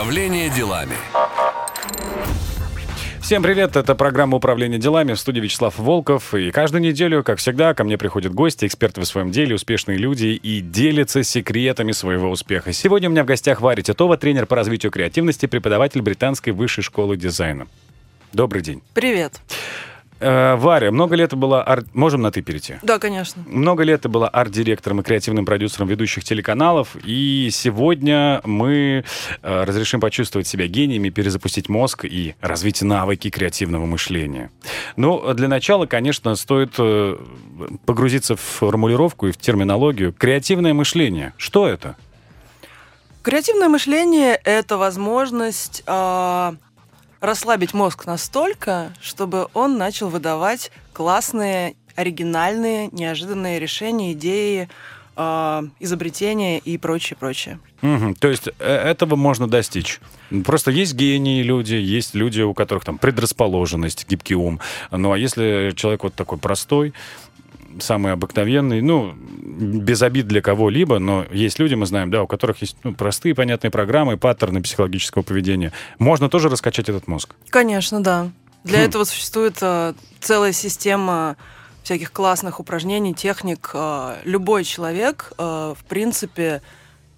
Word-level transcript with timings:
Управление 0.00 0.48
делами. 0.48 0.94
Всем 3.20 3.42
привет, 3.42 3.76
это 3.76 3.94
программа 3.94 4.38
«Управление 4.38 4.80
делами» 4.80 5.12
в 5.12 5.20
студии 5.20 5.40
Вячеслав 5.40 5.78
Волков. 5.78 6.32
И 6.32 6.50
каждую 6.52 6.80
неделю, 6.80 7.22
как 7.22 7.38
всегда, 7.38 7.74
ко 7.74 7.84
мне 7.84 7.98
приходят 7.98 8.32
гости, 8.32 8.64
эксперты 8.64 9.02
в 9.02 9.04
своем 9.04 9.30
деле, 9.30 9.54
успешные 9.54 9.98
люди 9.98 10.28
и 10.28 10.62
делятся 10.62 11.22
секретами 11.22 11.92
своего 11.92 12.30
успеха. 12.30 12.72
Сегодня 12.72 13.10
у 13.10 13.12
меня 13.12 13.24
в 13.24 13.26
гостях 13.26 13.60
Варя 13.60 13.82
Титова, 13.82 14.16
тренер 14.16 14.46
по 14.46 14.56
развитию 14.56 14.90
креативности, 14.90 15.44
преподаватель 15.44 16.00
британской 16.00 16.54
высшей 16.54 16.82
школы 16.82 17.18
дизайна. 17.18 17.66
Добрый 18.32 18.62
день. 18.62 18.80
Привет. 18.94 19.34
Э, 19.34 19.89
Варя, 20.20 20.90
много 20.90 21.14
лет 21.16 21.34
была... 21.34 21.66
Ар... 21.66 21.84
Можем 21.94 22.22
на 22.22 22.30
«ты» 22.30 22.42
перейти? 22.42 22.76
Да, 22.82 22.98
конечно. 22.98 23.42
Много 23.46 23.82
лет 23.84 24.02
ты 24.02 24.08
была 24.08 24.28
арт-директором 24.28 25.00
и 25.00 25.02
креативным 25.02 25.46
продюсером 25.46 25.88
ведущих 25.88 26.24
телеканалов, 26.24 26.96
и 27.04 27.48
сегодня 27.52 28.40
мы 28.44 29.04
э, 29.42 29.64
разрешим 29.64 30.00
почувствовать 30.00 30.46
себя 30.46 30.66
гениями, 30.66 31.08
перезапустить 31.08 31.68
мозг 31.68 32.04
и 32.04 32.34
развить 32.40 32.82
навыки 32.82 33.30
креативного 33.30 33.86
мышления. 33.86 34.50
Ну, 34.96 35.32
для 35.34 35.48
начала, 35.48 35.86
конечно, 35.86 36.34
стоит 36.36 36.74
э, 36.78 37.16
погрузиться 37.86 38.36
в 38.36 38.40
формулировку 38.40 39.28
и 39.28 39.32
в 39.32 39.38
терминологию. 39.38 40.12
Креативное 40.12 40.74
мышление. 40.74 41.32
Что 41.36 41.66
это? 41.66 41.96
Креативное 43.22 43.68
мышление— 43.68 44.34
это 44.44 44.78
возможность 44.78 45.82
э, 45.86 46.52
расслабить 47.20 47.74
мозг 47.74 48.06
настолько, 48.06 48.92
чтобы 49.00 49.48
он 49.54 49.78
начал 49.78 50.08
выдавать 50.08 50.70
классные, 50.92 51.74
оригинальные, 51.96 52.88
неожиданные 52.92 53.58
решения, 53.58 54.12
идеи, 54.12 54.68
э, 55.16 55.62
изобретения 55.80 56.58
и 56.58 56.78
прочее, 56.78 57.16
прочее. 57.18 57.58
Мгм. 57.82 58.14
То 58.14 58.28
есть 58.28 58.48
э, 58.58 58.74
этого 58.74 59.16
можно 59.16 59.48
достичь. 59.48 60.00
Просто 60.44 60.70
есть 60.70 60.94
гении 60.94 61.42
люди, 61.42 61.74
есть 61.74 62.14
люди, 62.14 62.40
у 62.40 62.54
которых 62.54 62.84
там 62.84 62.98
предрасположенность, 62.98 64.06
гибкий 64.08 64.34
ум. 64.34 64.60
Ну 64.90 65.12
а 65.12 65.18
если 65.18 65.72
человек 65.74 66.04
вот 66.04 66.14
такой 66.14 66.38
простой, 66.38 66.94
самый 67.78 68.12
обыкновенный, 68.12 68.80
ну, 68.80 69.14
без 69.14 70.02
обид 70.02 70.26
для 70.26 70.40
кого-либо, 70.40 70.98
но 70.98 71.26
есть 71.30 71.58
люди, 71.58 71.74
мы 71.74 71.86
знаем, 71.86 72.10
да, 72.10 72.22
у 72.22 72.26
которых 72.26 72.60
есть 72.62 72.76
ну, 72.82 72.94
простые, 72.94 73.34
понятные 73.34 73.70
программы, 73.70 74.16
паттерны 74.16 74.62
психологического 74.62 75.22
поведения. 75.22 75.72
Можно 75.98 76.28
тоже 76.28 76.48
раскачать 76.48 76.88
этот 76.88 77.06
мозг. 77.06 77.34
Конечно, 77.50 78.02
да. 78.02 78.30
Для 78.64 78.78
Хм. 78.78 78.82
этого 78.82 79.04
существует 79.04 79.58
э, 79.60 79.94
целая 80.20 80.52
система 80.52 81.36
всяких 81.82 82.12
классных 82.12 82.60
упражнений, 82.60 83.14
техник. 83.14 83.70
Э, 83.74 84.16
любой 84.24 84.64
человек, 84.64 85.32
э, 85.38 85.74
в 85.78 85.84
принципе, 85.84 86.62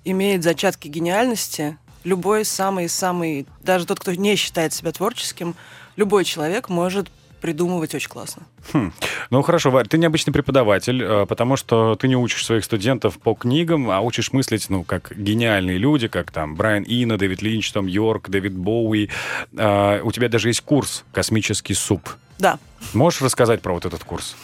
имеет 0.04 0.42
зачатки 0.42 0.88
гениальности. 0.88 1.78
Любой 2.04 2.44
самый-самый, 2.44 3.46
даже 3.62 3.86
тот, 3.86 4.00
кто 4.00 4.12
не 4.12 4.36
считает 4.36 4.72
себя 4.72 4.90
творческим, 4.92 5.54
любой 5.96 6.24
человек 6.24 6.68
может 6.68 7.08
придумывать 7.42 7.94
очень 7.94 8.08
классно. 8.08 8.44
Хм. 8.72 8.92
Ну 9.30 9.42
хорошо, 9.42 9.70
Варь, 9.70 9.88
ты 9.88 9.98
необычный 9.98 10.32
преподаватель, 10.32 11.02
э, 11.02 11.26
потому 11.26 11.56
что 11.56 11.96
ты 11.96 12.08
не 12.08 12.16
учишь 12.16 12.46
своих 12.46 12.64
студентов 12.64 13.18
по 13.18 13.34
книгам, 13.34 13.90
а 13.90 14.00
учишь 14.00 14.32
мыслить, 14.32 14.70
ну, 14.70 14.84
как 14.84 15.12
гениальные 15.14 15.76
люди, 15.76 16.08
как 16.08 16.30
там 16.30 16.54
Брайан 16.54 16.84
Ина, 16.86 17.18
Дэвид 17.18 17.42
Линч, 17.42 17.70
Том 17.72 17.86
Йорк, 17.86 18.30
Дэвид 18.30 18.56
Боуи. 18.56 19.10
Э, 19.56 20.00
У 20.02 20.12
тебя 20.12 20.28
даже 20.28 20.48
есть 20.48 20.62
курс 20.62 21.04
«Космический 21.12 21.74
суп». 21.74 22.08
Да. 22.38 22.58
Можешь 22.94 23.20
рассказать 23.20 23.60
про 23.60 23.74
вот 23.74 23.84
этот 23.84 24.02
курс? 24.04 24.36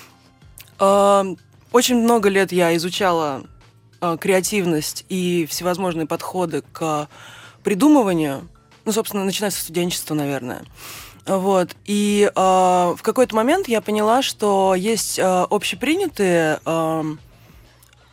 Очень 0.79 1.97
много 2.03 2.29
лет 2.29 2.53
я 2.53 2.75
изучала 2.77 3.43
э, 4.01 4.17
креативность 4.21 5.05
и 5.09 5.47
всевозможные 5.49 6.07
подходы 6.07 6.63
к 6.73 7.09
придумыванию. 7.63 8.49
Ну, 8.85 8.93
собственно, 8.93 9.25
начиная 9.25 9.51
со 9.51 9.61
студенчества, 9.61 10.15
наверное. 10.15 10.63
Вот. 11.29 11.77
И 11.85 12.31
э, 12.35 12.39
в 12.41 12.99
какой-то 13.03 13.37
момент 13.37 13.69
я 13.69 13.81
поняла, 13.81 14.23
что 14.23 14.75
есть 14.75 15.19
э, 15.19 15.23
общепринятые 15.51 16.59
э, 16.65 17.05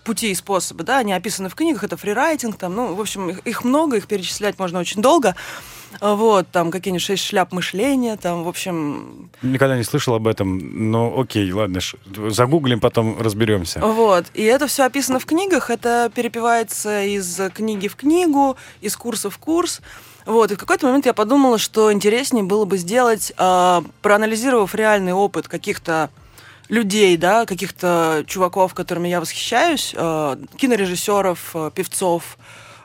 пути 0.03 0.31
и 0.31 0.35
способы, 0.35 0.83
да, 0.83 0.99
они 0.99 1.13
описаны 1.13 1.49
в 1.49 1.55
книгах, 1.55 1.83
это 1.83 1.97
фрирайтинг, 1.97 2.57
там, 2.57 2.75
ну, 2.75 2.93
в 2.93 3.01
общем, 3.01 3.29
их, 3.29 3.39
их 3.39 3.63
много, 3.63 3.97
их 3.97 4.07
перечислять 4.07 4.59
можно 4.59 4.79
очень 4.79 5.01
долго. 5.01 5.35
А, 6.01 6.13
Вот, 6.15 6.47
там 6.51 6.71
какие-нибудь 6.71 7.01
шесть 7.03 7.23
шляп 7.23 7.53
мышления, 7.53 8.17
там, 8.17 8.43
в 8.43 8.47
общем, 8.47 9.29
Никогда 9.41 9.77
не 9.77 9.83
слышал 9.83 10.13
об 10.13 10.27
этом, 10.27 10.91
но 10.91 11.17
окей, 11.19 11.51
ладно, 11.51 11.79
ш- 11.79 11.97
загуглим, 12.29 12.79
потом 12.81 13.19
разберемся. 13.21 13.79
Вот. 13.79 14.25
И 14.33 14.43
это 14.43 14.67
все 14.67 14.83
описано 14.83 15.19
в 15.19 15.25
книгах, 15.25 15.69
это 15.69 16.11
перепевается 16.13 17.03
из 17.03 17.39
книги 17.53 17.87
в 17.87 17.95
книгу, 17.95 18.57
из 18.81 18.95
курса 18.97 19.29
в 19.29 19.37
курс. 19.37 19.81
Вот, 20.25 20.51
и 20.51 20.55
в 20.55 20.57
какой-то 20.57 20.87
момент 20.87 21.05
я 21.05 21.13
подумала, 21.13 21.57
что 21.57 21.93
интереснее 21.93 22.43
было 22.43 22.65
бы 22.65 22.77
сделать, 22.77 23.31
а, 23.37 23.83
проанализировав 24.01 24.73
реальный 24.73 25.13
опыт 25.13 25.47
каких-то 25.47 26.09
людей, 26.67 27.15
да, 27.15 27.45
каких-то 27.45 28.23
чуваков, 28.25 28.73
которыми 28.73 29.07
я 29.07 29.19
восхищаюсь, 29.19 29.93
а, 29.95 30.37
кинорежиссеров, 30.57 31.51
а, 31.53 31.69
певцов, 31.69 32.37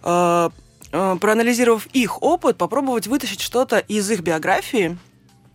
а, 0.03 0.51
а, 0.93 1.17
проанализировав 1.17 1.87
их 1.87 2.23
опыт, 2.23 2.59
попробовать 2.59 3.07
вытащить 3.07 3.41
что-то 3.41 3.79
из 3.79 4.11
их 4.11 4.21
биографии, 4.21 4.99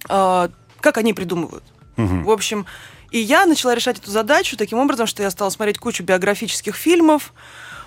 а, 0.10 0.50
как 0.82 0.98
они 0.98 1.14
придумывают. 1.14 1.64
Мгм. 1.98 2.24
В 2.24 2.32
общем, 2.32 2.66
и 3.12 3.20
я 3.20 3.46
начала 3.46 3.76
решать 3.76 3.98
эту 4.00 4.12
задачу 4.12 4.58
таким 4.58 4.80
образом, 4.80 5.08
что 5.08 5.24
я 5.24 5.32
стала 5.32 5.50
смотреть 5.50 5.78
кучу 5.78 6.04
биографических 6.04 6.76
фильмов, 6.76 7.34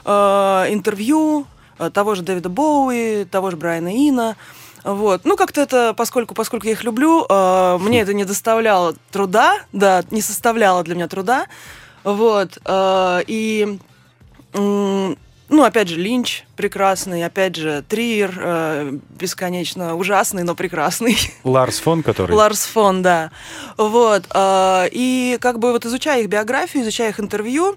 э, 0.04 0.10
интервью 0.70 1.42
э, 1.42 1.57
того 1.92 2.14
же 2.14 2.22
Дэвида 2.22 2.48
Боуи, 2.48 3.24
того 3.24 3.50
же 3.50 3.56
Брайана 3.56 3.88
Ина. 3.88 4.36
Вот. 4.84 5.24
Ну, 5.24 5.36
как-то 5.36 5.60
это, 5.60 5.92
поскольку, 5.94 6.34
поскольку 6.34 6.66
я 6.66 6.72
их 6.72 6.84
люблю, 6.84 7.26
э, 7.28 7.78
мне 7.80 8.00
это 8.00 8.14
не 8.14 8.24
доставляло 8.24 8.94
труда, 9.10 9.58
да, 9.72 10.02
не 10.10 10.22
составляло 10.22 10.82
для 10.84 10.94
меня 10.94 11.08
труда. 11.08 11.46
Вот. 12.04 12.58
э, 12.64 13.20
и, 13.26 13.78
м, 14.54 15.18
ну, 15.48 15.64
опять 15.64 15.88
же, 15.88 15.96
Линч 15.96 16.44
прекрасный, 16.56 17.24
опять 17.24 17.56
же, 17.56 17.84
Триер 17.88 18.38
э, 18.40 18.92
бесконечно 19.18 19.96
ужасный, 19.96 20.44
но 20.44 20.54
прекрасный. 20.54 21.16
Ларс 21.44 21.80
фон, 21.80 22.02
который... 22.02 22.32
Ларс 22.36 22.64
фон, 22.64 23.02
да. 23.02 23.30
Вот. 23.76 24.24
э, 24.32 24.88
И 24.92 25.38
как 25.40 25.58
бы 25.58 25.72
вот 25.72 25.84
изучая 25.86 26.22
их 26.22 26.28
биографию, 26.28 26.82
изучая 26.84 27.10
их 27.10 27.18
интервью, 27.20 27.76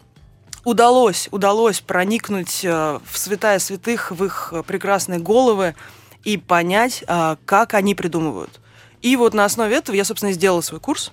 удалось, 0.63 1.27
удалось 1.31 1.81
проникнуть 1.81 2.63
э, 2.63 2.99
в 3.03 3.17
святая 3.17 3.59
святых, 3.59 4.11
в 4.11 4.23
их 4.23 4.49
э, 4.51 4.63
прекрасные 4.63 5.19
головы 5.19 5.75
и 6.23 6.37
понять, 6.37 7.03
э, 7.07 7.35
как 7.45 7.73
они 7.73 7.95
придумывают. 7.95 8.59
И 9.01 9.15
вот 9.15 9.33
на 9.33 9.45
основе 9.45 9.75
этого 9.75 9.95
я, 9.95 10.05
собственно, 10.05 10.31
сделала 10.31 10.61
свой 10.61 10.79
курс, 10.79 11.11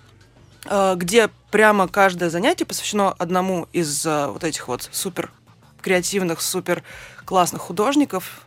где 0.96 1.30
прямо 1.50 1.88
каждое 1.88 2.28
занятие 2.28 2.66
посвящено 2.66 3.12
одному 3.12 3.66
из 3.72 4.04
вот 4.04 4.44
этих 4.44 4.68
вот 4.68 4.86
супер 4.92 5.32
креативных, 5.80 6.42
супер 6.42 6.82
классных 7.24 7.62
художников. 7.62 8.42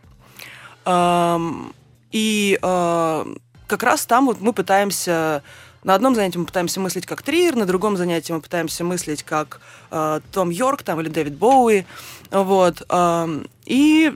Эм, 0.84 1.74
И 2.12 2.56
как 2.60 3.82
раз 3.82 4.06
там 4.06 4.26
вот 4.26 4.40
мы 4.40 4.52
пытаемся 4.52 5.42
на 5.84 5.94
одном 5.94 6.14
занятии 6.14 6.38
мы 6.38 6.46
пытаемся 6.46 6.80
мыслить 6.80 7.06
как 7.06 7.22
Триер, 7.22 7.56
на 7.56 7.66
другом 7.66 7.96
занятии 7.96 8.32
мы 8.32 8.40
пытаемся 8.40 8.84
мыслить 8.84 9.22
как 9.22 9.60
э, 9.90 10.20
Том 10.32 10.50
Йорк 10.50 10.82
там, 10.82 11.00
или 11.00 11.08
Дэвид 11.08 11.34
Боуи. 11.34 11.84
Вот. 12.30 12.82
эм, 12.88 13.46
и, 13.66 14.12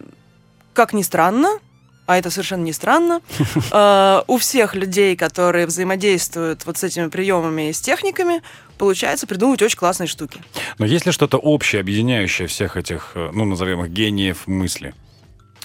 как 0.75 0.93
ни 0.93 1.03
странно, 1.03 1.59
а 2.07 2.19
это 2.19 2.31
совершенно 2.31 2.63
не 2.63 2.73
странно, 2.73 3.21
э, 3.73 4.23
у 4.27 4.39
всех 4.39 4.75
людей, 4.75 5.17
которые 5.17 5.67
взаимодействуют 5.67 6.65
вот 6.67 6.79
с 6.79 6.85
этими 6.85 7.09
приемами 7.09 7.71
и 7.71 7.73
с 7.73 7.81
техниками, 7.81 8.43
получается 8.79 9.27
придумывать 9.27 9.63
очень 9.63 9.79
классные 9.79 10.07
штуки. 10.07 10.41
Но 10.79 10.87
есть 10.87 11.05
ли 11.05 11.13
что-то 11.13 11.39
общее, 11.39 11.81
объединяющее 11.81 12.47
всех 12.47 12.77
этих, 12.77 13.13
э, 13.15 13.31
ну, 13.33 13.45
назовем 13.45 13.85
их, 13.85 13.91
гениев 13.91 14.47
мысли? 14.47 14.95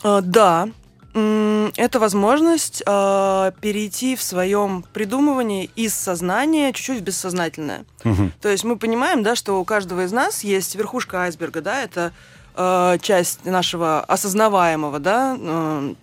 Э, 0.03 0.21
Да, 0.23 0.67
это 1.13 1.99
возможность 1.99 2.83
э, 2.85 3.51
перейти 3.59 4.15
в 4.15 4.23
своем 4.23 4.83
придумывании 4.93 5.69
из 5.75 5.93
сознания 5.93 6.71
чуть-чуть 6.73 6.99
в 6.99 7.03
бессознательное. 7.03 7.85
Мгм. 8.03 8.31
То 8.41 8.49
есть 8.49 8.63
мы 8.63 8.77
понимаем, 8.77 9.23
да, 9.23 9.35
что 9.35 9.59
у 9.59 9.65
каждого 9.65 10.05
из 10.05 10.11
нас 10.11 10.43
есть 10.43 10.75
верхушка 10.75 11.23
айсберга, 11.23 11.61
да, 11.61 11.81
это 11.81 12.13
э, 12.55 12.97
часть 13.01 13.45
нашего 13.45 14.01
осознаваемого, 14.01 14.99
да, 14.99 15.37
э, 15.39 15.93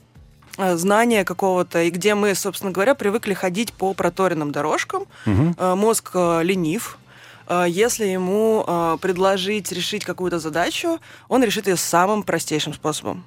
знания 0.77 1.25
какого-то, 1.25 1.83
и 1.83 1.91
где 1.91 2.15
мы, 2.15 2.35
собственно 2.35 2.73
говоря, 2.73 2.95
привыкли 2.95 3.33
ходить 3.33 3.73
по 3.73 3.95
проторенным 3.95 4.53
дорожкам. 4.53 5.07
Мгм. 5.25 5.55
Э, 5.59 5.75
Мозг 5.75 6.11
э, 6.15 6.43
ленив. 6.43 6.99
Если 7.67 8.05
ему 8.05 8.99
предложить 9.01 9.73
решить 9.73 10.05
какую-то 10.05 10.39
задачу, 10.39 10.99
он 11.29 11.43
решит 11.43 11.67
ее 11.67 11.79
самым 11.79 12.23
простейшим 12.23 12.75
способом. 12.75 13.25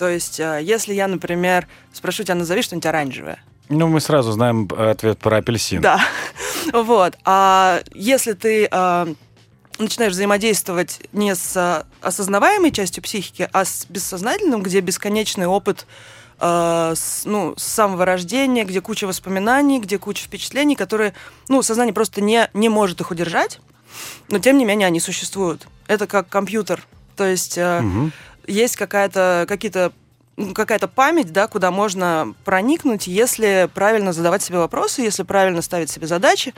То 0.00 0.08
есть, 0.08 0.40
э, 0.40 0.60
если 0.62 0.94
я, 0.94 1.08
например, 1.08 1.68
спрошу 1.92 2.22
тебя, 2.24 2.34
назови 2.34 2.62
что-нибудь 2.62 2.86
оранжевое. 2.86 3.38
Ну, 3.68 3.86
мы 3.86 4.00
сразу 4.00 4.32
знаем 4.32 4.66
э, 4.74 4.92
ответ 4.92 5.18
про 5.18 5.36
апельсин. 5.36 5.82
Да. 5.82 6.00
Вот. 6.72 7.18
А 7.26 7.82
если 7.92 8.32
ты 8.32 8.66
э, 8.70 9.14
начинаешь 9.78 10.12
взаимодействовать 10.12 11.00
не 11.12 11.34
с 11.34 11.54
э, 11.54 11.84
осознаваемой 12.00 12.70
частью 12.70 13.02
психики, 13.02 13.46
а 13.52 13.66
с 13.66 13.84
бессознательным, 13.90 14.62
где 14.62 14.80
бесконечный 14.80 15.46
опыт 15.46 15.86
э, 16.38 16.94
с, 16.96 17.26
ну, 17.26 17.52
с 17.58 17.62
самого 17.62 18.06
рождения, 18.06 18.64
где 18.64 18.80
куча 18.80 19.06
воспоминаний, 19.06 19.80
где 19.80 19.98
куча 19.98 20.24
впечатлений, 20.24 20.76
которые, 20.76 21.12
ну, 21.48 21.60
сознание 21.62 21.92
просто 21.92 22.22
не, 22.22 22.48
не 22.54 22.70
может 22.70 23.02
их 23.02 23.10
удержать, 23.10 23.60
но 24.30 24.38
тем 24.38 24.56
не 24.56 24.64
менее 24.64 24.86
они 24.86 24.98
существуют. 24.98 25.68
Это 25.88 26.06
как 26.06 26.30
компьютер. 26.30 26.86
То 27.16 27.26
есть 27.26 27.58
угу. 27.58 28.12
Есть 28.46 28.76
какая-то, 28.76 29.46
какие-то 29.48 29.92
ну, 30.36 30.54
какая-то 30.54 30.88
память, 30.88 31.32
да, 31.32 31.48
куда 31.48 31.70
можно 31.70 32.34
проникнуть, 32.44 33.06
если 33.06 33.68
правильно 33.74 34.12
задавать 34.12 34.42
себе 34.42 34.58
вопросы, 34.58 35.02
если 35.02 35.22
правильно 35.22 35.60
ставить 35.60 35.90
себе 35.90 36.06
задачи. 36.06 36.54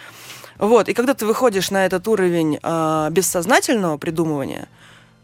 Вот. 0.59 0.89
И 0.89 0.95
когда 0.95 1.15
ты 1.15 1.27
выходишь 1.27 1.71
на 1.71 1.85
этот 1.85 2.07
уровень 2.07 2.59
э, 2.63 3.09
бессознательного 3.11 3.97
придумывания, 3.99 4.69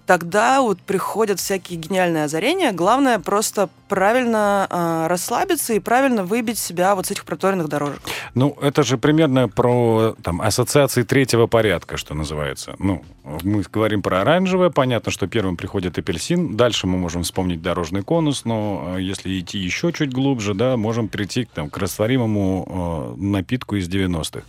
тогда 0.09 0.63
вот 0.63 0.81
приходят 0.81 1.39
всякие 1.39 1.79
гениальные 1.79 2.25
озарения. 2.25 2.73
Главное 2.73 3.19
просто 3.19 3.69
правильно 3.89 4.67
э, 4.71 5.07
расслабиться 5.07 5.75
и 5.75 5.81
правильно 5.81 6.25
выбить 6.25 6.59
себя 6.59 6.95
вот 6.95 7.07
с 7.07 7.11
этих 7.11 7.27
проторенных 7.27 7.69
дорожек. 7.69 8.01
Ну, 8.35 8.57
это 8.63 8.83
же 8.85 8.97
примерно 8.97 9.51
про 9.51 10.17
там, 10.23 10.41
ассоциации 10.41 11.03
третьего 11.03 11.47
порядка, 11.47 11.99
что 11.99 12.15
называется. 12.15 12.75
Ну, 12.79 13.05
мы 13.43 13.63
говорим 13.71 14.01
про 14.01 14.23
оранжевое, 14.23 14.71
понятно, 14.71 15.13
что 15.13 15.27
первым 15.27 15.59
приходит 15.59 15.99
апельсин, 15.99 16.57
дальше 16.57 16.87
мы 16.87 16.97
можем 16.97 17.23
вспомнить 17.23 17.61
дорожный 17.61 18.03
конус, 18.03 18.47
но 18.47 18.95
э, 18.97 19.03
если 19.03 19.39
идти 19.39 19.59
еще 19.59 19.93
чуть 19.93 20.11
глубже, 20.11 20.55
да, 20.55 20.79
можем 20.79 21.09
прийти 21.09 21.45
там, 21.45 21.69
к 21.69 21.77
растворимому 21.77 23.15
э, 23.19 23.21
напитку 23.21 23.77
из 23.77 23.91
90-х. 23.91 24.43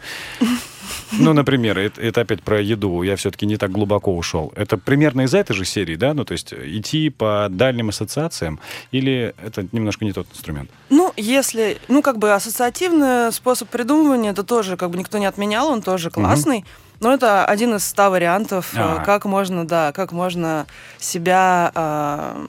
Ну, 1.11 1.33
например, 1.33 1.77
это, 1.77 2.01
это 2.01 2.21
опять 2.21 2.41
про 2.41 2.61
еду. 2.61 3.01
Я 3.03 3.15
все-таки 3.15 3.45
не 3.45 3.57
так 3.57 3.71
глубоко 3.71 4.15
ушел. 4.15 4.51
Это 4.55 4.77
примерно 4.77 5.21
из 5.21 5.33
этой 5.33 5.53
же 5.53 5.65
серии, 5.65 5.95
да? 5.95 6.13
Ну, 6.13 6.25
то 6.25 6.33
есть 6.33 6.53
идти 6.53 7.09
по 7.09 7.47
дальним 7.49 7.89
ассоциациям 7.89 8.59
или 8.91 9.33
это 9.43 9.67
немножко 9.71 10.05
не 10.05 10.13
тот 10.13 10.27
инструмент? 10.31 10.69
Ну, 10.89 11.13
если... 11.17 11.77
Ну, 11.87 12.01
как 12.01 12.17
бы 12.17 12.33
ассоциативный 12.33 13.31
способ 13.31 13.69
придумывания, 13.69 14.31
это 14.31 14.43
тоже 14.43 14.77
как 14.77 14.91
бы 14.91 14.97
никто 14.97 15.17
не 15.17 15.25
отменял, 15.25 15.69
он 15.69 15.81
тоже 15.81 16.09
классный. 16.09 16.59
Угу. 16.59 16.67
Но 16.99 17.13
это 17.13 17.45
один 17.45 17.75
из 17.75 17.85
ста 17.85 18.09
вариантов, 18.09 18.73
а. 18.75 19.03
как 19.03 19.25
можно, 19.25 19.65
да, 19.65 19.91
как 19.93 20.11
можно 20.11 20.67
себя, 20.97 21.71
э, 21.73 22.47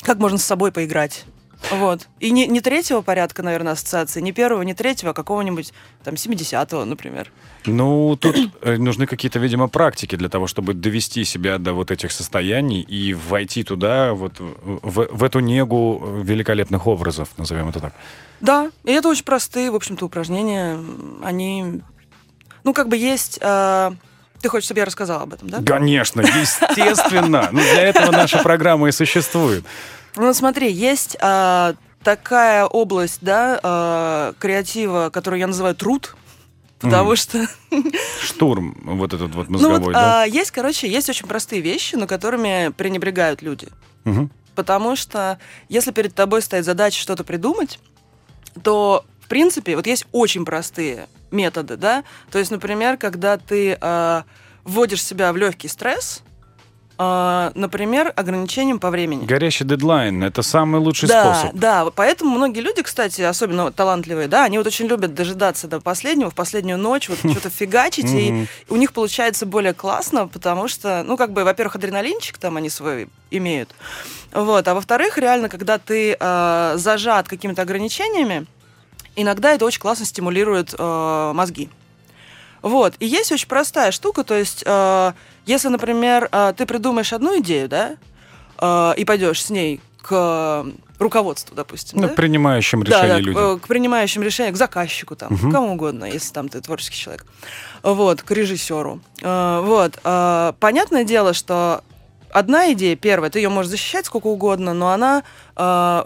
как 0.00 0.18
можно 0.18 0.38
с 0.38 0.44
собой 0.44 0.72
поиграть. 0.72 1.24
Вот. 1.70 2.08
И 2.20 2.30
не, 2.30 2.46
не 2.46 2.60
третьего 2.60 3.02
порядка, 3.02 3.42
наверное, 3.42 3.72
ассоциации, 3.72 4.20
не 4.20 4.32
первого, 4.32 4.62
не 4.62 4.74
третьего, 4.74 5.12
а 5.12 5.14
какого-нибудь 5.14 5.72
там 6.04 6.14
70-го, 6.14 6.84
например. 6.84 7.30
Ну, 7.66 8.16
тут 8.16 8.36
э, 8.62 8.76
нужны 8.76 9.06
какие-то, 9.06 9.38
видимо, 9.38 9.68
практики 9.68 10.16
для 10.16 10.28
того, 10.28 10.46
чтобы 10.46 10.74
довести 10.74 11.24
себя 11.24 11.58
до 11.58 11.72
вот 11.72 11.90
этих 11.90 12.12
состояний 12.12 12.80
и 12.80 13.14
войти 13.14 13.62
туда, 13.62 14.12
вот 14.12 14.34
в, 14.38 15.08
в 15.10 15.24
эту 15.24 15.40
негу 15.40 16.20
великолепных 16.22 16.86
образов, 16.86 17.28
назовем 17.36 17.68
это 17.68 17.80
так. 17.80 17.94
Да, 18.40 18.70
и 18.84 18.92
это 18.92 19.08
очень 19.08 19.24
простые, 19.24 19.70
в 19.70 19.76
общем-то, 19.76 20.04
упражнения. 20.04 20.78
Они, 21.22 21.80
ну, 22.64 22.74
как 22.74 22.88
бы 22.88 22.96
есть... 22.96 23.38
Э, 23.40 23.92
ты 24.40 24.48
хочешь, 24.48 24.64
чтобы 24.64 24.80
я 24.80 24.86
рассказала 24.86 25.22
об 25.22 25.34
этом, 25.34 25.48
да? 25.48 25.62
Конечно, 25.64 26.20
естественно. 26.20 27.48
Ну, 27.52 27.60
для 27.60 27.82
этого 27.82 28.10
наша 28.10 28.38
программа 28.42 28.88
и 28.88 28.92
существует. 28.92 29.64
Ну, 30.16 30.34
смотри, 30.34 30.70
есть 30.70 31.16
а, 31.20 31.74
такая 32.02 32.66
область, 32.66 33.18
да, 33.20 33.58
а, 33.62 34.34
креатива, 34.38 35.10
которую 35.10 35.40
я 35.40 35.46
называю 35.46 35.74
труд, 35.74 36.14
потому 36.80 37.12
mm. 37.12 37.16
что... 37.16 37.46
Штурм, 38.22 38.76
вот 38.84 39.14
этот 39.14 39.34
вот 39.34 39.48
мозговой, 39.48 39.78
ну, 39.78 39.84
вот, 39.84 39.92
да? 39.92 40.22
А, 40.22 40.24
есть, 40.26 40.50
короче, 40.50 40.88
есть 40.88 41.08
очень 41.08 41.26
простые 41.26 41.62
вещи, 41.62 41.94
но 41.94 42.06
которыми 42.06 42.72
пренебрегают 42.76 43.42
люди. 43.42 43.68
Угу. 44.04 44.28
Потому 44.54 44.96
что 44.96 45.38
если 45.68 45.92
перед 45.92 46.14
тобой 46.14 46.42
стоит 46.42 46.64
задача 46.64 47.00
что-то 47.00 47.24
придумать, 47.24 47.78
то, 48.62 49.04
в 49.20 49.28
принципе, 49.28 49.76
вот 49.76 49.86
есть 49.86 50.06
очень 50.12 50.44
простые 50.44 51.08
методы, 51.30 51.76
да? 51.76 52.04
То 52.30 52.38
есть, 52.38 52.50
например, 52.50 52.98
когда 52.98 53.38
ты 53.38 53.78
э, 53.80 54.22
вводишь 54.64 55.02
себя 55.02 55.32
в 55.32 55.36
легкий 55.36 55.68
стресс, 55.68 56.22
например, 57.54 58.12
ограничением 58.14 58.78
по 58.78 58.90
времени. 58.90 59.24
Горящий 59.24 59.64
дедлайн– 59.64 60.22
это 60.24 60.42
самый 60.42 60.80
лучший 60.80 61.08
да, 61.08 61.34
способ. 61.34 61.56
Да, 61.56 61.90
поэтому 61.94 62.36
многие 62.36 62.60
люди, 62.60 62.82
кстати, 62.82 63.22
особенно 63.22 63.72
талантливые, 63.72 64.28
да, 64.28 64.44
они 64.44 64.58
вот 64.58 64.66
очень 64.66 64.86
любят 64.86 65.14
дожидаться 65.14 65.68
до 65.68 65.80
последнего, 65.80 66.30
в 66.30 66.34
последнюю 66.34 66.78
ночь, 66.78 67.08
вот 67.08 67.18
что-то 67.30 67.50
фигачить, 67.50 68.10
и 68.10 68.46
у 68.68 68.76
них 68.76 68.92
получается 68.92 69.46
более 69.46 69.74
классно, 69.74 70.28
потому 70.28 70.68
что, 70.68 71.02
ну, 71.04 71.16
как 71.16 71.32
бы, 71.32 71.44
во-первых, 71.44 71.76
адреналинчик 71.76 72.38
там 72.38 72.56
они 72.56 72.70
свой 72.70 73.08
имеют, 73.30 73.70
вот, 74.32 74.66
а 74.66 74.74
во-вторых, 74.74 75.18
реально, 75.18 75.48
когда 75.48 75.78
ты 75.78 76.16
э, 76.18 76.72
зажат 76.76 77.28
какими-то 77.28 77.62
ограничениями, 77.62 78.46
иногда 79.16 79.52
это 79.52 79.64
очень 79.64 79.80
классно 79.80 80.06
стимулирует 80.06 80.74
э, 80.78 81.32
мозги. 81.34 81.68
Вот. 82.62 82.94
И 83.00 83.06
есть 83.06 83.32
очень 83.32 83.48
простая 83.48 83.90
штука, 83.90 84.24
то 84.24 84.34
есть, 84.34 84.62
э, 84.64 85.12
если, 85.46 85.68
например, 85.68 86.28
э, 86.30 86.52
ты 86.56 86.66
придумаешь 86.66 87.12
одну 87.12 87.40
идею, 87.40 87.68
да, 87.68 87.96
э, 88.58 88.94
и 88.96 89.04
пойдешь 89.04 89.44
с 89.44 89.50
ней 89.50 89.80
к 90.00 90.64
руководству, 90.98 91.54
допустим. 91.54 92.00
Ну, 92.00 92.08
да? 92.08 92.14
принимающим 92.14 92.82
решения 92.82 93.08
да, 93.08 93.14
да, 93.14 93.20
людям. 93.20 93.58
К, 93.58 93.62
к 93.62 93.68
принимающим 93.68 94.22
решения, 94.22 94.52
к 94.52 94.56
заказчику, 94.56 95.16
там, 95.16 95.32
угу. 95.32 95.50
кому 95.50 95.72
угодно, 95.74 96.04
если 96.04 96.32
там 96.32 96.48
ты 96.48 96.60
творческий 96.60 96.96
человек. 96.96 97.26
Вот, 97.82 98.22
к 98.22 98.30
режиссеру. 98.30 99.00
Э, 99.22 99.60
вот. 99.62 100.00
Понятное 100.58 101.04
дело, 101.04 101.32
что 101.34 101.82
одна 102.30 102.72
идея, 102.72 102.96
первая, 102.96 103.30
ты 103.30 103.40
ее 103.40 103.48
можешь 103.48 103.70
защищать 103.70 104.06
сколько 104.06 104.28
угодно, 104.28 104.74
но 104.74 104.90
она 104.90 105.22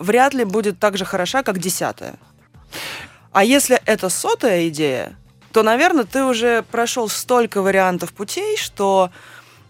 вряд 0.01 0.35
ли 0.35 0.45
будет 0.45 0.79
так 0.79 0.97
же 0.97 1.05
хороша, 1.05 1.43
как 1.43 1.59
десятая. 1.59 2.15
А 3.33 3.45
если 3.45 3.81
это 3.85 4.09
сотая 4.09 4.69
идея, 4.69 5.17
то, 5.57 5.63
наверное, 5.63 6.05
ты 6.05 6.23
уже 6.23 6.67
прошел 6.71 7.09
столько 7.09 7.63
вариантов 7.63 8.13
путей, 8.13 8.59
что 8.59 9.11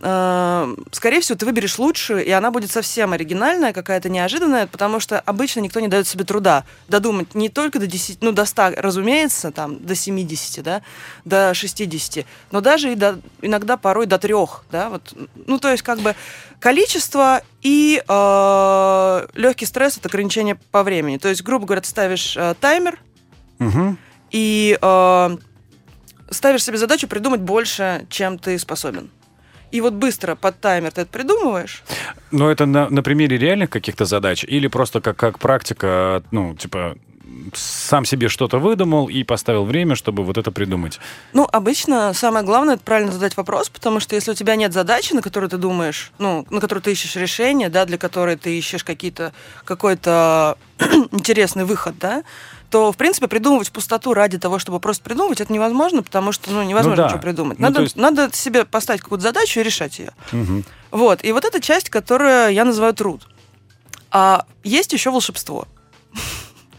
э, 0.01 0.75
скорее 0.91 1.21
всего, 1.21 1.39
ты 1.39 1.47
выберешь 1.47 1.79
лучшую, 1.79 2.25
и 2.25 2.31
она 2.33 2.51
будет 2.51 2.73
совсем 2.73 3.13
оригинальная, 3.13 3.73
какая-то 3.73 4.09
неожиданная, 4.09 4.67
потому 4.67 4.99
что 4.99 5.21
обычно 5.21 5.61
никто 5.61 5.79
не 5.79 5.87
дает 5.87 6.09
себе 6.09 6.25
труда 6.25 6.65
додумать 6.89 7.37
не 7.37 7.49
только 7.51 7.79
до 7.79 7.87
10, 7.87 8.21
ну, 8.21 8.33
до 8.33 8.47
100, 8.47 8.73
разумеется, 8.79 9.53
там, 9.53 9.79
до 9.79 9.95
70, 9.95 10.65
да, 10.65 10.83
до 11.25 11.55
60, 11.55 12.27
но 12.51 12.61
даже 12.61 12.91
и 12.91 12.97
до, 12.97 13.21
иногда 13.41 13.77
порой 13.77 14.07
до 14.07 14.19
трех, 14.19 14.65
да, 14.73 14.91
вот, 14.91 15.15
ну, 15.47 15.61
то 15.61 15.71
есть, 15.71 15.85
как 15.85 16.01
бы, 16.01 16.17
количество 16.59 17.43
и 17.63 18.03
э, 18.05 19.27
легкий 19.35 19.67
стресс— 19.67 19.99
это 19.99 20.09
ограничение 20.09 20.59
по 20.73 20.83
времени. 20.83 21.19
То 21.19 21.29
есть, 21.29 21.45
грубо 21.45 21.65
говоря, 21.65 21.83
ты 21.83 21.89
ставишь 21.89 22.37
э, 22.37 22.57
таймер, 22.61 22.99
угу. 23.61 23.97
и 24.33 24.77
э, 24.83 25.37
ставишь 26.31 26.65
себе 26.65 26.79
задачу 26.79 27.09
придумать 27.09 27.41
больше, 27.41 28.07
чем 28.11 28.39
ты 28.39 28.59
способен. 28.59 29.11
И 29.73 29.81
вот 29.81 29.95
быстро 29.95 30.37
под 30.37 30.61
таймер 30.61 30.93
ты 30.93 31.03
это 31.03 31.11
придумываешь. 31.11 31.83
Но 32.31 32.51
это 32.51 32.67
на, 32.67 32.89
на 32.89 33.03
примере 33.03 33.37
реальных 33.37 33.71
каких-то 33.71 34.05
задач 34.05 34.45
или 34.45 34.69
просто 34.69 35.01
как, 35.01 35.17
как 35.17 35.39
практика, 35.39 36.23
ну, 36.31 36.55
типа, 36.55 36.97
сам 37.55 38.05
себе 38.05 38.29
что-то 38.29 38.59
выдумал 38.59 39.09
и 39.09 39.25
поставил 39.25 39.65
время, 39.65 39.95
чтобы 39.95 40.25
вот 40.25 40.39
это 40.39 40.53
придумать? 40.53 41.01
Ну, 41.33 41.47
обычно 41.51 42.13
самое 42.15 42.45
главное 42.45 42.75
это 42.75 42.85
правильно 42.85 43.13
задать 43.13 43.37
вопрос, 43.37 43.69
потому 43.69 44.01
что 44.01 44.15
если 44.15 44.31
у 44.31 44.35
тебя 44.35 44.57
нет 44.57 44.73
задачи, 44.73 45.13
на 45.13 45.23
которую 45.23 45.51
ты 45.51 45.57
думаешь, 45.57 46.13
ну, 46.19 46.47
на 46.51 46.61
которую 46.61 46.83
ты 46.83 46.93
ищешь 46.93 47.17
решение, 47.17 47.69
да, 47.69 47.85
для 47.85 47.99
которой 47.99 48.37
ты 48.37 48.57
ищешь 48.57 48.85
какие-то 48.85 49.33
какой-то 49.65 50.59
интересный 51.11 51.65
выход, 51.65 51.99
да, 51.99 52.23
то, 52.71 52.93
в 52.93 52.97
принципе, 52.97 53.29
придумывать 53.29 53.69
в 53.69 53.73
пустоту 53.73 54.15
ради 54.15 54.39
того, 54.39 54.59
чтобы 54.59 54.81
просто 54.81 55.03
придумывать, 55.05 55.41
это 55.41 55.53
невозможно, 55.53 56.03
потому 56.03 56.33
что, 56.33 56.51
ну, 56.51 56.63
невозможно 56.63 57.03
ну, 57.03 57.09
да. 57.09 57.09
ничего 57.09 57.23
придумать. 57.23 57.59
Надо, 57.59 57.79
ну, 57.79 57.83
есть... 57.85 57.97
надо 57.97 58.31
себе 58.33 58.65
поставить 58.65 59.03
какую-то 59.03 59.23
задачу 59.23 59.61
и 59.61 59.63
решать 59.63 59.99
ее. 59.99 60.13
Угу. 60.33 60.63
Вот. 60.93 61.25
И 61.25 61.33
вот 61.33 61.45
эта 61.45 61.61
часть, 61.61 61.91
которую 61.91 62.53
я 62.53 62.65
называю 62.65 62.95
труд. 62.95 63.29
А 64.11 64.47
есть 64.65 64.93
еще 64.93 65.11
волшебство. 65.11 65.67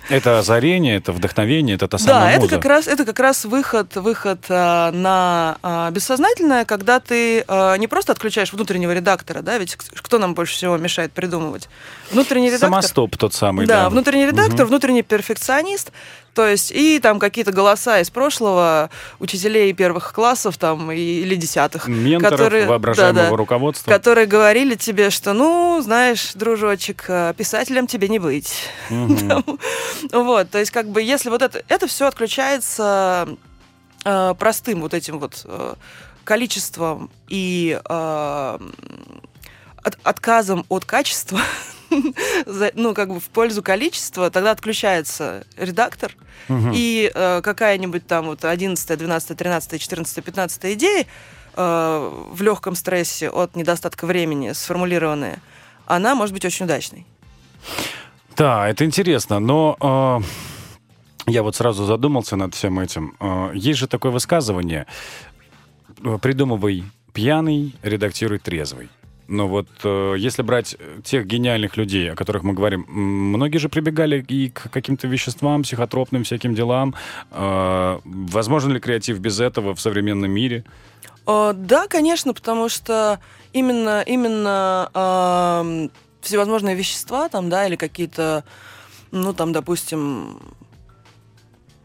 Это 0.10 0.40
озарение, 0.40 0.98
это 0.98 1.12
вдохновение, 1.12 1.76
это 1.76 1.88
та 1.88 1.98
самая 1.98 2.34
Да, 2.34 2.40
муза. 2.40 2.46
это 2.48 2.56
как 2.56 2.66
раз, 2.66 2.88
это 2.88 3.06
как 3.06 3.20
раз 3.20 3.46
выход, 3.46 3.96
выход 3.96 4.46
а, 4.50 4.92
на 4.92 5.58
а, 5.62 5.92
бессознательное, 5.92 6.66
когда 6.66 7.00
ты 7.00 7.44
а, 7.48 7.76
не 7.76 7.88
просто 7.88 8.14
отключаешь 8.14 8.54
внутреннего 8.54 8.92
редактора, 8.92 9.42
да, 9.42 9.58
ведь 9.58 9.76
кто 9.76 10.18
нам 10.18 10.34
больше 10.34 10.54
всего 10.54 10.78
мешает 10.78 11.12
придумывать? 11.12 11.68
Внутренний 12.12 12.48
редактор. 12.48 12.70
Самостоп 12.70 13.18
тот 13.18 13.34
самый, 13.34 13.66
да. 13.66 13.84
Да, 13.84 13.90
внутренний 13.90 14.26
редактор, 14.26 14.62
угу. 14.62 14.70
внутренний 14.70 15.04
перфекционист, 15.04 15.92
то 16.38 16.48
есть 16.48 16.70
и 16.70 17.00
там 17.00 17.18
какие-то 17.18 17.52
голоса 17.52 18.00
из 18.00 18.12
прошлого 18.12 18.92
учителей 19.18 19.74
первых 19.74 20.14
классов 20.14 20.56
там 20.60 20.92
или 20.92 21.34
десятых. 21.34 21.88
Менторов, 21.88 22.30
которые, 22.30 22.68
воображаемого 22.68 23.24
да, 23.24 23.30
да, 23.32 23.36
руководства. 23.36 23.90
Которые 23.90 24.28
говорили 24.28 24.76
тебе, 24.76 25.10
что, 25.10 25.34
ну, 25.34 25.82
знаешь, 25.82 26.34
дружочек, 26.36 27.06
э, 27.08 27.34
писателем 27.36 27.88
тебе 27.88 28.08
не 28.08 28.20
быть. 28.20 28.54
Вот, 30.14 30.52
то 30.52 30.60
есть 30.60 30.70
как 30.70 30.90
бы 30.90 31.02
если 31.02 31.32
вот 31.32 31.42
это, 31.42 31.64
это 31.70 31.88
все 31.88 32.06
отключается 32.06 33.28
э, 34.06 34.36
простым 34.38 34.82
вот 34.82 34.94
этим 34.94 35.18
вот 35.18 35.42
э, 35.44 35.74
количеством 36.24 37.10
и 37.30 37.80
отказом 40.04 40.66
от 40.70 40.86
качества, 40.86 41.40
ну, 42.76 42.94
как 42.94 43.10
бы 43.10 43.20
в 43.20 43.30
пользу 43.30 43.62
количества, 43.64 44.30
тогда 44.30 44.52
отключается 44.52 45.46
редактор, 45.58 46.14
угу. 46.50 46.72
и 46.74 47.12
э, 47.14 47.42
какая-нибудь 47.42 48.08
там 48.08 48.28
вот 48.28 48.46
11, 48.46 48.98
12, 48.98 49.38
13, 49.38 49.82
14, 49.82 50.24
15 50.24 50.66
идеи 50.76 51.08
э, 51.56 52.26
в 52.32 52.42
легком 52.42 52.76
стрессе 52.76 53.30
от 53.30 53.56
недостатка 53.56 54.06
времени 54.06 54.52
сформулированная, 54.54 55.40
она 55.86 56.16
может 56.16 56.34
быть 56.34 56.46
очень 56.46 56.66
удачной. 56.66 57.06
Да, 58.36 58.68
это 58.68 58.86
интересно, 58.86 59.40
но... 59.40 60.22
Э... 60.22 60.26
Я 61.30 61.44
вот 61.44 61.58
сразу 61.58 61.84
задумался 61.84 62.38
над 62.38 62.56
всем 62.56 62.80
этим. 62.80 63.18
Э, 63.20 63.52
есть 63.54 63.80
же 63.80 63.88
такое 63.88 64.14
высказывание 64.14 64.88
«придумывай 66.22 66.86
пьяный, 67.12 67.76
редактируй 67.84 68.40
трезвый». 68.40 68.88
Но 69.28 69.48
вот 69.48 69.68
э, 69.84 70.16
если 70.18 70.42
брать 70.42 70.78
тех 71.04 71.26
гениальных 71.26 71.78
людей, 71.78 72.12
о 72.12 72.16
которых 72.16 72.44
мы 72.44 72.54
говорим, 72.54 72.86
многие 72.88 73.58
же 73.58 73.70
прибегали 73.70 74.24
и 74.28 74.50
к 74.50 74.70
каким-то 74.72 75.08
веществам, 75.08 75.64
психотропным 75.64 76.24
всяким 76.24 76.56
делам. 76.56 76.96
Э, 77.32 78.00
возможен 78.06 78.72
ли 78.72 78.80
креатив 78.80 79.20
без 79.20 79.40
этого 79.40 79.76
в 79.76 79.82
современном 79.82 80.32
мире? 80.32 80.64
Э, 81.26 81.54
да, 81.54 81.88
конечно, 81.88 82.34
потому 82.34 82.70
что 82.70 83.20
именно, 83.54 84.02
именно 84.02 84.90
э, 84.94 85.88
всевозможные 86.22 86.76
вещества 86.76 87.30
там, 87.30 87.50
да, 87.50 87.68
или 87.68 87.76
какие-то, 87.76 88.44
ну, 89.12 89.34
там, 89.34 89.52
допустим, 89.52 90.40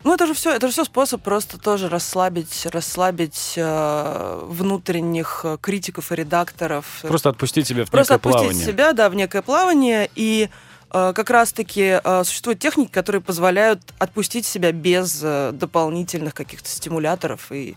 ну, 0.04 0.14
это 0.14 0.26
же 0.26 0.34
все, 0.34 0.52
это 0.52 0.66
же 0.66 0.72
все 0.72 0.84
способ 0.84 1.22
просто 1.22 1.58
тоже 1.58 1.88
расслабить, 1.88 2.66
расслабить 2.66 3.54
э, 3.56 4.40
внутренних 4.44 5.42
э, 5.44 5.58
критиков 5.60 6.12
и 6.12 6.16
редакторов. 6.16 7.00
Просто 7.02 7.30
отпустить 7.30 7.66
себя 7.66 7.84
в 7.84 7.90
просто 7.90 8.14
некое 8.14 8.22
плавание. 8.22 8.48
Просто 8.48 8.58
отпустить 8.58 8.74
себя, 8.74 8.92
да, 8.92 9.08
в 9.08 9.14
некое 9.14 9.42
плавание. 9.42 10.10
И 10.14 10.48
э, 10.90 11.12
как 11.14 11.30
раз-таки 11.30 12.00
э, 12.02 12.24
существуют 12.24 12.58
техники, 12.58 12.90
которые 12.90 13.22
позволяют 13.22 13.80
отпустить 13.98 14.46
себя 14.46 14.72
без 14.72 15.20
э, 15.22 15.52
дополнительных 15.52 16.34
каких-то 16.34 16.68
стимуляторов 16.68 17.52
и 17.52 17.76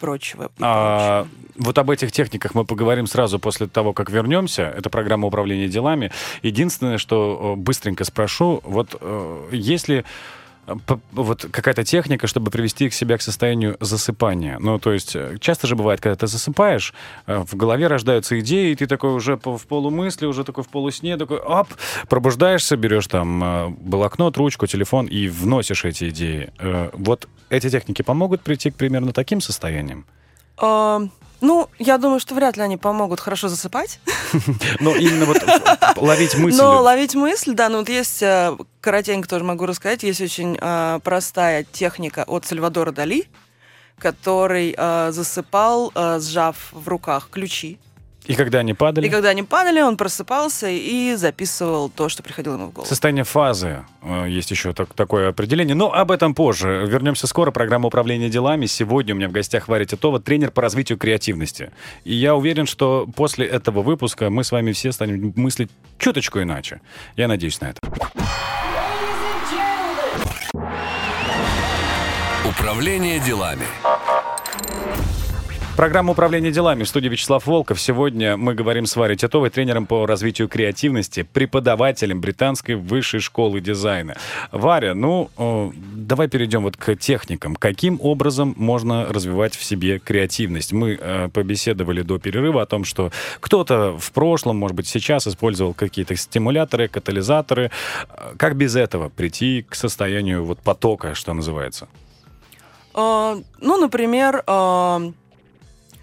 прочего. 0.00 0.44
И 0.44 0.62
а, 0.62 1.28
Вот 1.56 1.78
об 1.78 1.90
этих 1.90 2.10
техниках 2.10 2.54
мы 2.54 2.64
поговорим 2.64 3.06
сразу 3.06 3.38
после 3.38 3.68
того, 3.68 3.92
как 3.92 4.10
вернемся. 4.10 4.62
Это 4.62 4.90
программа 4.90 5.28
управления 5.28 5.68
делами. 5.68 6.10
Единственное, 6.42 6.98
что 6.98 7.54
э, 7.54 7.60
быстренько 7.60 8.04
спрошу, 8.04 8.60
вот 8.64 8.96
э, 9.00 9.48
если 9.52 10.04
вот 11.12 11.46
какая-то 11.50 11.84
техника, 11.84 12.26
чтобы 12.26 12.50
привести 12.50 12.88
к 12.88 12.94
себя 12.94 13.18
к 13.18 13.22
состоянию 13.22 13.76
засыпания. 13.80 14.58
Ну, 14.58 14.78
то 14.78 14.92
есть 14.92 15.16
э, 15.16 15.36
часто 15.40 15.66
же 15.66 15.76
бывает, 15.76 16.00
когда 16.00 16.16
ты 16.16 16.26
засыпаешь, 16.26 16.94
э, 17.26 17.44
в 17.46 17.56
голове 17.56 17.86
рождаются 17.86 18.38
идеи, 18.40 18.72
и 18.72 18.74
ты 18.74 18.86
такой 18.86 19.14
уже 19.14 19.36
в 19.36 19.66
полумысли, 19.66 20.26
уже 20.26 20.44
такой 20.44 20.64
в 20.64 20.68
полусне, 20.68 21.16
такой, 21.16 21.38
оп, 21.38 21.68
пробуждаешься, 22.08 22.76
берешь 22.76 23.06
там 23.06 23.42
э, 23.42 23.68
блокнот, 23.68 24.36
ручку, 24.36 24.66
телефон 24.66 25.06
и 25.06 25.28
вносишь 25.28 25.84
эти 25.84 26.08
идеи. 26.10 26.50
Вот 26.92 27.28
эти 27.48 27.70
техники 27.70 28.02
помогут 28.02 28.42
прийти 28.42 28.70
к 28.70 28.76
примерно 28.76 29.12
таким 29.12 29.40
состояниям? 29.40 30.04
Ну, 31.40 31.68
я 31.78 31.98
думаю, 31.98 32.20
что 32.20 32.34
вряд 32.34 32.56
ли 32.56 32.62
они 32.62 32.76
помогут 32.76 33.20
хорошо 33.20 33.48
засыпать. 33.48 34.00
Но 34.80 34.94
именно 34.94 35.24
вот 35.24 35.38
ловить 35.96 36.36
мысль. 36.36 36.58
Но 36.58 36.82
ловить 36.82 37.14
мысль, 37.14 37.54
да, 37.54 37.68
ну 37.68 37.78
вот 37.78 37.88
есть, 37.88 38.22
э, 38.22 38.56
коротенько 38.80 39.28
тоже 39.28 39.44
могу 39.44 39.66
рассказать, 39.66 40.02
есть 40.02 40.20
очень 40.20 40.58
э, 40.60 41.00
простая 41.02 41.64
техника 41.64 42.24
от 42.26 42.46
Сальвадора 42.46 42.92
Дали, 42.92 43.26
который 43.98 44.74
э, 44.76 45.12
засыпал, 45.12 45.92
сжав 45.94 46.56
в 46.72 46.88
руках 46.88 47.28
ключи. 47.30 47.78
И 48.30 48.36
когда 48.36 48.60
они 48.60 48.74
падали? 48.74 49.08
И 49.08 49.10
когда 49.10 49.30
они 49.30 49.42
падали, 49.42 49.80
он 49.80 49.96
просыпался 49.96 50.68
и 50.68 51.16
записывал 51.16 51.88
то, 51.88 52.08
что 52.08 52.22
приходило 52.22 52.54
ему 52.54 52.66
в 52.66 52.72
голову. 52.72 52.88
Состояние 52.88 53.24
фазы. 53.24 53.84
Э, 54.02 54.24
есть 54.28 54.52
еще 54.52 54.72
так, 54.72 54.94
такое 54.94 55.30
определение. 55.30 55.74
Но 55.74 55.92
об 55.92 56.12
этом 56.12 56.32
позже. 56.32 56.86
Вернемся 56.86 57.26
скоро. 57.26 57.50
Программа 57.50 57.88
управления 57.88 58.28
делами. 58.28 58.66
Сегодня 58.66 59.14
у 59.14 59.18
меня 59.18 59.28
в 59.28 59.32
гостях 59.32 59.66
Варя 59.66 59.84
Титова, 59.84 60.20
тренер 60.20 60.52
по 60.52 60.62
развитию 60.62 60.96
креативности. 60.96 61.72
И 62.04 62.14
я 62.14 62.36
уверен, 62.36 62.66
что 62.66 63.08
после 63.16 63.48
этого 63.48 63.82
выпуска 63.82 64.30
мы 64.30 64.44
с 64.44 64.52
вами 64.52 64.70
все 64.70 64.92
станем 64.92 65.32
мыслить 65.34 65.72
чуточку 65.98 66.40
иначе. 66.40 66.82
Я 67.16 67.26
надеюсь 67.26 67.60
на 67.60 67.70
это. 67.70 67.80
Управление 72.48 73.18
делами. 73.18 73.66
Программа 75.76 76.12
управления 76.12 76.50
делами 76.50 76.84
в 76.84 76.88
студии 76.88 77.08
Вячеслав 77.08 77.46
Волков. 77.46 77.80
Сегодня 77.80 78.36
мы 78.36 78.54
говорим 78.54 78.84
с 78.84 78.96
Варей 78.96 79.16
Титовой, 79.16 79.48
тренером 79.48 79.86
по 79.86 80.04
развитию 80.04 80.46
креативности, 80.46 81.22
преподавателем 81.22 82.20
британской 82.20 82.74
высшей 82.74 83.20
школы 83.20 83.60
дизайна. 83.60 84.16
Варя, 84.52 84.94
ну, 84.94 85.30
давай 85.94 86.28
перейдем 86.28 86.64
вот 86.64 86.76
к 86.76 86.96
техникам. 86.96 87.56
Каким 87.56 87.98
образом 88.02 88.54
можно 88.58 89.06
развивать 89.06 89.56
в 89.56 89.64
себе 89.64 89.98
креативность? 89.98 90.72
Мы 90.72 90.98
э, 91.00 91.28
побеседовали 91.32 92.02
до 92.02 92.18
перерыва 92.18 92.60
о 92.62 92.66
том, 92.66 92.84
что 92.84 93.10
кто-то 93.40 93.96
в 93.98 94.12
прошлом, 94.12 94.58
может 94.58 94.76
быть, 94.76 94.86
сейчас 94.86 95.26
использовал 95.26 95.72
какие-то 95.72 96.14
стимуляторы, 96.14 96.88
катализаторы. 96.88 97.70
Как 98.36 98.56
без 98.56 98.76
этого 98.76 99.08
прийти 99.08 99.64
к 99.66 99.74
состоянию 99.74 100.44
вот 100.44 100.58
потока, 100.58 101.14
что 101.14 101.32
называется? 101.32 101.88
Uh, 102.92 103.44
ну, 103.60 103.78
например, 103.78 104.42
uh, 104.48 105.14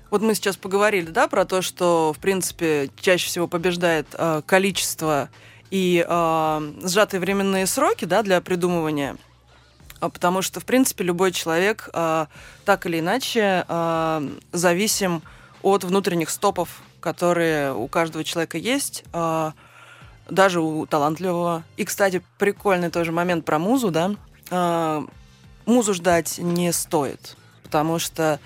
вот 0.09 0.21
мы 0.21 0.35
сейчас 0.35 0.57
поговорили, 0.57 1.07
да, 1.07 1.27
про 1.27 1.45
то, 1.45 1.61
что, 1.61 2.13
в 2.13 2.19
принципе, 2.19 2.89
чаще 2.99 3.27
всего 3.27 3.47
побеждает 3.47 4.07
э, 4.13 4.41
количество 4.45 5.29
и 5.69 6.05
э, 6.07 6.73
сжатые 6.83 7.19
временные 7.19 7.67
сроки, 7.67 8.05
да, 8.05 8.23
для 8.23 8.39
придумывания. 8.41 9.17
А, 9.99 10.09
потому 10.09 10.41
что, 10.41 10.59
в 10.59 10.65
принципе, 10.65 11.03
любой 11.03 11.31
человек 11.31 11.89
э, 11.93 12.25
так 12.65 12.85
или 12.85 12.99
иначе 12.99 13.65
э, 13.67 14.29
зависим 14.51 15.21
от 15.61 15.83
внутренних 15.83 16.29
стопов, 16.29 16.81
которые 16.99 17.73
у 17.73 17.87
каждого 17.87 18.23
человека 18.23 18.57
есть, 18.57 19.03
э, 19.13 19.51
даже 20.29 20.61
у 20.61 20.85
талантливого. 20.85 21.63
И, 21.77 21.85
кстати, 21.85 22.23
прикольный 22.37 22.89
тоже 22.89 23.11
момент 23.11 23.45
про 23.45 23.59
музу, 23.59 23.91
да. 23.91 24.15
Э, 24.51 25.05
музу 25.65 25.93
ждать 25.93 26.37
не 26.37 26.71
стоит, 26.71 27.35
потому 27.63 27.99
что 27.99 28.39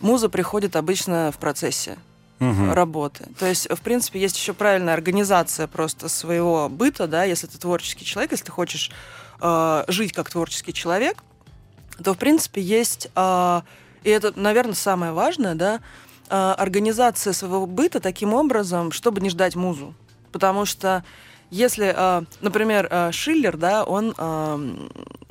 муза 0.00 0.28
приходит 0.28 0.76
обычно 0.76 1.30
в 1.32 1.38
процессе 1.38 1.98
угу. 2.40 2.72
работы. 2.72 3.26
То 3.38 3.46
есть, 3.46 3.68
в 3.70 3.80
принципе, 3.80 4.20
есть 4.20 4.36
еще 4.36 4.52
правильная 4.52 4.94
организация 4.94 5.66
просто 5.66 6.08
своего 6.08 6.68
быта, 6.68 7.06
да, 7.06 7.24
если 7.24 7.46
ты 7.46 7.58
творческий 7.58 8.04
человек, 8.04 8.32
если 8.32 8.46
ты 8.46 8.52
хочешь 8.52 8.90
э, 9.40 9.84
жить 9.88 10.12
как 10.12 10.30
творческий 10.30 10.72
человек, 10.72 11.22
то, 12.02 12.14
в 12.14 12.18
принципе, 12.18 12.60
есть, 12.60 13.08
э, 13.14 13.60
и 14.02 14.10
это, 14.10 14.32
наверное, 14.38 14.74
самое 14.74 15.12
важное, 15.12 15.54
да, 15.54 15.80
э, 16.28 16.54
организация 16.56 17.32
своего 17.32 17.66
быта 17.66 18.00
таким 18.00 18.34
образом, 18.34 18.92
чтобы 18.92 19.20
не 19.20 19.30
ждать 19.30 19.54
музу. 19.54 19.94
Потому 20.32 20.64
что 20.64 21.04
если, 21.50 21.92
э, 21.94 22.22
например, 22.40 22.86
э, 22.90 23.12
Шиллер, 23.12 23.56
да, 23.56 23.84
он, 23.84 24.14
э, 24.16 24.88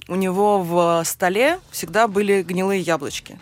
у 0.09 0.15
него 0.15 0.61
в 0.61 1.03
столе 1.05 1.59
всегда 1.71 2.07
были 2.07 2.43
гнилые 2.43 2.81
яблочки. 2.81 3.39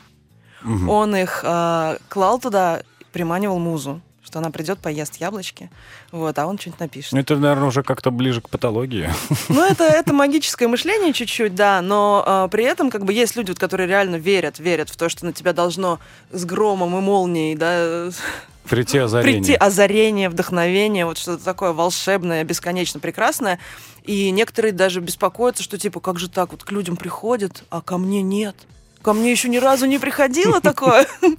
Угу. 0.67 0.91
Он 0.91 1.15
их 1.15 1.41
э, 1.43 1.97
клал 2.09 2.39
туда, 2.39 2.81
приманивал 3.11 3.59
музу 3.59 4.01
что 4.27 4.39
она 4.39 4.49
придет, 4.49 4.79
поест 4.79 5.15
яблочки, 5.21 5.71
вот, 6.11 6.37
а 6.37 6.47
он 6.47 6.59
что-нибудь 6.59 6.81
напишет. 6.81 7.13
Ну, 7.13 7.19
это, 7.19 7.37
наверное, 7.37 7.69
уже 7.69 7.81
как-то 7.81 8.11
ближе 8.11 8.41
к 8.41 8.49
патологии. 8.49 9.09
Ну, 9.47 9.63
это, 9.63 9.85
это 9.85 10.13
магическое 10.13 10.67
мышление 10.67 11.13
чуть-чуть, 11.13 11.55
да, 11.55 11.81
но 11.81 12.23
э, 12.27 12.49
при 12.51 12.65
этом 12.65 12.89
как 12.89 13.05
бы 13.05 13.13
есть 13.13 13.37
люди, 13.37 13.51
вот, 13.51 13.59
которые 13.59 13.87
реально 13.87 14.17
верят, 14.17 14.59
верят 14.59 14.89
в 14.89 14.97
то, 14.97 15.07
что 15.07 15.25
на 15.25 15.31
тебя 15.31 15.53
должно 15.53 15.99
с 16.31 16.43
громом 16.43 16.97
и 16.97 17.01
молнией, 17.01 17.55
да, 17.55 18.09
Прийти 18.69 18.97
озарение. 18.97 19.41
Прийти 19.41 19.53
озарение, 19.55 20.29
вдохновение, 20.29 21.05
вот 21.05 21.17
что-то 21.17 21.43
такое 21.43 21.71
волшебное, 21.71 22.43
бесконечно 22.43 22.99
прекрасное. 22.99 23.59
И 24.03 24.29
некоторые 24.31 24.73
даже 24.73 24.99
беспокоятся, 24.99 25.63
что 25.63 25.77
типа, 25.77 26.01
как 26.01 26.19
же 26.19 26.29
так, 26.29 26.51
вот 26.51 26.65
к 26.65 26.71
людям 26.71 26.97
приходят, 26.97 27.63
а 27.69 27.81
ко 27.81 27.97
мне 27.97 28.21
нет. 28.21 28.55
Ко 29.01 29.13
мне 29.13 29.31
еще 29.31 29.49
ни 29.49 29.57
разу 29.57 29.85
не 29.85 29.99
приходило 29.99 30.61
такое. 30.61 31.07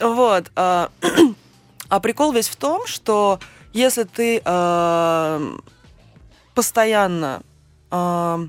Вот. 0.00 0.50
А, 0.56 0.90
а 1.88 2.00
прикол 2.00 2.32
весь 2.32 2.48
в 2.48 2.56
том, 2.56 2.86
что 2.86 3.38
если 3.72 4.04
ты 4.04 4.40
а, 4.44 5.40
постоянно 6.54 7.42
а, 7.90 8.40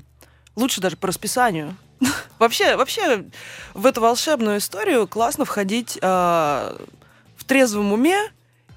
лучше 0.56 0.80
даже 0.80 0.96
по 0.96 1.08
расписанию. 1.08 1.76
вообще, 2.38 2.76
вообще 2.76 3.24
в 3.74 3.86
эту 3.86 4.00
волшебную 4.00 4.58
историю 4.58 5.06
классно 5.06 5.44
входить 5.44 5.98
в 6.00 6.78
трезвом 7.46 7.92
уме 7.92 8.30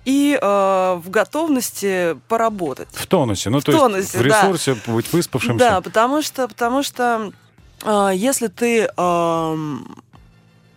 и 0.07 0.39
э, 0.41 0.46
в 1.03 1.10
готовности 1.10 2.17
поработать. 2.29 2.88
В 2.93 3.05
тонусе, 3.07 3.50
ну 3.50 3.60
в 3.60 3.63
то 3.65 3.74
тонусе, 3.74 4.00
есть 4.00 4.15
в 4.15 4.22
ресурсе 4.22 4.75
да. 4.86 4.93
быть 4.93 5.12
выспавшимся. 5.12 5.60
Да, 5.60 5.81
потому 5.81 6.22
что, 6.22 6.48
потому 6.48 6.81
что 6.81 7.34
если 7.86 8.48
ты, 8.48 8.89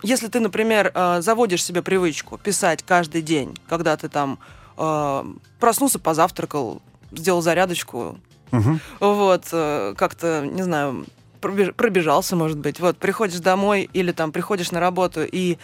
если 0.03 0.27
ты, 0.27 0.39
например, 0.39 0.91
а, 0.93 1.21
заводишь 1.21 1.63
себе 1.63 1.81
привычку 1.81 2.37
писать 2.37 2.83
каждый 2.83 3.21
день, 3.21 3.55
когда 3.69 3.95
ты 3.97 4.09
там 4.09 4.39
а, 4.77 5.25
проснулся, 5.59 5.99
позавтракал, 5.99 6.81
сделал 7.11 7.41
зарядочку, 7.41 8.17
Мгм. 8.51 8.79
вот, 8.99 9.45
э, 9.51 9.93
как-то, 9.97 10.45
не 10.45 10.63
знаю, 10.63 11.05
пробеж- 11.39 11.73
пробежался, 11.73 12.35
может 12.35 12.57
быть. 12.57 12.79
Вот, 12.79 12.97
приходишь 12.97 13.39
домой 13.39 13.89
или 13.93 14.11
там 14.11 14.31
приходишь 14.31 14.71
на 14.71 14.79
работу 14.79 15.21
и 15.23 15.57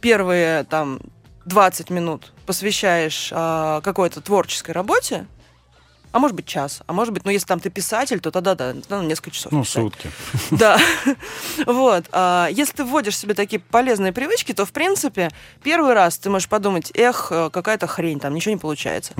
первые 0.00 0.64
там 0.64 0.98
20 1.44 1.90
минут 1.90 2.32
посвящаешь 2.46 3.30
а, 3.32 3.80
какой-то 3.82 4.20
творческой 4.20 4.72
работе, 4.72 5.26
а 6.12 6.18
может 6.18 6.36
быть 6.36 6.46
час, 6.46 6.80
а 6.86 6.92
может 6.92 7.12
быть, 7.14 7.24
ну 7.24 7.30
если 7.30 7.46
там 7.46 7.60
ты 7.60 7.70
писатель, 7.70 8.20
то 8.20 8.30
тогда 8.30 8.54
да, 8.54 8.74
ну, 8.88 9.02
несколько 9.02 9.30
часов. 9.30 9.52
Ну, 9.52 9.62
писать. 9.62 9.82
сутки. 9.82 10.10
Да. 10.50 10.78
Вот. 11.66 12.04
а, 12.12 12.48
Если 12.50 12.76
ты 12.76 12.84
вводишь 12.84 13.16
себе 13.18 13.34
такие 13.34 13.60
полезные 13.60 14.12
привычки, 14.12 14.52
то, 14.52 14.64
в 14.64 14.72
принципе, 14.72 15.30
первый 15.62 15.94
раз 15.94 16.18
ты 16.18 16.30
можешь 16.30 16.48
подумать, 16.48 16.90
эх, 16.94 17.28
э, 17.30 17.50
какая-то 17.50 17.86
хрень, 17.86 18.18
там 18.20 18.34
ничего 18.34 18.54
не 18.54 18.60
получается. 18.60 19.14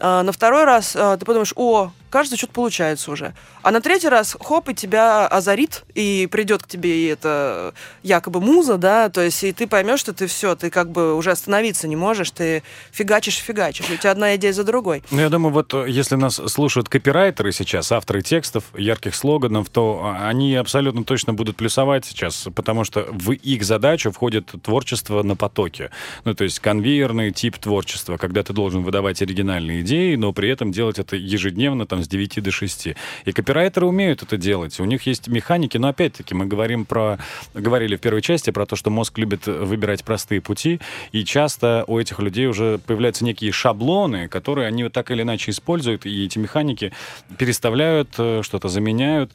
А, 0.00 0.22
На 0.22 0.32
второй 0.32 0.64
раз 0.64 0.94
а, 0.96 1.16
ты 1.16 1.24
подумаешь, 1.24 1.52
о, 1.56 1.90
кажется, 2.12 2.36
что-то 2.36 2.52
получается 2.52 3.10
уже. 3.10 3.34
А 3.62 3.70
на 3.70 3.80
третий 3.80 4.08
раз, 4.08 4.36
хоп, 4.38 4.68
и 4.68 4.74
тебя 4.74 5.26
озарит, 5.26 5.84
и 5.94 6.28
придет 6.30 6.62
к 6.62 6.68
тебе 6.68 7.04
и 7.04 7.06
это 7.06 7.74
якобы 8.02 8.40
муза, 8.40 8.76
да, 8.76 9.08
то 9.08 9.22
есть 9.22 9.42
и 9.42 9.52
ты 9.52 9.66
поймешь, 9.66 10.00
что 10.00 10.12
ты 10.12 10.26
все, 10.26 10.54
ты 10.54 10.70
как 10.70 10.90
бы 10.90 11.14
уже 11.14 11.30
остановиться 11.30 11.88
не 11.88 11.96
можешь, 11.96 12.30
ты 12.30 12.62
фигачишь, 12.92 13.38
фигачишь, 13.38 13.90
у 13.90 13.96
тебя 13.96 14.10
одна 14.10 14.36
идея 14.36 14.52
за 14.52 14.64
другой. 14.64 15.02
Ну, 15.10 15.20
я 15.20 15.30
думаю, 15.30 15.52
вот 15.52 15.72
э, 15.74 15.86
если 15.88 16.16
нас 16.16 16.40
слушают 16.46 16.88
копирайтеры 16.88 17.50
сейчас, 17.52 17.90
авторы 17.90 18.22
текстов, 18.22 18.64
ярких 18.76 19.14
слоганов, 19.14 19.70
то 19.70 20.02
а, 20.04 20.28
они 20.28 20.54
абсолютно 20.54 21.04
точно 21.04 21.32
будут 21.32 21.56
плюсовать 21.56 22.04
сейчас, 22.04 22.48
потому 22.54 22.84
что 22.84 23.06
в 23.10 23.32
их 23.32 23.64
задачу 23.64 24.12
входит 24.12 24.52
творчество 24.62 25.22
на 25.22 25.34
потоке. 25.34 25.90
Ну, 26.24 26.34
то 26.34 26.44
есть 26.44 26.60
конвейерный 26.60 27.30
тип 27.30 27.56
творчества, 27.56 28.18
когда 28.18 28.42
ты 28.42 28.52
должен 28.52 28.82
выдавать 28.82 29.22
оригинальные 29.22 29.80
идеи, 29.80 30.16
но 30.16 30.32
при 30.32 30.50
этом 30.50 30.72
делать 30.72 30.98
это 30.98 31.16
ежедневно, 31.16 31.86
там, 31.86 32.01
с 32.04 32.08
9 32.08 32.42
до 32.42 32.50
6. 32.50 32.88
И 33.24 33.32
копирайтеры 33.32 33.86
умеют 33.86 34.22
это 34.22 34.36
делать. 34.36 34.78
У 34.80 34.84
них 34.84 35.06
есть 35.06 35.28
механики, 35.28 35.78
но 35.78 35.88
опять-таки 35.88 36.34
мы 36.34 36.46
говорим 36.46 36.84
про... 36.84 37.18
Говорили 37.54 37.96
в 37.96 38.00
первой 38.00 38.22
части 38.22 38.50
про 38.50 38.66
то, 38.66 38.76
что 38.76 38.90
мозг 38.90 39.18
любит 39.18 39.46
выбирать 39.46 40.04
простые 40.04 40.40
пути, 40.40 40.80
и 41.12 41.24
часто 41.24 41.84
у 41.86 41.98
этих 41.98 42.18
людей 42.18 42.46
уже 42.46 42.78
появляются 42.78 43.24
некие 43.24 43.52
шаблоны, 43.52 44.28
которые 44.28 44.66
они 44.66 44.84
вот 44.84 44.92
так 44.92 45.10
или 45.10 45.22
иначе 45.22 45.50
используют, 45.50 46.06
и 46.06 46.24
эти 46.24 46.38
механики 46.38 46.92
переставляют, 47.38 48.10
э, 48.18 48.42
что-то 48.42 48.68
заменяют. 48.68 49.32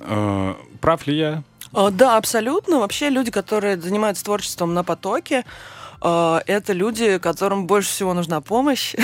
Э, 0.00 0.54
Прав 0.80 1.06
ли 1.06 1.16
я? 1.16 1.42
А, 1.72 1.90
Да, 1.90 2.16
абсолютно. 2.16 2.78
Вообще 2.80 3.10
люди, 3.10 3.30
которые 3.30 3.80
занимаются 3.80 4.24
творчеством 4.24 4.74
на 4.74 4.84
потоке, 4.84 5.44
это 6.00 6.72
люди, 6.72 7.18
которым 7.18 7.66
больше 7.66 7.90
всего 7.90 8.14
нужна 8.14 8.40
помощь. 8.40 8.94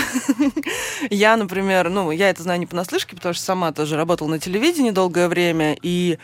Я, 1.10 1.36
например, 1.36 1.90
ну, 1.90 2.10
я 2.10 2.30
это 2.30 2.42
знаю 2.42 2.60
не 2.60 2.66
понаслышке, 2.66 3.16
потому 3.16 3.34
что 3.34 3.44
сама 3.44 3.72
тоже 3.72 3.96
работала 3.96 4.28
на 4.28 4.38
телевидении 4.38 4.90
долгое 4.90 5.28
время, 5.28 5.76
и 5.82 6.18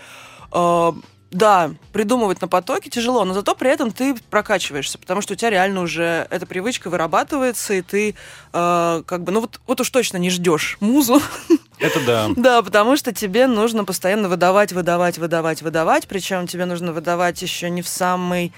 а, 0.52 0.94
да, 1.30 1.70
придумывать 1.92 2.40
на 2.40 2.48
потоке 2.48 2.90
тяжело, 2.90 3.24
но 3.24 3.34
зато 3.34 3.54
при 3.54 3.70
этом 3.70 3.92
ты 3.92 4.14
прокачиваешься, 4.30 4.98
потому 4.98 5.20
что 5.20 5.34
у 5.34 5.36
тебя 5.36 5.50
реально 5.50 5.82
уже 5.82 6.26
эта 6.30 6.46
привычка 6.46 6.90
вырабатывается, 6.90 7.74
и 7.74 7.82
ты 7.82 8.14
а, 8.52 9.02
как 9.04 9.22
бы, 9.22 9.32
ну 9.32 9.40
вот, 9.40 9.60
вот 9.66 9.80
уж 9.80 9.90
точно 9.90 10.16
не 10.16 10.30
ждешь 10.30 10.76
музу, 10.80 11.20
Это 11.78 12.04
да. 12.04 12.28
да, 12.36 12.62
потому 12.62 12.96
что 12.96 13.12
тебе 13.12 13.46
нужно 13.46 13.84
постоянно 13.84 14.28
выдавать, 14.28 14.72
выдавать, 14.72 15.16
выдавать, 15.16 15.62
выдавать. 15.62 16.06
Причем 16.06 16.46
тебе 16.46 16.66
нужно 16.66 16.92
выдавать 16.92 17.40
еще 17.40 17.70
не 17.70 17.80
в 17.80 17.88
самой 17.88 18.52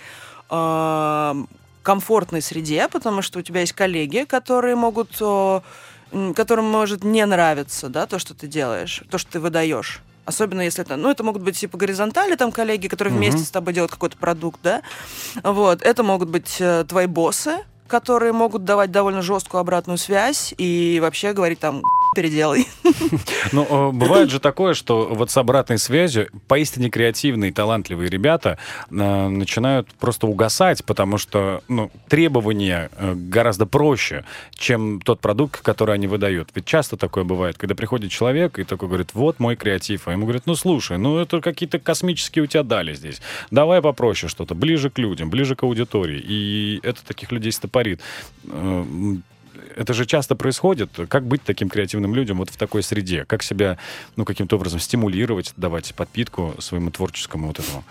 э, 0.50 1.34
комфортной 1.82 2.42
среде, 2.42 2.88
потому 2.88 3.22
что 3.22 3.38
у 3.38 3.42
тебя 3.42 3.60
есть 3.60 3.72
коллеги, 3.72 4.24
которые 4.28 4.76
могут, 4.76 5.20
которым 6.34 6.64
может 6.64 7.04
не 7.04 7.24
нравиться, 7.26 7.88
да, 7.88 8.06
то, 8.06 8.18
что 8.18 8.34
ты 8.34 8.46
делаешь, 8.46 9.02
то, 9.10 9.18
что 9.18 9.32
ты 9.32 9.40
выдаешь. 9.40 10.00
Особенно 10.24 10.60
если 10.60 10.84
это, 10.84 10.96
ну, 10.96 11.10
это 11.10 11.24
могут 11.24 11.42
быть 11.42 11.58
типа 11.58 11.76
горизонтали 11.76 12.36
там 12.36 12.52
коллеги, 12.52 12.86
которые 12.86 13.12
Мгм. 13.12 13.22
вместе 13.22 13.44
с 13.44 13.50
тобой 13.50 13.74
делают 13.74 13.90
какой-то 13.90 14.16
продукт, 14.16 14.60
да. 14.62 14.82
Вот, 15.42 15.82
это 15.82 16.02
могут 16.04 16.28
быть 16.28 16.58
э, 16.60 16.84
твои 16.88 17.06
боссы, 17.06 17.56
которые 17.88 18.32
могут 18.32 18.64
давать 18.64 18.92
довольно 18.92 19.20
жесткую 19.20 19.60
обратную 19.60 19.98
связь 19.98 20.54
и 20.56 20.98
вообще 21.02 21.32
говорить 21.32 21.58
там 21.58 21.82
переделай. 22.14 22.66
Ну, 23.52 23.66
э, 23.68 23.92
бывает 23.92 24.30
же 24.30 24.40
такое, 24.40 24.74
что 24.74 25.08
вот 25.10 25.30
с 25.30 25.36
обратной 25.36 25.78
связью 25.78 26.28
поистине 26.46 26.90
креативные, 26.90 27.52
талантливые 27.52 28.08
ребята 28.08 28.58
э, 28.90 28.94
начинают 29.28 29.88
просто 29.94 30.26
угасать, 30.26 30.84
потому 30.84 31.18
что 31.18 31.62
ну, 31.68 31.90
требования 32.08 32.90
э, 32.96 33.14
гораздо 33.14 33.66
проще, 33.66 34.24
чем 34.54 35.00
тот 35.00 35.20
продукт, 35.20 35.60
который 35.60 35.94
они 35.94 36.06
выдают. 36.06 36.50
Ведь 36.54 36.64
часто 36.64 36.96
такое 36.96 37.24
бывает, 37.24 37.56
когда 37.58 37.74
приходит 37.74 38.10
человек 38.10 38.58
и 38.58 38.64
такой 38.64 38.88
говорит, 38.88 39.10
вот 39.14 39.38
мой 39.40 39.56
креатив, 39.56 40.08
а 40.08 40.12
ему 40.12 40.24
говорят, 40.24 40.46
ну 40.46 40.54
слушай, 40.54 40.98
ну 40.98 41.18
это 41.18 41.40
какие-то 41.40 41.78
космические 41.78 42.44
у 42.44 42.46
тебя 42.46 42.62
дали 42.62 42.94
здесь, 42.94 43.20
давай 43.50 43.82
попроще 43.82 44.30
что-то, 44.30 44.54
ближе 44.54 44.90
к 44.90 44.98
людям, 44.98 45.30
ближе 45.30 45.56
к 45.56 45.62
аудитории. 45.62 46.22
И 46.22 46.80
это 46.82 47.04
таких 47.04 47.32
людей 47.32 47.52
стопорит. 47.52 48.00
Это 49.76 49.94
же 49.94 50.06
часто 50.06 50.34
происходит. 50.34 50.90
Как 51.08 51.24
быть 51.26 51.42
таким 51.42 51.68
креативным 51.68 52.14
людям 52.14 52.38
вот 52.38 52.50
в 52.50 52.56
такой 52.56 52.82
среде? 52.82 53.24
Как 53.24 53.42
себя, 53.42 53.78
ну, 54.16 54.24
каким-то 54.24 54.56
образом 54.56 54.80
стимулировать, 54.80 55.52
давать 55.56 55.94
подпитку 55.94 56.54
своему 56.58 56.90
творческому 56.90 57.48
вот 57.48 57.58
этому 57.58 57.84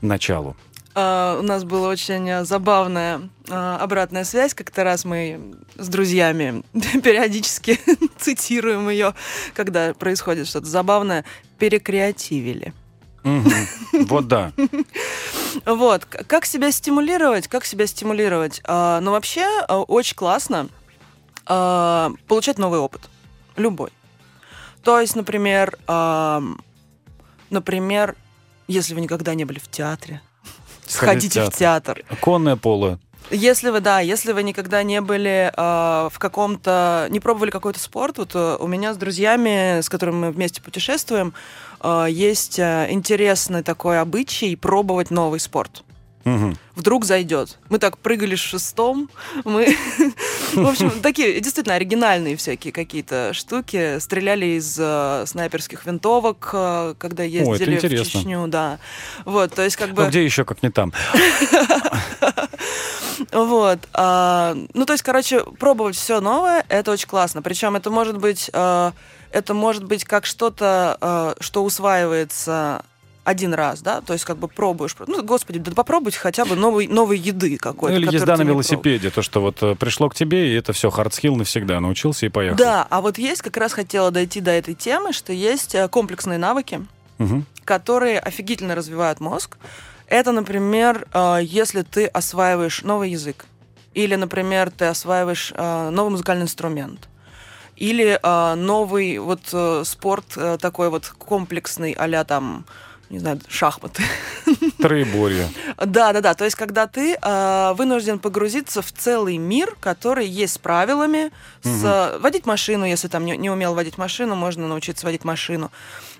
началу? 0.00 0.56
А, 0.94 1.38
У 1.38 1.42
нас 1.42 1.64
была 1.64 1.88
очень 1.88 2.44
забавная 2.46 3.28
а, 3.50 3.76
обратная 3.78 4.24
связь. 4.24 4.54
Как-то 4.54 4.82
раз 4.82 5.04
мы 5.04 5.54
с 5.76 5.88
друзьями 5.88 6.62
периодически 6.72 7.78
цитируем 8.18 8.88
ее, 8.88 9.14
когда 9.54 9.92
происходит 9.92 10.48
что-то 10.48 10.66
забавное, 10.66 11.24
перекреативили. 11.58 12.72
Вот 13.92 14.28
да. 14.28 14.52
Вот, 15.64 16.04
как 16.04 16.44
себя 16.44 16.70
стимулировать? 16.70 17.48
Как 17.48 17.64
себя 17.64 17.86
стимулировать? 17.86 18.60
А, 18.64 19.00
Ну, 19.00 19.10
вообще, 19.12 19.46
очень 19.68 20.14
классно 20.14 20.68
а, 21.46 22.12
получать 22.26 22.58
новый 22.58 22.80
опыт. 22.80 23.08
Любой. 23.56 23.90
То 24.82 25.00
есть, 25.00 25.16
например, 25.16 25.78
ам, 25.86 26.60
например, 27.50 28.14
если 28.68 28.94
вы 28.94 29.00
никогда 29.00 29.34
не 29.34 29.44
были 29.44 29.58
в 29.58 29.68
театре, 29.68 30.20
сходите 30.86 31.44
в 31.44 31.50
театр. 31.50 32.04
Конное 32.20 32.56
поло. 32.56 32.98
Если 33.30 33.70
вы, 33.70 33.80
да, 33.80 33.98
если 33.98 34.32
вы 34.32 34.44
никогда 34.44 34.84
не 34.84 35.00
были 35.00 35.52
э, 35.52 36.08
в 36.12 36.18
каком-то, 36.18 37.08
не 37.10 37.18
пробовали 37.18 37.50
какой-то 37.50 37.80
спорт, 37.80 38.18
вот 38.18 38.36
э, 38.36 38.56
у 38.60 38.68
меня 38.68 38.94
с 38.94 38.96
друзьями, 38.96 39.80
с 39.80 39.88
которыми 39.88 40.26
мы 40.26 40.30
вместе 40.30 40.62
путешествуем, 40.62 41.34
э, 41.80 42.06
есть 42.08 42.60
э, 42.60 42.86
интересный 42.90 43.64
такой 43.64 44.00
обычай 44.00 44.54
пробовать 44.54 45.10
новый 45.10 45.40
спорт. 45.40 45.82
Мгм. 46.26 46.58
Вдруг 46.74 47.04
зайдет. 47.04 47.56
Мы 47.68 47.78
так 47.78 47.98
прыгали 47.98 48.34
с 48.34 48.40
шестом, 48.40 49.08
мы, 49.44 49.76
в 50.54 50.66
общем, 50.66 50.90
такие 51.00 51.40
действительно 51.40 51.76
оригинальные 51.76 52.36
всякие 52.36 52.72
какие-то 52.72 53.32
штуки. 53.32 54.00
Стреляли 54.00 54.58
из 54.58 54.76
э, 54.76 55.24
снайперских 55.24 55.86
винтовок, 55.86 56.50
э, 56.52 56.94
когда 56.98 57.22
ездили 57.22 57.76
в 57.76 57.84
интересно. 57.84 58.04
Чечню, 58.04 58.48
да. 58.48 58.80
Вот, 59.24 59.54
то 59.54 59.62
есть 59.62 59.76
как 59.76 59.90
бы... 59.90 60.02
Ну, 60.02 60.08
где 60.08 60.24
еще, 60.24 60.44
как 60.44 60.62
не 60.64 60.70
там? 60.70 60.92
Вот. 63.32 63.80
а, 63.94 64.56
ну, 64.74 64.84
то 64.84 64.92
есть, 64.92 65.02
короче, 65.02 65.42
пробовать 65.58 65.96
все 65.96 66.20
новое, 66.20 66.64
это 66.68 66.90
очень 66.90 67.08
классно. 67.08 67.40
Причем 67.40 67.76
это 67.76 67.90
может 67.90 68.18
быть, 68.18 68.50
а, 68.52 68.92
это 69.30 69.54
может 69.54 69.84
быть 69.84 70.04
как 70.04 70.26
что-то, 70.26 70.98
а, 71.00 71.34
что 71.40 71.64
усваивается 71.64 72.84
один 73.26 73.52
раз, 73.54 73.80
да, 73.82 74.00
то 74.00 74.12
есть 74.12 74.24
как 74.24 74.38
бы 74.38 74.46
пробуешь, 74.46 74.94
ну, 75.08 75.22
господи, 75.24 75.58
да 75.58 75.72
попробуйте 75.72 76.18
хотя 76.18 76.44
бы 76.44 76.54
новой, 76.54 76.86
новой 76.86 77.18
еды 77.18 77.50
Ну, 77.52 77.58
какой-то. 77.58 77.96
или 77.96 78.04
которую 78.06 78.20
езда 78.22 78.36
на 78.36 78.42
велосипеде, 78.48 79.10
то, 79.10 79.20
что 79.20 79.40
вот 79.40 79.60
э, 79.62 79.74
пришло 79.74 80.08
к 80.08 80.14
тебе, 80.14 80.52
и 80.52 80.54
это 80.56 80.72
все, 80.72 80.90
hard 80.90 81.10
skill 81.10 81.34
навсегда, 81.34 81.80
научился 81.80 82.26
и 82.26 82.28
поехал. 82.28 82.56
Да, 82.56 82.86
а 82.88 83.00
вот 83.00 83.18
есть, 83.18 83.42
как 83.42 83.56
раз 83.56 83.72
хотела 83.72 84.12
дойти 84.12 84.40
до 84.40 84.52
этой 84.52 84.74
темы, 84.74 85.12
что 85.12 85.32
есть 85.32 85.74
э, 85.74 85.88
комплексные 85.88 86.38
навыки, 86.38 86.86
Мгм. 87.18 87.44
которые 87.64 88.20
офигительно 88.20 88.76
развивают 88.76 89.18
мозг. 89.18 89.58
Это, 90.06 90.30
например, 90.30 91.08
э, 91.12 91.38
если 91.42 91.82
ты 91.82 92.06
осваиваешь 92.06 92.82
новый 92.84 93.10
язык, 93.10 93.44
или, 93.92 94.14
например, 94.14 94.70
ты 94.70 94.84
осваиваешь 94.84 95.52
новый 95.56 96.10
музыкальный 96.10 96.44
инструмент, 96.44 97.08
или 97.76 98.20
новый 98.56 99.18
вот 99.18 99.40
спорт 99.86 100.26
такой 100.60 100.90
вот 100.90 101.06
комплексный, 101.18 101.92
а 101.92 102.24
там, 102.24 102.64
не 103.10 103.18
знаю, 103.18 103.40
шахматы. 103.48 104.02
Троеборье. 104.78 105.48
Да, 105.84 106.12
да, 106.12 106.20
да. 106.20 106.34
То 106.34 106.44
есть, 106.44 106.56
когда 106.56 106.86
ты 106.86 107.16
э, 107.20 107.72
вынужден 107.74 108.18
погрузиться 108.18 108.82
в 108.82 108.92
целый 108.92 109.36
мир, 109.36 109.76
который 109.80 110.26
есть 110.26 110.54
с 110.54 110.58
правилами, 110.58 111.30
с, 111.62 111.84
э, 111.84 112.18
водить 112.18 112.46
машину, 112.46 112.84
если 112.84 113.08
там 113.08 113.24
не, 113.24 113.36
не 113.36 113.50
умел 113.50 113.74
водить 113.74 113.98
машину, 113.98 114.34
можно 114.34 114.66
научиться 114.66 115.06
водить 115.06 115.24
машину. 115.24 115.70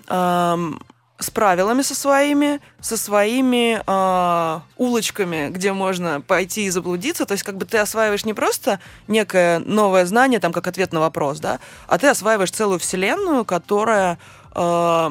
Эм, 0.07 0.79
с 1.19 1.31
правилами 1.31 1.81
со 1.81 1.95
своими, 1.95 2.59
со 2.79 2.95
своими 2.95 3.81
э, 3.85 4.59
улочками, 4.77 5.49
где 5.49 5.73
можно 5.73 6.21
пойти 6.21 6.65
и 6.65 6.69
заблудиться. 6.69 7.25
То 7.25 7.33
есть 7.33 7.43
как 7.43 7.57
бы 7.57 7.65
ты 7.65 7.79
осваиваешь 7.79 8.23
не 8.23 8.33
просто 8.33 8.79
некое 9.07 9.59
новое 9.59 10.05
знание, 10.05 10.39
там 10.39 10.53
как 10.53 10.67
ответ 10.67 10.93
на 10.93 10.99
вопрос, 10.99 11.39
да, 11.39 11.59
а 11.87 11.97
ты 11.97 12.07
осваиваешь 12.07 12.51
целую 12.51 12.79
вселенную, 12.79 13.45
которая 13.45 14.19
э, 14.53 15.09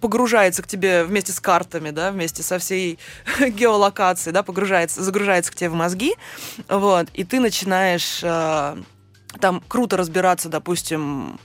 погружается 0.00 0.62
к 0.62 0.66
тебе 0.66 1.04
вместе 1.04 1.32
с 1.32 1.40
картами, 1.40 1.90
да, 1.90 2.10
вместе 2.10 2.42
со 2.42 2.58
всей 2.58 2.98
геолокацией, 3.40 4.32
да, 4.32 4.42
погружается, 4.42 5.02
загружается 5.02 5.52
к 5.52 5.54
тебе 5.54 5.70
в 5.70 5.74
мозги, 5.74 6.14
вот, 6.68 7.08
и 7.14 7.24
ты 7.24 7.40
начинаешь 7.40 8.20
э, 8.22 8.76
там 9.40 9.62
круто 9.68 9.96
разбираться, 9.96 10.48
допустим, 10.48 11.38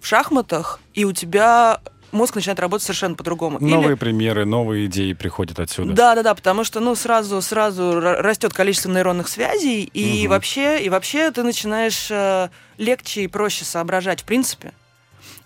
в 0.00 0.06
шахматах, 0.06 0.80
и 0.94 1.04
у 1.04 1.12
тебя 1.12 1.80
мозг 2.12 2.34
начинает 2.34 2.60
работать 2.60 2.84
совершенно 2.84 3.14
по-другому. 3.14 3.58
Новые 3.60 3.90
Или... 3.90 3.94
примеры, 3.94 4.44
новые 4.44 4.86
идеи 4.86 5.12
приходят 5.12 5.58
отсюда. 5.58 5.92
Да, 5.92 6.14
да, 6.14 6.22
да, 6.22 6.34
потому 6.34 6.64
что 6.64 6.80
ну 6.80 6.94
сразу 6.94 7.40
сразу 7.42 8.00
растет 8.00 8.52
количество 8.52 8.90
нейронных 8.90 9.28
связей 9.28 9.84
и 9.84 10.24
угу. 10.24 10.30
вообще 10.30 10.82
и 10.82 10.88
вообще 10.88 11.30
ты 11.30 11.42
начинаешь 11.42 12.08
э, 12.10 12.48
легче 12.78 13.22
и 13.22 13.26
проще 13.26 13.64
соображать 13.64 14.22
в 14.22 14.24
принципе. 14.24 14.72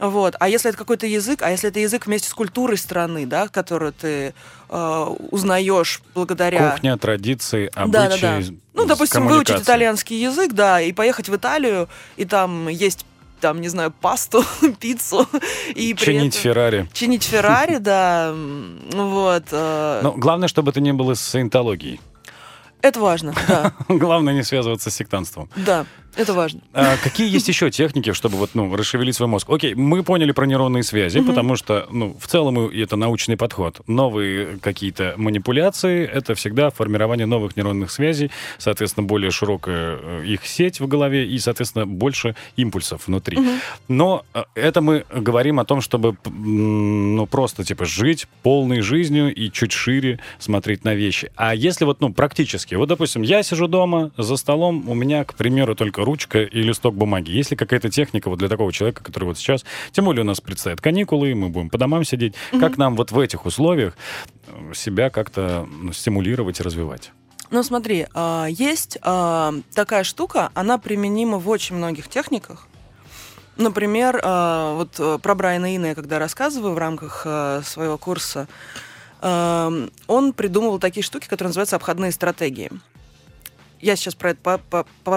Вот. 0.02 0.34
А 0.40 0.48
если 0.48 0.68
это 0.68 0.76
какой-то 0.76 1.06
язык, 1.06 1.42
а 1.42 1.50
если 1.50 1.70
это 1.70 1.78
язык 1.78 2.06
вместе 2.06 2.28
с 2.28 2.34
культурой 2.34 2.76
страны, 2.76 3.24
да, 3.24 3.46
которую 3.46 3.92
ты 3.92 4.34
э, 4.68 5.16
узнаешь 5.30 6.02
благодаря... 6.12 6.72
Кухня, 6.72 6.96
традиции, 6.96 7.70
обычаи, 7.72 7.92
да, 7.92 8.08
да, 8.08 8.40
да. 8.40 8.54
Ну, 8.74 8.84
допустим, 8.84 9.28
выучить 9.28 9.60
итальянский 9.60 10.20
язык, 10.20 10.54
да, 10.54 10.80
и 10.80 10.92
поехать 10.92 11.28
в 11.28 11.36
Италию, 11.36 11.88
и 12.16 12.24
там 12.24 12.66
есть 12.66 13.06
там, 13.40 13.60
не 13.60 13.68
знаю, 13.68 13.92
пасту, 13.92 14.44
пиццу. 14.80 15.28
И 15.74 15.94
чинить 15.94 16.34
этом... 16.34 16.42
Феррари. 16.42 16.88
Чинить 16.92 17.22
Феррари, 17.22 17.76
да. 17.78 18.34
Вот. 18.92 19.44
Э. 19.52 20.00
Но 20.02 20.12
главное, 20.12 20.48
чтобы 20.48 20.72
это 20.72 20.80
не 20.80 20.92
было 20.92 21.14
с 21.14 21.20
саентологией. 21.20 22.00
Это 22.82 22.98
важно, 22.98 23.32
да. 23.46 23.72
Главное 23.88 24.34
не 24.34 24.42
связываться 24.42 24.90
с 24.90 24.94
сектантством. 24.94 25.48
Да. 25.54 25.86
Это 26.16 26.34
важно. 26.34 26.60
А 26.74 26.96
какие 27.02 27.28
есть 27.28 27.48
еще 27.48 27.70
техники, 27.70 28.12
чтобы 28.12 28.36
вот, 28.36 28.50
ну, 28.54 28.74
расшевелить 28.76 29.16
свой 29.16 29.28
мозг? 29.28 29.48
Окей, 29.48 29.74
мы 29.74 30.02
поняли 30.02 30.32
про 30.32 30.46
нейронные 30.46 30.82
связи, 30.82 31.18
угу. 31.18 31.28
потому 31.28 31.56
что, 31.56 31.86
ну, 31.90 32.16
в 32.20 32.26
целом 32.26 32.58
это 32.68 32.96
научный 32.96 33.36
подход. 33.36 33.80
Новые 33.86 34.58
какие-то 34.58 35.14
манипуляции— 35.16 36.04
это 36.12 36.34
всегда 36.34 36.70
формирование 36.70 37.26
новых 37.26 37.56
нейронных 37.56 37.90
связей, 37.90 38.30
соответственно, 38.58 39.06
более 39.06 39.30
широкая 39.30 39.98
э, 40.00 40.24
их 40.26 40.46
сеть 40.46 40.80
в 40.80 40.86
голове 40.86 41.26
и, 41.26 41.38
соответственно, 41.38 41.86
больше 41.86 42.36
импульсов 42.56 43.06
внутри. 43.06 43.38
Угу. 43.38 43.48
Но 43.88 44.24
э, 44.34 44.44
это 44.54 44.82
мы 44.82 45.04
говорим 45.10 45.60
о 45.60 45.64
том, 45.64 45.80
чтобы, 45.80 46.16
ну, 46.26 47.26
просто, 47.26 47.64
типа, 47.64 47.86
жить 47.86 48.26
полной 48.42 48.82
жизнью 48.82 49.34
и 49.34 49.50
чуть 49.50 49.72
шире 49.72 50.20
смотреть 50.38 50.84
на 50.84 50.94
вещи. 50.94 51.32
А 51.36 51.54
если 51.54 51.86
вот, 51.86 52.00
ну, 52.00 52.12
практически, 52.12 52.74
вот, 52.74 52.88
допустим, 52.88 53.22
я 53.22 53.42
сижу 53.42 53.66
дома 53.66 54.10
за 54.18 54.36
столом, 54.36 54.88
у 54.88 54.94
меня, 54.94 55.24
к 55.24 55.34
примеру, 55.34 55.74
только 55.74 56.01
ручка 56.04 56.42
и 56.42 56.62
листок 56.62 56.94
бумаги. 56.94 57.30
Есть 57.30 57.50
ли 57.50 57.56
какая-то 57.56 57.90
техника 57.90 58.28
вот 58.28 58.38
для 58.38 58.48
такого 58.48 58.72
человека, 58.72 59.02
который 59.02 59.24
вот 59.24 59.38
сейчас, 59.38 59.64
тем 59.90 60.04
более 60.04 60.22
у 60.22 60.26
нас 60.26 60.40
предстоят 60.40 60.80
каникулы, 60.80 61.34
мы 61.34 61.48
будем 61.48 61.70
по 61.70 61.78
домам 61.78 62.04
сидеть, 62.04 62.34
mm-hmm. 62.34 62.60
как 62.60 62.78
нам 62.78 62.96
вот 62.96 63.12
в 63.12 63.18
этих 63.18 63.46
условиях 63.46 63.96
э, 64.46 64.72
себя 64.74 65.10
как-то 65.10 65.68
стимулировать 65.92 66.60
и 66.60 66.62
развивать? 66.62 67.12
Ну 67.52 67.62
смотри, 67.62 68.06
а, 68.14 68.46
есть 68.48 68.96
а, 69.02 69.52
такая 69.74 70.04
штука, 70.04 70.50
она 70.54 70.78
применима 70.78 71.38
в 71.38 71.48
очень 71.50 71.76
многих 71.76 72.08
техниках. 72.08 72.66
Например, 73.58 74.18
а, 74.22 74.74
вот 74.74 74.98
э, 74.98 75.18
про 75.22 75.34
Брайана 75.34 75.76
Ина 75.76 75.86
я 75.86 75.94
когда 75.94 76.18
рассказываю 76.18 76.72
в 76.72 76.78
рамках 76.78 77.22
своего 77.64 77.98
курса, 77.98 78.48
он 79.20 80.32
придумывал 80.34 80.80
такие 80.80 81.04
штуки, 81.04 81.28
которые 81.28 81.50
называются 81.50 81.76
обходные 81.76 82.10
стратегии 82.10 82.72
я 83.82 83.96
сейчас 83.96 84.14
про 84.14 84.30
это 84.30 84.60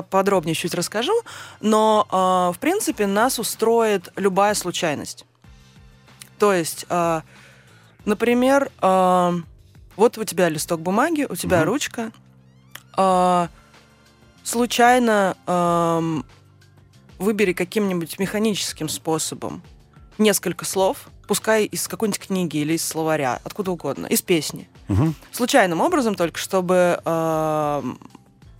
подробнее 0.09 0.55
чуть 0.55 0.73
расскажу, 0.73 1.13
но, 1.61 2.07
э, 2.11 2.55
в 2.55 2.59
принципе, 2.59 3.07
нас 3.07 3.39
устроит 3.39 4.11
любая 4.15 4.53
случайность. 4.55 5.25
То 6.39 6.51
есть, 6.51 6.85
э, 6.89 7.21
например, 8.03 8.71
э, 8.81 9.31
вот 9.95 10.17
у 10.17 10.23
тебя 10.23 10.49
листок 10.49 10.81
бумаги, 10.81 11.25
у 11.29 11.35
тебя 11.35 11.61
mm-hmm. 11.61 11.65
ручка, 11.65 12.11
э, 12.97 13.47
случайно 14.43 15.37
э, 15.47 16.21
выбери 17.19 17.53
каким-нибудь 17.53 18.19
механическим 18.19 18.89
способом 18.89 19.61
несколько 20.17 20.65
слов, 20.65 21.07
пускай 21.27 21.65
из 21.65 21.87
какой-нибудь 21.87 22.19
книги 22.19 22.57
или 22.57 22.73
из 22.73 22.85
словаря, 22.85 23.39
откуда 23.43 23.71
угодно, 23.71 24.07
из 24.07 24.21
песни. 24.21 24.69
Угу. 24.87 25.13
Случайным 25.31 25.81
образом 25.81 26.15
только, 26.15 26.37
чтобы 26.37 27.01
э, 27.03 27.83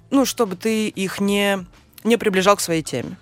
ну, 0.10 0.26
чтобы 0.26 0.56
ты 0.56 0.88
их 0.88 1.20
не, 1.20 1.66
не 2.04 2.18
приближал 2.18 2.56
к 2.56 2.62
своей 2.62 2.82
теме. 2.82 3.18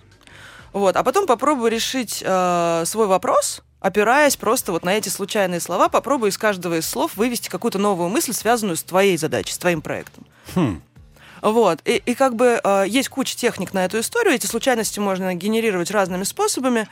Вот. 0.72 0.96
А 0.96 1.04
потом 1.04 1.28
попробуй 1.28 1.70
решить 1.70 2.24
э, 2.26 2.84
свой 2.86 3.08
вопрос, 3.08 3.62
опираясь 3.80 4.36
просто 4.36 4.72
вот 4.72 4.84
на 4.84 4.98
эти 4.98 5.10
случайные 5.10 5.60
слова, 5.60 5.90
попробуй 5.90 6.30
из 6.30 6.38
каждого 6.38 6.78
из 6.78 6.88
слов 6.88 7.16
вывести 7.16 7.50
какую-то 7.50 7.80
новую 7.80 8.10
мысль, 8.10 8.34
связанную 8.34 8.76
с 8.76 8.84
твоей 8.84 9.18
задачей, 9.18 9.54
с 9.54 9.58
твоим 9.58 9.82
проектом. 9.82 10.26
Хм. 10.56 10.82
Вот. 11.42 11.80
И, 11.86 11.98
и 11.98 12.16
как 12.16 12.36
бы 12.36 12.60
э, 12.64 12.86
есть 12.88 13.10
куча 13.10 13.36
техник 13.36 13.74
на 13.74 13.86
эту 13.86 14.00
историю. 14.00 14.34
Эти 14.34 14.46
случайности 14.46 15.00
можно 15.00 15.36
генерировать 15.36 15.92
разными 15.92 16.24
способами. 16.24 16.88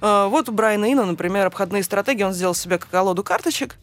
Э, 0.00 0.26
вот 0.28 0.48
у 0.48 0.52
Брайана 0.52 0.92
Ина, 0.92 1.04
например, 1.04 1.46
обходные 1.46 1.82
стратегии. 1.82 2.22
Он 2.22 2.32
сделал 2.32 2.54
себе 2.54 2.78
колоду 2.78 3.22
карточек, 3.22 3.76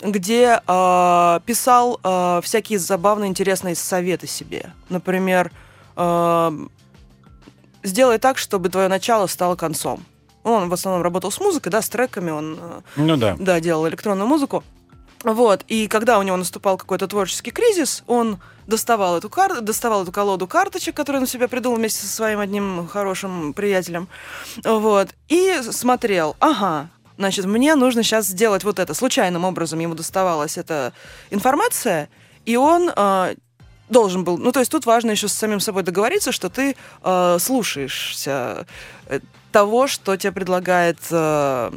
где 0.00 0.60
э, 0.66 1.40
писал 1.46 2.00
э, 2.02 2.40
всякие 2.42 2.78
забавные, 2.78 3.28
интересные 3.28 3.74
советы 3.74 4.26
себе. 4.26 4.72
Например, 4.88 5.50
э, 5.96 6.66
сделай 7.82 8.18
так, 8.18 8.38
чтобы 8.38 8.68
твое 8.68 8.88
начало 8.88 9.26
стало 9.26 9.56
концом. 9.56 10.04
Он 10.42 10.68
в 10.68 10.72
основном 10.72 11.02
работал 11.02 11.30
с 11.30 11.38
музыкой, 11.38 11.70
да, 11.70 11.82
с 11.82 11.88
треками, 11.88 12.30
он 12.30 12.58
ну, 12.96 13.16
да. 13.16 13.36
Да, 13.38 13.60
делал 13.60 13.86
электронную 13.88 14.26
музыку. 14.26 14.64
Вот, 15.22 15.64
и 15.68 15.86
когда 15.86 16.18
у 16.18 16.22
него 16.22 16.36
наступал 16.36 16.78
какой-то 16.78 17.06
творческий 17.06 17.50
кризис, 17.50 18.02
он 18.06 18.38
доставал 18.66 19.18
эту, 19.18 19.28
кар... 19.28 19.60
доставал 19.60 20.04
эту 20.04 20.12
колоду 20.12 20.46
карточек, 20.46 20.96
которую 20.96 21.22
он 21.22 21.26
себе 21.26 21.46
придумал 21.46 21.76
вместе 21.76 22.06
со 22.06 22.12
своим 22.12 22.40
одним 22.40 22.88
хорошим 22.88 23.52
приятелем, 23.52 24.08
вот, 24.64 25.10
и 25.28 25.60
смотрел, 25.70 26.36
ага, 26.40 26.88
значит, 27.18 27.44
мне 27.44 27.74
нужно 27.74 28.02
сейчас 28.02 28.26
сделать 28.26 28.64
вот 28.64 28.78
это. 28.78 28.94
Случайным 28.94 29.44
образом 29.44 29.78
ему 29.78 29.94
доставалась 29.94 30.56
эта 30.56 30.94
информация, 31.28 32.08
и 32.46 32.56
он 32.56 32.90
э, 32.96 33.34
должен 33.90 34.24
был, 34.24 34.38
ну, 34.38 34.52
то 34.52 34.60
есть 34.60 34.72
тут 34.72 34.86
важно 34.86 35.10
еще 35.10 35.28
с 35.28 35.34
самим 35.34 35.60
собой 35.60 35.82
договориться, 35.82 36.32
что 36.32 36.48
ты 36.48 36.76
э, 37.02 37.36
слушаешься 37.38 38.66
э, 39.06 39.20
того, 39.52 39.86
что 39.86 40.16
тебе 40.16 40.32
предлагает 40.32 40.98
э, 41.10 41.70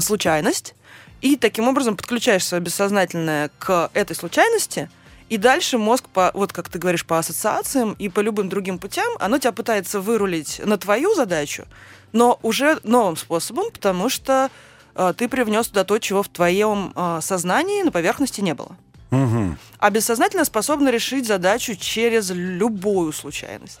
случайность, 0.00 0.75
и 1.20 1.36
таким 1.36 1.68
образом 1.68 1.96
подключаешь 1.96 2.44
свое 2.44 2.62
бессознательное 2.62 3.50
к 3.58 3.90
этой 3.94 4.14
случайности, 4.14 4.90
и 5.28 5.38
дальше 5.38 5.76
мозг, 5.76 6.08
по, 6.08 6.30
вот 6.34 6.52
как 6.52 6.68
ты 6.68 6.78
говоришь, 6.78 7.04
по 7.04 7.18
ассоциациям 7.18 7.94
и 7.98 8.08
по 8.08 8.20
любым 8.20 8.48
другим 8.48 8.78
путям, 8.78 9.10
оно 9.18 9.38
тебя 9.38 9.52
пытается 9.52 10.00
вырулить 10.00 10.60
на 10.64 10.78
твою 10.78 11.14
задачу, 11.14 11.64
но 12.12 12.38
уже 12.42 12.78
новым 12.84 13.16
способом, 13.16 13.72
потому 13.72 14.08
что 14.08 14.50
э, 14.94 15.14
ты 15.16 15.28
привнес 15.28 15.66
туда 15.66 15.84
то, 15.84 15.98
чего 15.98 16.22
в 16.22 16.28
твоем 16.28 16.92
э, 16.94 17.18
сознании 17.22 17.82
на 17.82 17.90
поверхности 17.90 18.40
не 18.40 18.54
было. 18.54 18.76
Угу. 19.10 19.56
А 19.78 19.90
бессознательно 19.90 20.44
способно 20.44 20.90
решить 20.90 21.26
задачу 21.26 21.74
через 21.74 22.30
любую 22.30 23.12
случайность. 23.12 23.80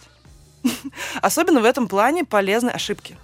Особенно 1.22 1.60
в 1.60 1.64
этом 1.64 1.86
плане 1.86 2.24
полезны 2.24 2.70
ошибки. 2.70 3.16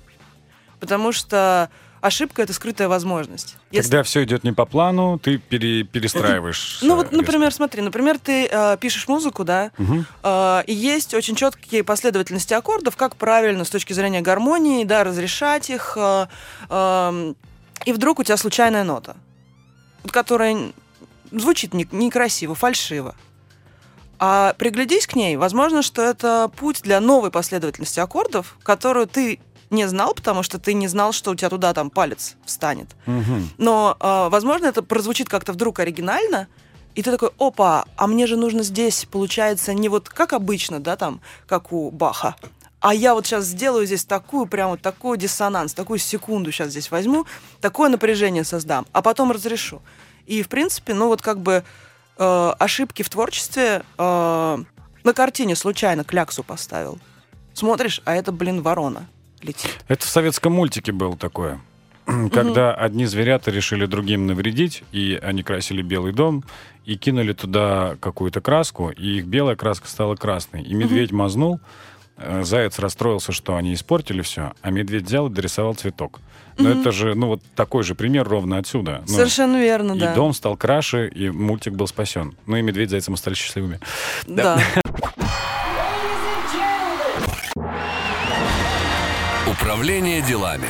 Потому 0.78 1.12
что 1.12 1.70
ошибка 2.02 2.42
это 2.42 2.52
скрытая 2.52 2.88
возможность. 2.88 3.56
Если... 3.70 3.88
Когда 3.88 4.02
все 4.02 4.24
идет 4.24 4.44
не 4.44 4.52
по 4.52 4.66
плану, 4.66 5.18
ты 5.18 5.38
пере, 5.38 5.84
перестраиваешь. 5.84 6.80
Ну 6.92 6.96
вот, 6.96 7.12
например, 7.12 7.52
смотри, 7.54 7.80
например, 7.80 8.18
ты 8.18 8.48
э, 8.50 8.76
пишешь 8.78 9.08
музыку, 9.08 9.44
да, 9.44 9.70
угу. 9.78 10.04
э, 10.22 10.62
и 10.66 10.74
есть 10.74 11.14
очень 11.14 11.36
четкие 11.36 11.84
последовательности 11.84 12.52
аккордов, 12.54 12.96
как 12.96 13.16
правильно 13.16 13.64
с 13.64 13.70
точки 13.70 13.92
зрения 13.92 14.20
гармонии, 14.20 14.84
да, 14.84 15.04
разрешать 15.04 15.70
их, 15.70 15.96
э, 15.96 16.26
э, 16.68 17.34
и 17.86 17.92
вдруг 17.92 18.18
у 18.18 18.24
тебя 18.24 18.36
случайная 18.36 18.84
нота, 18.84 19.16
которая 20.10 20.72
звучит 21.30 21.72
не, 21.72 21.86
некрасиво, 21.92 22.54
фальшиво. 22.54 23.14
А 24.18 24.54
приглядись 24.58 25.06
к 25.06 25.14
ней, 25.14 25.36
возможно, 25.36 25.82
что 25.82 26.02
это 26.02 26.50
путь 26.56 26.82
для 26.82 27.00
новой 27.00 27.30
последовательности 27.30 28.00
аккордов, 28.00 28.56
которую 28.62 29.06
ты 29.06 29.40
не 29.72 29.88
знал, 29.88 30.14
потому 30.14 30.42
что 30.42 30.58
ты 30.58 30.74
не 30.74 30.88
знал, 30.88 31.12
что 31.12 31.30
у 31.30 31.34
тебя 31.34 31.50
туда 31.50 31.72
там 31.72 31.90
палец 31.90 32.36
встанет. 32.44 32.88
Угу. 33.06 33.48
Но, 33.58 33.96
э, 33.98 34.28
возможно, 34.30 34.66
это 34.66 34.82
прозвучит 34.82 35.28
как-то 35.28 35.52
вдруг 35.52 35.80
оригинально, 35.80 36.46
и 36.94 37.02
ты 37.02 37.10
такой, 37.10 37.30
опа, 37.38 37.86
а 37.96 38.06
мне 38.06 38.26
же 38.26 38.36
нужно 38.36 38.62
здесь, 38.62 39.06
получается, 39.10 39.72
не 39.72 39.88
вот 39.88 40.08
как 40.08 40.32
обычно, 40.32 40.78
да, 40.78 40.96
там, 40.96 41.20
как 41.46 41.72
у 41.72 41.90
Баха, 41.90 42.36
а 42.80 42.94
я 42.94 43.14
вот 43.14 43.26
сейчас 43.26 43.44
сделаю 43.44 43.86
здесь 43.86 44.04
такую, 44.04 44.46
прям 44.46 44.70
вот 44.70 44.82
такой 44.82 45.16
диссонанс, 45.16 45.72
такую 45.72 45.98
секунду 45.98 46.50
сейчас 46.50 46.70
здесь 46.70 46.90
возьму, 46.90 47.26
такое 47.60 47.88
напряжение 47.88 48.44
создам, 48.44 48.86
а 48.92 49.02
потом 49.02 49.30
разрешу. 49.30 49.80
И, 50.26 50.42
в 50.42 50.48
принципе, 50.48 50.92
ну 50.92 51.06
вот 51.06 51.22
как 51.22 51.40
бы 51.40 51.64
э, 52.18 52.52
ошибки 52.58 53.02
в 53.02 53.08
творчестве 53.08 53.84
э, 53.98 54.58
на 55.04 55.12
картине 55.14 55.54
случайно 55.54 56.02
кляксу 56.02 56.42
поставил. 56.42 56.98
Смотришь, 57.54 58.02
а 58.04 58.16
это, 58.16 58.32
блин, 58.32 58.62
ворона 58.62 59.08
летит. 59.42 59.70
Это 59.88 60.04
в 60.04 60.08
советском 60.08 60.52
мультике 60.52 60.92
было 60.92 61.16
такое. 61.16 61.60
Когда 62.32 62.74
одни 62.74 63.06
зверята 63.06 63.50
решили 63.50 63.86
другим 63.86 64.26
навредить, 64.26 64.82
и 64.92 65.18
они 65.22 65.42
красили 65.42 65.82
белый 65.82 66.12
дом, 66.12 66.44
и 66.84 66.96
кинули 66.96 67.32
туда 67.32 67.96
какую-то 68.00 68.40
краску, 68.40 68.90
и 68.90 69.18
их 69.18 69.26
белая 69.26 69.56
краска 69.56 69.88
стала 69.88 70.16
красной. 70.16 70.62
И 70.62 70.74
медведь 70.74 71.12
мазнул, 71.12 71.60
э, 72.16 72.42
заяц 72.42 72.78
расстроился, 72.78 73.32
что 73.32 73.56
они 73.56 73.74
испортили 73.74 74.22
все, 74.22 74.52
а 74.62 74.70
медведь 74.70 75.04
взял 75.04 75.28
и 75.28 75.30
дорисовал 75.32 75.74
цветок. 75.74 76.20
Но 76.58 76.70
это 76.70 76.92
же, 76.92 77.14
ну 77.14 77.28
вот 77.28 77.42
такой 77.54 77.82
же 77.82 77.94
пример 77.94 78.28
ровно 78.28 78.58
отсюда. 78.58 79.02
Ну, 79.06 79.14
Совершенно 79.14 79.60
верно, 79.60 79.92
и 79.92 79.98
да. 79.98 80.14
дом 80.14 80.34
стал 80.34 80.56
краше, 80.56 81.08
и 81.08 81.30
мультик 81.30 81.72
был 81.74 81.86
спасен. 81.86 82.34
Ну 82.46 82.56
и 82.56 82.62
медведь 82.62 82.88
с 82.88 82.92
зайцем 82.92 83.16
стали 83.16 83.34
счастливыми. 83.34 83.80
Да. 84.26 84.60
Управление 89.52 90.22
делами. 90.22 90.68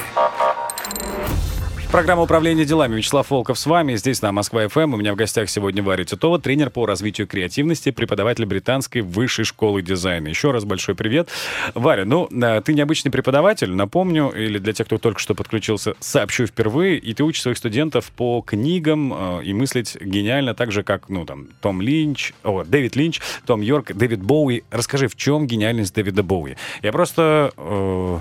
Программа 1.92 2.22
управления 2.22 2.64
делами. 2.64 2.96
Вячеслав 2.96 3.30
Волков 3.30 3.58
с 3.58 3.66
вами. 3.66 3.96
Здесь 3.96 4.22
на 4.22 4.32
Москва 4.32 4.66
ФМ. 4.66 4.94
У 4.94 4.96
меня 4.96 5.12
в 5.12 5.16
гостях 5.16 5.50
сегодня 5.50 5.82
Варя 5.82 6.06
Титова, 6.06 6.40
тренер 6.40 6.70
по 6.70 6.86
развитию 6.86 7.26
креативности, 7.26 7.90
преподаватель 7.90 8.46
британской 8.46 9.02
высшей 9.02 9.44
школы 9.44 9.82
дизайна. 9.82 10.28
Еще 10.28 10.52
раз 10.52 10.64
большой 10.64 10.94
привет. 10.94 11.28
Варя, 11.74 12.06
ну, 12.06 12.30
э, 12.32 12.62
ты 12.64 12.72
необычный 12.72 13.10
преподаватель, 13.10 13.70
напомню, 13.72 14.30
или 14.30 14.56
для 14.56 14.72
тех, 14.72 14.86
кто 14.86 14.96
только 14.96 15.20
что 15.20 15.34
подключился, 15.34 15.94
сообщу 16.00 16.46
впервые, 16.46 16.96
и 16.96 17.12
ты 17.12 17.24
учишь 17.24 17.42
своих 17.42 17.58
студентов 17.58 18.10
по 18.12 18.40
книгам 18.40 19.12
э, 19.12 19.44
и 19.44 19.52
мыслить 19.52 19.98
гениально, 20.00 20.54
так 20.54 20.72
же, 20.72 20.84
как, 20.84 21.10
ну, 21.10 21.26
там, 21.26 21.48
Том 21.60 21.82
Линч, 21.82 22.32
о, 22.42 22.64
Дэвид 22.64 22.96
Линч, 22.96 23.20
Том 23.44 23.60
Йорк, 23.60 23.92
Дэвид 23.92 24.22
Боуи. 24.22 24.62
Расскажи, 24.70 25.08
в 25.08 25.16
чем 25.16 25.46
гениальность 25.46 25.94
Дэвида 25.94 26.22
Боуи? 26.22 26.56
Я 26.80 26.90
просто... 26.90 27.52
э, 27.58 28.18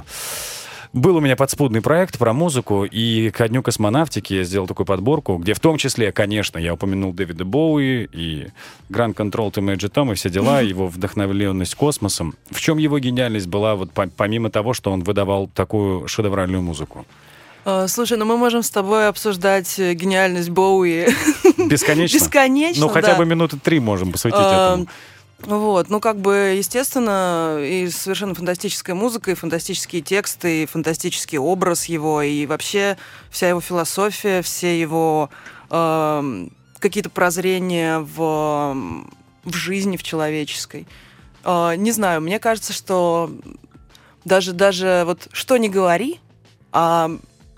был 0.93 1.15
у 1.15 1.19
меня 1.21 1.35
подспудный 1.35 1.81
проект 1.81 2.17
про 2.17 2.33
музыку, 2.33 2.83
и 2.83 3.29
ко 3.31 3.47
дню 3.47 3.63
космонавтики 3.63 4.33
я 4.33 4.43
сделал 4.43 4.67
такую 4.67 4.85
подборку, 4.85 5.37
где 5.37 5.53
в 5.53 5.59
том 5.59 5.77
числе, 5.77 6.11
конечно, 6.11 6.57
я 6.57 6.73
упомянул 6.73 7.13
Дэвида 7.13 7.45
Боуи 7.45 8.09
и 8.11 8.47
Grand 8.89 9.15
Control 9.15 9.51
to 9.53 9.63
Major 9.63 9.89
Tom 9.91 10.11
и 10.11 10.15
все 10.15 10.29
дела, 10.29 10.61
его 10.61 10.87
вдохновленность 10.87 11.75
космосом. 11.75 12.35
В 12.49 12.59
чем 12.59 12.77
его 12.77 12.99
гениальность 12.99 13.47
была, 13.47 13.75
вот 13.75 13.91
по- 13.93 14.07
помимо 14.07 14.49
того, 14.49 14.73
что 14.73 14.91
он 14.91 15.03
выдавал 15.03 15.47
такую 15.47 16.07
шедевральную 16.07 16.61
музыку? 16.61 17.05
Э, 17.63 17.85
Слушай, 17.87 18.17
ну 18.17 18.25
мы 18.25 18.37
можем 18.37 18.63
с 18.63 18.69
тобой 18.69 19.07
обсуждать 19.07 19.79
э, 19.79 19.93
гениальность 19.93 20.49
Боуи 20.49 21.05
Бесконечно? 21.57 22.17
бесконечно. 22.19 22.81
Ну, 22.87 22.89
хотя 22.91 23.13
да. 23.13 23.17
бы 23.17 23.25
минуты 23.25 23.57
три 23.57 23.79
можем 23.79 24.11
посвятить 24.11 24.39
А, 24.41 24.71
этому. 24.73 24.87
Вот, 25.43 25.89
ну 25.89 25.99
как 25.99 26.17
бы, 26.17 26.55
естественно, 26.57 27.57
и 27.59 27.89
совершенно 27.89 28.35
фантастическая 28.35 28.95
музыка, 28.95 29.31
и 29.31 29.35
фантастические 29.35 30.01
тексты, 30.01 30.63
и 30.63 30.65
фантастический 30.65 31.39
образ 31.39 31.85
его, 31.85 32.21
и 32.21 32.45
вообще 32.45 32.97
вся 33.29 33.49
его 33.49 33.59
философия, 33.59 34.43
все 34.43 34.79
его 34.79 35.29
эм, 35.71 36.51
какие-то 36.79 37.09
прозрения 37.09 37.99
в, 37.99 38.75
в 39.43 39.53
жизни, 39.53 39.97
в 39.97 40.03
человеческой. 40.03 40.87
Э, 41.43 41.73
не 41.75 41.91
знаю, 41.91 42.21
мне 42.21 42.37
кажется, 42.37 42.71
что 42.71 43.31
даже, 44.25 44.53
даже 44.53 45.03
вот 45.05 45.27
что 45.31 45.57
не 45.57 45.69
говори, 45.69 46.19
а 46.71 47.09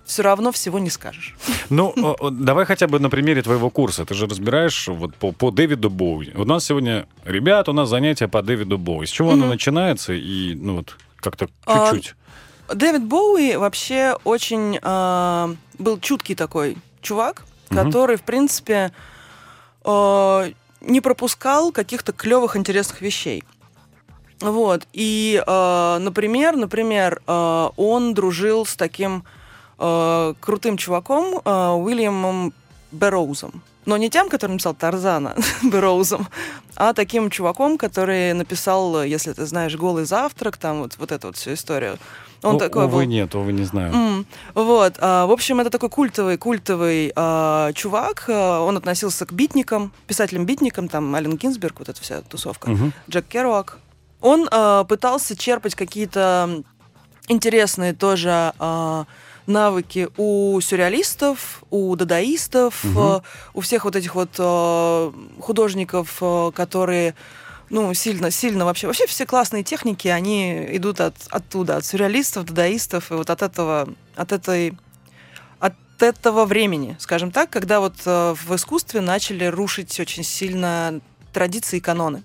все 0.05 0.21
равно 0.23 0.51
всего 0.51 0.79
не 0.79 0.89
скажешь. 0.89 1.35
Ну, 1.69 1.93
давай 2.31 2.65
хотя 2.65 2.87
бы 2.87 2.99
на 2.99 3.09
примере 3.09 3.41
твоего 3.41 3.69
курса. 3.69 4.05
Ты 4.05 4.13
же 4.13 4.27
разбираешь 4.27 4.87
вот 4.87 5.15
по, 5.15 5.31
по 5.31 5.51
Дэвиду 5.51 5.89
Боуи. 5.89 6.31
У 6.35 6.45
нас 6.45 6.65
сегодня, 6.65 7.07
ребят, 7.25 7.69
у 7.69 7.73
нас 7.73 7.89
занятие 7.89 8.27
по 8.27 8.41
Дэвиду 8.41 8.77
Боуи. 8.77 9.05
С 9.05 9.09
чего 9.09 9.29
оно 9.31 9.41
Мгм. 9.43 9.49
начинается? 9.49 10.13
И, 10.13 10.55
ну 10.55 10.77
вот, 10.77 10.97
как-то 11.17 11.47
А, 11.65 11.91
чуть-чуть. 11.91 12.15
Дэвид 12.73 13.03
Боуи 13.03 13.55
вообще 13.55 14.17
очень 14.23 14.79
э, 14.81 15.55
был 15.79 15.99
чуткий 15.99 16.35
такой 16.35 16.77
чувак, 17.01 17.43
Мгм. 17.69 17.83
который, 17.85 18.17
в 18.17 18.23
принципе, 18.23 18.91
э, 19.85 20.51
не 20.81 21.01
пропускал 21.01 21.71
каких-то 21.71 22.11
клевых, 22.13 22.55
интересных 22.57 23.01
вещей. 23.01 23.43
Вот. 24.41 24.85
И, 24.91 25.41
э, 25.45 25.97
например, 25.99 26.57
например, 26.57 27.21
э, 27.25 27.69
он 27.77 28.13
дружил 28.13 28.65
с 28.65 28.75
таким 28.75 29.23
э, 29.79 30.33
крутым 30.39 30.77
чуваком 30.77 31.41
э, 31.43 31.69
Уильямом 31.69 32.53
Берроузом. 32.91 33.61
Но 33.85 33.97
не 33.97 34.09
тем, 34.09 34.29
который 34.29 34.51
написал 34.51 34.73
Тарзана 34.75 35.35
Берроузом, 35.63 36.27
а 36.75 36.93
таким 36.93 37.29
чуваком, 37.29 37.77
который 37.77 38.33
написал, 38.33 39.03
если 39.03 39.33
ты 39.33 39.45
знаешь, 39.45 39.75
«Голый 39.75 40.05
завтрак», 40.05 40.57
там 40.57 40.79
вот, 40.81 40.95
вот 40.97 41.11
эту 41.11 41.27
вот 41.27 41.35
всю 41.37 41.53
историю. 41.53 41.97
Он 42.43 42.55
О- 42.55 42.59
такой 42.59 42.85
увы, 42.85 42.99
был... 43.03 43.03
нет, 43.09 43.35
увы, 43.35 43.51
не 43.53 43.63
знаю. 43.63 43.93
М, 43.93 44.25
Вот, 44.53 44.95
а, 44.99 45.25
в 45.25 45.31
общем, 45.31 45.59
это 45.61 45.69
такой 45.69 45.89
культовый, 45.89 46.37
культовый 46.37 47.11
а, 47.15 47.71
чувак. 47.73 48.25
а, 48.29 48.61
Он 48.61 48.77
относился 48.77 49.25
к 49.25 49.31
битникам, 49.33 49.91
писателям-битникам, 50.07 50.87
там 50.89 51.13
Ален 51.15 51.35
Гинзберг, 51.37 51.79
вот 51.79 51.89
эта 51.89 52.01
вся 52.01 52.21
тусовка, 52.21 52.69
Мгм. 52.69 52.93
Джек 53.09 53.25
Керуак. 53.27 53.79
Он 54.21 54.47
а, 54.51 54.83
пытался 54.85 55.35
черпать 55.37 55.75
какие-то 55.75 56.63
интересные 57.27 57.93
тоже 57.93 58.53
а, 58.59 59.05
навыки 59.45 60.09
у 60.17 60.59
сюрреалистов, 60.61 61.63
у 61.69 61.95
дадаистов, 61.95 62.83
а, 62.97 63.21
у 63.53 63.61
всех 63.61 63.85
вот 63.85 63.95
этих 63.95 64.15
вот 64.15 64.29
а, 64.37 65.13
художников, 65.39 66.17
а, 66.21 66.51
которые 66.51 67.15
ну, 67.69 67.93
сильно, 67.93 68.29
сильно 68.29 68.65
вообще. 68.65 68.87
Вообще 68.87 69.07
все 69.07 69.25
классные 69.25 69.63
техники, 69.63 70.07
они 70.07 70.75
идут 70.75 71.01
от, 71.01 71.15
оттуда, 71.29 71.77
от 71.77 71.85
сюрреалистов, 71.85 72.45
дадаистов, 72.45 73.11
и 73.11 73.15
вот 73.15 73.29
от 73.29 73.41
этого, 73.41 73.89
от 74.15 74.31
этой 74.31 74.77
от 75.59 76.01
этого 76.01 76.45
времени, 76.45 76.95
скажем 76.99 77.31
так, 77.31 77.49
когда 77.49 77.79
вот 77.79 77.95
э, 78.05 78.35
в 78.45 78.55
искусстве 78.55 79.01
начали 79.01 79.45
рушить 79.45 79.99
очень 79.99 80.23
сильно 80.23 81.01
традиции 81.31 81.77
и 81.77 81.81
каноны. 81.81 82.23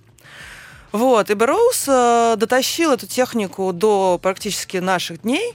Вот, 0.90 1.30
и 1.30 1.34
Берроуз 1.34 1.84
э, 1.86 2.34
дотащил 2.36 2.92
эту 2.92 3.06
технику 3.06 3.72
до 3.72 4.18
практически 4.22 4.78
наших 4.78 5.22
дней, 5.22 5.54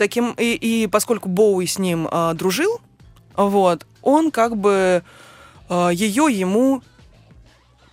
таким, 0.00 0.32
и, 0.38 0.54
и 0.54 0.86
поскольку 0.86 1.28
Боуи 1.28 1.66
с 1.66 1.78
ним 1.78 2.08
э, 2.10 2.32
дружил, 2.34 2.80
вот, 3.36 3.86
он 4.02 4.30
как 4.30 4.56
бы 4.56 5.04
э, 5.68 5.90
ее 5.92 6.26
ему 6.32 6.82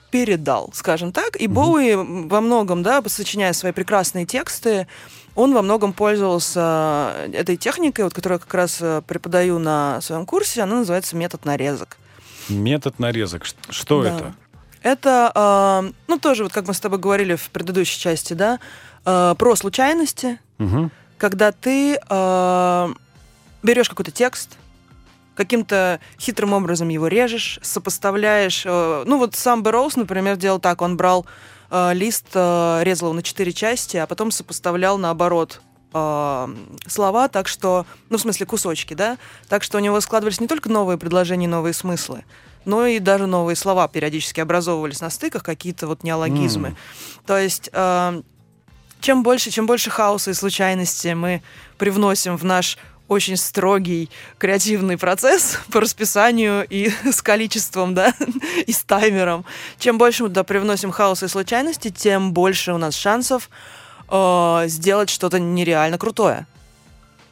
передал, 0.10 0.70
скажем 0.74 1.12
так. 1.12 1.40
И 1.40 1.48
Мгм. 1.48 1.54
Боуи 1.56 1.96
во 1.96 2.40
многом, 2.42 2.82
да, 2.82 3.04
сочиняя 3.08 3.54
свои 3.54 3.74
прекрасные 3.74 4.26
тексты, 4.26 4.88
он 5.36 5.54
во 5.54 5.62
многом 5.62 5.92
пользовался 5.94 7.14
этой 7.34 7.58
техникой, 7.58 8.06
вот, 8.06 8.14
которую 8.14 8.38
я 8.38 8.40
как 8.40 8.54
раз 8.54 8.82
преподаю 9.06 9.60
на 9.60 10.00
своем 10.02 10.26
курсе. 10.26 10.62
Она 10.64 10.78
называется 10.78 11.16
метод 11.16 11.46
нарезок. 11.46 11.98
Метод 12.50 13.00
нарезок. 13.00 13.44
Что 13.70 14.02
Да. 14.04 14.10
это? 14.10 14.34
Это, 14.82 15.32
э, 15.36 15.92
ну, 16.08 16.18
тоже, 16.20 16.44
вот 16.44 16.54
как 16.54 16.68
мы 16.68 16.74
с 16.74 16.80
тобой 16.80 17.00
говорили 17.00 17.36
в 17.36 17.50
предыдущей 17.50 18.00
части, 18.00 18.34
да, 18.34 18.60
э, 19.06 19.36
про 19.38 19.56
случайности, 19.58 20.40
Мгм. 20.58 20.90
Когда 21.18 21.52
ты 21.52 22.00
э, 22.10 22.94
берешь 23.64 23.90
какой-то 23.90 24.12
текст, 24.12 24.58
каким-то 25.36 26.00
хитрым 26.20 26.54
образом 26.54 26.90
его 26.90 27.08
режешь, 27.08 27.60
сопоставляешь. 27.62 28.64
э, 28.66 29.04
ну 29.06 29.18
вот 29.18 29.36
сам 29.36 29.64
Берроуз, 29.64 29.96
например, 29.96 30.36
делал 30.36 30.60
так, 30.60 30.82
он 30.82 30.98
брал 30.98 31.26
э, 31.70 31.94
лист, 31.94 32.28
э, 32.34 32.80
резал 32.84 33.08
его 33.08 33.16
на 33.16 33.24
четыре 33.24 33.54
части, 33.54 33.98
а 33.98 34.08
потом 34.08 34.32
сопоставлял 34.32 34.98
наоборот 34.98 35.62
э, 35.94 36.56
слова, 36.88 37.28
так 37.28 37.48
что, 37.48 37.86
ну 38.10 38.18
в 38.18 38.22
смысле 38.22 38.46
кусочки, 38.46 38.94
да, 38.94 39.18
так 39.48 39.64
что 39.64 39.78
у 39.78 39.82
него 39.82 40.00
складывались 40.02 40.40
не 40.40 40.48
только 40.48 40.70
новые 40.70 40.98
предложения, 40.98 41.48
новые 41.48 41.74
смыслы, 41.74 42.26
но 42.66 42.86
и 42.86 43.00
даже 43.00 43.28
новые 43.28 43.56
слова 43.56 43.88
периодически 43.88 44.40
образовывались 44.40 45.02
на 45.02 45.10
стыках, 45.10 45.44
какие-то 45.44 45.88
вот 45.88 46.04
неологизмы. 46.04 46.70
М. 46.70 46.78
То 47.26 47.38
есть 47.38 47.70
э, 47.72 48.22
чем 49.00 49.24
больше, 49.24 49.52
чем 49.52 49.66
больше 49.66 49.90
хаоса 49.90 50.32
и 50.32 50.34
случайности 50.34 51.10
мы 51.10 51.42
привносим 51.78 52.38
в 52.38 52.44
наш 52.44 52.78
очень 53.08 53.38
строгий 53.38 54.10
креативный 54.38 54.98
процесс 54.98 55.60
по 55.72 55.82
расписанию 55.82 56.66
и 56.70 56.92
с 57.12 57.22
количеством, 57.22 57.94
да, 57.94 58.14
и 58.66 58.72
с 58.72 58.84
таймером. 58.84 59.46
Чем 59.80 59.98
больше 59.98 60.24
мы 60.24 60.30
туда 60.30 60.44
привносим 60.44 60.92
хаоса 60.92 61.26
и 61.26 61.30
случайности, 61.30 61.90
тем 61.90 62.34
больше 62.34 62.74
у 62.74 62.78
нас 62.78 62.96
шансов 62.96 63.50
э, 64.10 64.64
сделать 64.68 65.10
что-то 65.10 65.40
нереально 65.40 65.98
крутое. 65.98 66.48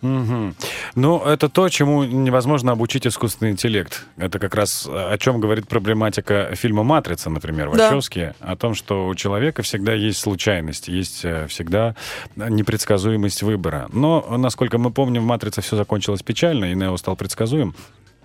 Мгм. 0.06 0.56
Ну, 0.96 1.20
это 1.20 1.50
то, 1.50 1.68
чему 1.70 2.04
невозможно 2.04 2.72
обучить 2.72 3.08
искусственный 3.08 3.52
интеллект. 3.52 4.06
Это 4.18 4.40
как 4.40 4.56
раз 4.56 4.88
э, 4.88 5.14
о 5.14 5.18
чем 5.18 5.40
говорит 5.40 5.68
проблематика 5.68 6.52
фильма 6.56 6.84
«Матрица», 6.84 7.30
например, 7.30 7.72
Да. 7.72 7.86
Вачовски, 7.86 8.34
о 8.40 8.56
том, 8.56 8.76
что 8.76 9.08
у 9.08 9.16
человека 9.16 9.64
всегда 9.64 9.94
есть 9.94 10.20
случайность, 10.20 10.88
есть 10.88 11.26
э, 11.26 11.48
всегда 11.48 11.96
непредсказуемость 12.36 13.44
выбора. 13.44 13.88
Но, 13.92 14.26
насколько 14.38 14.78
мы 14.78 14.92
помним, 14.92 15.24
в 15.24 15.26
«Матрице» 15.26 15.62
все 15.62 15.76
закончилось 15.76 16.22
печально, 16.22 16.66
и 16.72 16.76
Нео 16.76 16.96
стал 16.98 17.16
предсказуем. 17.16 17.76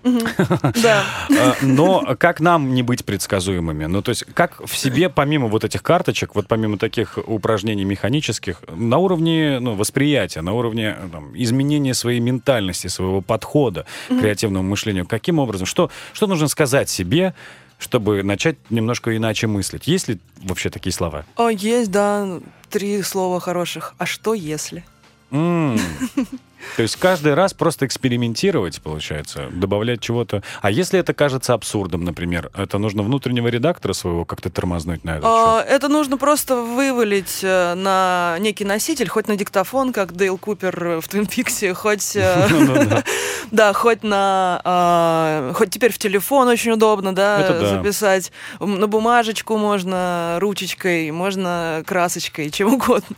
Да. 0.83 1.03
Э, 1.29 1.53
Но 1.61 2.15
как 2.17 2.39
нам 2.39 2.73
не 2.73 2.83
быть 2.83 3.05
предсказуемыми? 3.05 3.85
Ну, 3.85 4.01
то 4.01 4.09
есть, 4.09 4.25
как 4.33 4.61
в 4.65 4.75
себе, 4.75 5.09
помимо 5.09 5.47
вот 5.47 5.63
этих 5.63 5.83
карточек, 5.83 6.35
вот 6.35 6.47
помимо 6.47 6.77
таких 6.77 7.17
упражнений 7.25 7.85
механических, 7.85 8.61
на 8.67 8.97
уровне 8.97 9.59
ну, 9.59 9.75
восприятия, 9.75 10.41
на 10.41 10.53
уровне 10.53 10.95
там, 11.11 11.31
изменения 11.35 11.93
своей 11.93 12.19
ментальности, 12.19 12.87
своего 12.87 13.21
подхода 13.21 13.85
к 14.07 14.19
креативному 14.19 14.67
мышлению, 14.67 15.05
каким 15.05 15.39
образом? 15.39 15.65
Что, 15.65 15.91
что 16.13 16.27
нужно 16.27 16.47
сказать 16.47 16.89
себе, 16.89 17.33
чтобы 17.77 18.23
начать 18.23 18.57
немножко 18.69 19.15
иначе 19.15 19.47
мыслить? 19.47 19.87
Есть 19.87 20.07
ли 20.07 20.19
вообще 20.43 20.69
такие 20.69 20.93
слова? 20.93 21.25
О, 21.35 21.49
есть, 21.49 21.91
да, 21.91 22.39
три 22.69 23.01
слова 23.01 23.39
хороших. 23.39 23.95
А 23.97 24.05
что 24.05 24.33
если? 24.33 24.83
То 26.75 26.83
есть 26.83 26.95
каждый 26.95 27.33
раз 27.33 27.53
просто 27.53 27.85
экспериментировать, 27.85 28.81
получается, 28.81 29.47
добавлять 29.51 30.01
чего-то. 30.01 30.43
А 30.61 30.71
если 30.71 30.99
это 30.99 31.13
кажется 31.13 31.53
абсурдом, 31.53 32.03
например, 32.03 32.49
это 32.55 32.77
нужно 32.77 33.03
внутреннего 33.03 33.47
редактора 33.47 33.93
своего 33.93 34.25
как-то 34.25 34.49
тормознуть 34.49 35.03
на 35.03 35.15
счет? 35.15 35.23
А, 35.25 35.61
Это 35.61 35.87
нужно 35.87 36.17
просто 36.17 36.55
вывалить 36.55 37.39
э, 37.43 37.73
на 37.75 38.37
некий 38.39 38.65
носитель, 38.65 39.09
хоть 39.09 39.27
на 39.27 39.35
диктофон, 39.35 39.93
как 39.93 40.13
Дейл 40.13 40.37
Купер 40.37 40.99
в 41.01 41.07
Твин 41.07 41.25
Пиксе, 41.25 41.73
хоть, 41.73 42.15
э, 42.15 42.47
Ну 42.51 43.03
да. 43.51 43.73
хоть 43.73 44.03
на, 44.03 44.61
а, 44.63 45.53
хоть 45.55 45.69
теперь 45.69 45.91
в 45.91 45.97
телефон 45.97 46.47
очень 46.47 46.71
удобно, 46.71 47.13
да, 47.15 47.39
Это 47.39 47.77
записать. 47.77 48.31
На 48.59 48.87
бумажечку 48.87 49.57
можно 49.57 50.37
ручечкой, 50.39 51.11
можно 51.11 51.83
красочкой, 51.85 52.49
чем 52.51 52.73
угодно. 52.73 53.15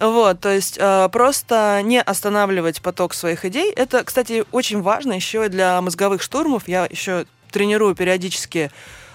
Вот, 0.00 0.40
то 0.40 0.50
есть 0.52 0.76
э, 0.80 1.08
просто 1.10 1.80
не 1.82 2.00
останавливать 2.00 2.67
поток 2.82 3.14
своих 3.14 3.44
идей. 3.44 3.72
Это, 3.72 4.04
кстати, 4.04 4.44
очень 4.52 4.82
важно 4.82 5.12
еще 5.12 5.46
и 5.46 5.48
для 5.48 5.80
мозговых 5.80 6.22
штурмов. 6.22 6.68
Я 6.68 6.86
еще 6.90 7.26
тренирую 7.50 7.94
периодически 7.94 8.70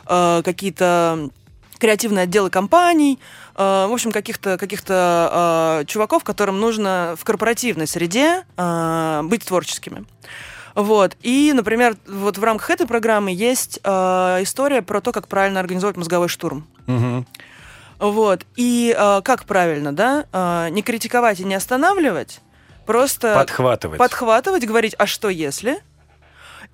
э, 0.07 0.41
какие-то 0.43 1.29
креативные 1.79 2.23
отделы 2.23 2.49
компаний, 2.49 3.19
э, 3.55 3.61
в 3.61 3.93
общем, 3.93 4.11
каких-то 4.11 4.57
каких-то 4.57 5.81
э, 5.81 5.85
чуваков, 5.85 6.23
которым 6.23 6.59
нужно 6.59 7.15
в 7.19 7.23
корпоративной 7.23 7.87
среде 7.87 8.45
э, 8.57 9.21
быть 9.23 9.45
творческими. 9.45 10.05
Вот. 10.75 11.15
И, 11.21 11.51
например, 11.53 11.97
вот 12.07 12.37
в 12.37 12.43
рамках 12.43 12.71
этой 12.71 12.87
программы 12.87 13.31
есть 13.31 13.79
э, 13.83 13.89
история 14.41 14.81
про 14.81 15.01
то, 15.01 15.11
как 15.11 15.27
правильно 15.27 15.59
организовать 15.59 15.97
мозговой 15.97 16.29
штурм. 16.29 16.65
Мгм. 16.87 17.27
Вот. 17.99 18.45
И 18.55 18.95
э, 18.97 19.21
как 19.23 19.45
правильно, 19.45 19.93
да? 19.93 20.25
Э, 20.33 20.69
не 20.71 20.81
критиковать 20.81 21.39
и 21.39 21.43
не 21.43 21.53
останавливать, 21.53 22.41
просто 22.85 23.35
Подхватывать. 23.35 23.97
подхватывать, 23.99 24.65
говорить, 24.65 24.95
а 24.97 25.05
что 25.05 25.29
если? 25.29 25.81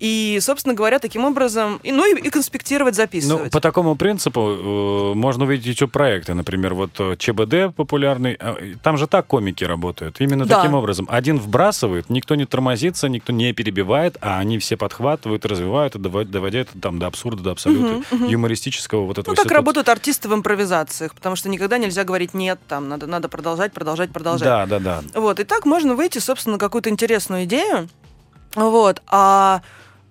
И, 0.00 0.38
собственно 0.40 0.74
говоря, 0.74 0.98
таким 0.98 1.26
образом, 1.26 1.78
и, 1.82 1.92
ну 1.92 2.04
и, 2.10 2.18
и 2.18 2.30
конспектировать, 2.30 2.94
Ну, 2.96 3.02
записывать. 3.02 3.52
по 3.52 3.60
такому 3.60 3.96
принципу 3.96 4.40
э, 4.40 5.14
можно 5.14 5.44
увидеть 5.44 5.66
YouTube 5.66 5.92
проекты. 5.92 6.32
Например, 6.32 6.72
вот 6.72 6.92
э, 6.98 7.16
ЧБД 7.18 7.76
популярный. 7.76 8.34
э, 8.40 8.74
Там 8.82 8.96
же 8.96 9.06
так 9.06 9.26
комики 9.26 9.62
работают. 9.62 10.18
Именно 10.20 10.46
Да. 10.46 10.56
таким 10.56 10.74
образом. 10.74 11.06
Один 11.10 11.38
вбрасывает, 11.38 12.08
никто 12.08 12.34
не 12.34 12.46
тормозится, 12.46 13.10
никто 13.10 13.32
не 13.34 13.52
перебивает, 13.52 14.16
а 14.22 14.38
они 14.38 14.58
все 14.58 14.78
подхватывают, 14.78 15.44
развивают, 15.44 15.96
доводя 16.00 16.60
это 16.60 16.78
там 16.80 16.98
до 16.98 17.06
абсурда, 17.06 17.42
до 17.42 17.50
абсолюта 17.50 18.02
юмористического 18.10 19.04
вот 19.04 19.18
этого 19.18 19.32
Ну, 19.32 19.36
так 19.36 19.44
ситуации. 19.44 19.54
работают 19.54 19.88
артисты 19.90 20.30
в 20.30 20.34
импровизациях, 20.34 21.14
потому 21.14 21.36
что 21.36 21.50
никогда 21.50 21.76
нельзя 21.76 22.04
говорить 22.04 22.32
нет, 22.32 22.58
там 22.68 22.88
надо, 22.88 23.06
надо 23.06 23.28
продолжать, 23.28 23.74
продолжать, 23.74 24.10
продолжать. 24.12 24.48
Да, 24.48 24.64
да, 24.64 24.78
да. 24.78 25.02
Вот, 25.14 25.40
и 25.40 25.44
так 25.44 25.66
можно 25.66 25.94
выйти, 25.94 26.18
собственно, 26.20 26.54
на 26.54 26.58
какую-то 26.58 26.88
интересную 26.88 27.44
идею. 27.44 27.88
Вот, 28.54 29.02
а 29.06 29.60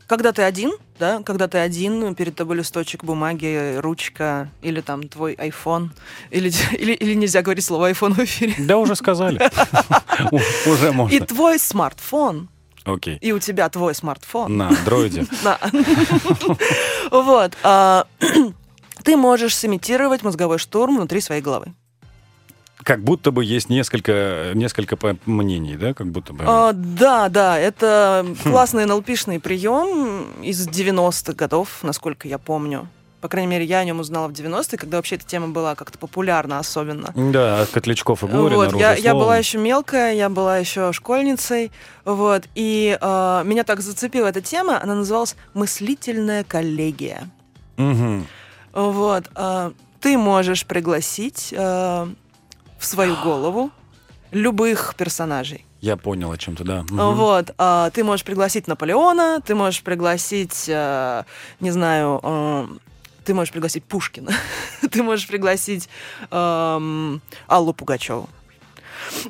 когда 0.09 0.31
ты 0.31 0.41
один, 0.41 0.73
да, 0.97 1.21
когда 1.23 1.47
ты 1.47 1.59
один, 1.59 2.15
перед 2.15 2.35
тобой 2.35 2.57
листочек 2.57 3.03
бумаги, 3.03 3.77
ручка 3.77 4.49
или 4.63 4.81
там 4.81 5.07
твой 5.07 5.35
iPhone, 5.35 5.89
или, 6.31 6.51
или, 6.77 6.93
или 6.93 7.13
нельзя 7.13 7.41
говорить 7.43 7.63
слово 7.63 7.91
iPhone 7.91 8.13
в 8.15 8.19
эфире, 8.19 8.55
Да, 8.57 8.77
уже 8.77 8.95
сказали. 8.95 9.39
Уже 10.65 10.89
и 10.89 10.91
можно. 10.91 11.25
твой 11.25 11.59
смартфон, 11.59 12.49
Окей. 12.83 13.17
и 13.21 13.31
у 13.31 13.39
тебя 13.39 13.69
твой 13.69 13.93
смартфон. 13.95 14.57
На 14.57 14.71
дроиде. 14.83 15.25
Да. 15.43 15.59
Вот. 17.11 17.53
а, 17.63 18.05
Ты 19.03 19.15
можешь 19.15 19.55
сымитировать 19.55 20.23
мозговой 20.23 20.57
штурм 20.57 20.97
внутри 20.97 21.21
своей 21.21 21.41
головы. 21.41 21.73
Как 22.83 23.03
будто 23.03 23.31
бы 23.31 23.43
есть 23.43 23.69
несколько, 23.69 24.51
несколько 24.53 24.97
мнений, 25.25 25.75
да? 25.75 25.93
Как 25.93 26.07
будто 26.07 26.33
бы. 26.33 26.43
А, 26.47 26.71
да, 26.73 27.27
да, 27.29 27.59
это 27.59 28.25
классный 28.43 28.85
НЛПшный 28.85 29.39
прием 29.39 30.41
из 30.41 30.67
90-х 30.67 31.33
годов, 31.33 31.79
насколько 31.83 32.27
я 32.27 32.37
помню. 32.37 32.87
По 33.21 33.27
крайней 33.27 33.49
мере, 33.51 33.65
я 33.65 33.79
о 33.79 33.83
нем 33.83 33.99
узнала 33.99 34.29
в 34.29 34.31
90-е, 34.31 34.77
когда 34.77 34.97
вообще 34.97 35.15
эта 35.15 35.25
тема 35.25 35.49
была 35.49 35.75
как-то 35.75 35.97
популярна 35.97 36.57
особенно. 36.57 37.11
Да, 37.15 37.61
от 37.61 37.69
Котлячков 37.69 38.23
и 38.23 38.27
Горина, 38.27 38.55
Вот, 38.55 38.79
я, 38.79 38.93
я 38.93 39.13
была 39.13 39.35
еще 39.37 39.57
мелкая, 39.57 40.13
я 40.13 40.29
была 40.29 40.57
еще 40.57 40.93
школьницей, 40.93 41.73
вот, 42.05 42.45
и 42.55 42.97
э, 42.99 43.41
меня 43.43 43.65
так 43.65 43.81
зацепила 43.81 44.27
эта 44.27 44.39
тема, 44.39 44.81
она 44.81 44.95
называлась 44.95 45.35
«Мыслительная 45.53 46.45
коллегия». 46.45 47.29
Мгм. 47.75 48.25
Вот, 48.71 49.29
э, 49.35 49.71
ты 49.99 50.17
можешь 50.17 50.65
пригласить 50.65 51.49
э, 51.51 52.07
в 52.79 52.85
свою 52.85 53.15
голову 53.23 53.71
любых 54.31 54.95
персонажей. 54.95 55.65
Я 55.81 55.95
понял 55.95 56.31
о 56.31 56.37
чем-то, 56.37 56.63
да. 56.63 56.81
Мгм. 56.89 57.15
Вот, 57.15 57.51
а, 57.57 57.89
ты 57.91 58.03
можешь 58.03 58.25
пригласить 58.25 58.67
Наполеона, 58.67 59.41
ты 59.45 59.55
можешь 59.55 59.81
пригласить, 59.81 60.65
э, 60.67 61.23
не 61.59 61.71
знаю, 61.71 62.19
э, 62.21 62.67
ты 63.23 63.33
можешь 63.33 63.51
пригласить 63.53 63.83
Пушкина, 63.85 64.31
ты 64.91 65.03
можешь 65.03 65.27
пригласить 65.27 65.87
эм, 66.31 67.21
Аллу 67.47 67.73
Пугачеву. 67.73 68.27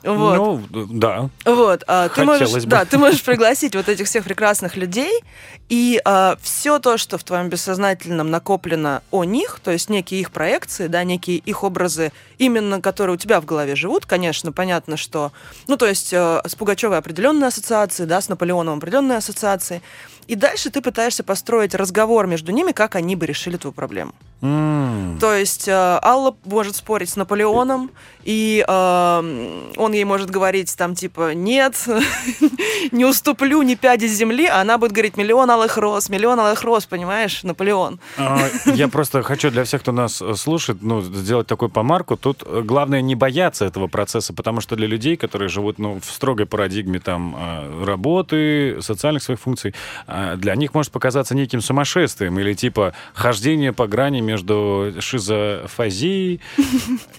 Вот. 0.04 0.62
Ну, 0.70 0.88
да. 0.90 1.30
Вот, 1.46 1.84
а, 1.88 2.10
ты 2.10 2.24
можешь, 2.24 2.42
Хотелось 2.42 2.66
бы. 2.66 2.72
да, 2.72 2.86
ты 2.86 2.98
можешь 2.98 3.24
пригласить 3.24 3.76
вот 3.76 3.90
этих 3.90 4.08
всех 4.08 4.24
прекрасных 4.24 4.76
людей, 4.76 5.12
и 5.70 6.02
все 6.42 6.80
то, 6.80 6.98
что 6.98 7.18
в 7.18 7.24
твоем 7.24 7.50
бессознательном 7.50 8.32
накоплено 8.32 9.04
о 9.12 9.24
них, 9.24 9.60
то 9.64 9.72
есть 9.72 9.90
некие 9.90 10.22
их 10.22 10.32
проекции, 10.32 10.88
да, 10.88 11.04
некие 11.04 11.38
их 11.38 11.64
образы, 11.64 12.12
именно 12.38 12.82
которые 12.82 13.16
у 13.16 13.18
тебя 13.18 13.40
в 13.40 13.46
голове 13.46 13.76
живут, 13.76 14.06
конечно, 14.06 14.52
понятно, 14.52 14.98
что, 14.98 15.32
ну, 15.68 15.78
то 15.78 15.88
есть 15.88 16.12
э, 16.14 16.42
с 16.46 16.56
Пугачевой 16.56 16.98
определенные 16.98 17.48
ассоциации, 17.48 18.06
да, 18.06 18.22
с 18.22 18.30
Наполеоном 18.30 18.78
определенные 18.78 19.18
ассоциации, 19.18 19.82
и 20.30 20.36
дальше 20.36 20.70
ты 20.70 20.82
пытаешься 20.82 21.24
построить 21.24 21.74
разговор 21.74 22.28
между 22.28 22.52
ними, 22.52 22.72
как 22.72 22.96
они 22.96 23.16
бы 23.16 23.26
решили 23.26 23.58
твою 23.58 23.74
проблему. 23.74 24.14
М. 24.42 25.18
То 25.20 25.34
есть 25.34 25.68
э, 25.68 25.72
Алла 25.74 26.36
может 26.46 26.76
спорить 26.76 27.10
с 27.10 27.16
Наполеоном, 27.16 27.90
и 28.24 28.64
э, 28.66 29.72
он 29.76 29.92
ей 29.92 30.04
может 30.06 30.30
говорить 30.30 30.78
там 30.78 30.94
типа 30.94 31.34
«нет, 31.34 31.76
не 32.92 33.06
уступлю 33.06 33.62
ни 33.64 33.74
пяди 33.74 34.06
земли», 34.06 34.46
а 34.46 34.62
она 34.62 34.78
будет 34.78 34.92
говорить 34.92 35.18
«миллион 35.18 35.50
алых 35.50 35.78
роз, 35.78 36.10
миллион 36.10 36.40
алых 36.40 36.64
роз», 36.64 36.86
понимаешь, 36.86 37.44
Наполеон. 37.44 38.00
А, 38.18 38.40
Я 38.66 38.88
просто 38.96 39.24
хочу 39.24 39.50
для 39.50 39.64
всех, 39.64 39.82
кто 39.82 39.92
нас 39.92 40.22
э, 40.22 40.36
слушает, 40.36 40.84
ну, 40.84 41.02
сделать 41.02 41.48
такую 41.48 41.70
помарку. 41.70 42.18
Тут 42.18 42.44
э, 42.46 42.62
главное 42.64 43.02
не 43.02 43.16
бояться 43.16 43.66
этого 43.66 43.88
процесса, 43.88 44.32
потому 44.34 44.62
что 44.62 44.76
для 44.76 44.88
людей, 44.88 45.18
которые 45.18 45.50
живут 45.50 45.80
ну, 45.80 46.00
в 46.00 46.06
строгой 46.06 46.46
парадигме 46.46 47.00
там, 47.00 47.36
э, 47.36 47.84
работы, 47.86 48.78
социальных 48.82 49.24
своих 49.24 49.40
функций, 49.40 49.74
для 50.38 50.56
них 50.56 50.74
может 50.74 50.92
показаться 50.92 51.36
неким 51.36 51.62
сумасшествием 51.62 52.40
или 52.40 52.54
типа 52.54 52.94
хождение 53.14 53.74
по 53.74 53.88
грани 53.88 54.22
между 54.22 54.94
шизофазией 55.00 56.42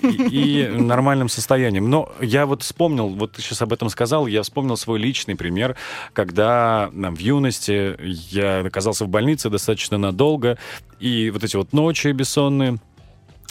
и, 0.02 0.70
нормальным 0.72 1.28
состоянием. 1.28 1.90
Но 1.90 2.12
я 2.20 2.46
вот 2.46 2.62
вспомнил, 2.62 3.08
вот 3.08 3.32
ты 3.32 3.42
сейчас 3.42 3.62
об 3.62 3.72
этом 3.72 3.88
сказал, 3.88 4.26
я 4.26 4.42
вспомнил 4.42 4.76
свой 4.76 4.98
личный 4.98 5.36
пример, 5.36 5.76
когда 6.12 6.90
в 6.92 7.18
юности 7.18 7.96
я 8.00 8.60
оказался 8.60 9.04
в 9.04 9.08
больнице 9.08 9.50
достаточно 9.50 9.98
надолго, 9.98 10.58
и 10.98 11.30
вот 11.30 11.44
эти 11.44 11.56
вот 11.56 11.72
ночи 11.72 12.08
бессонные 12.08 12.78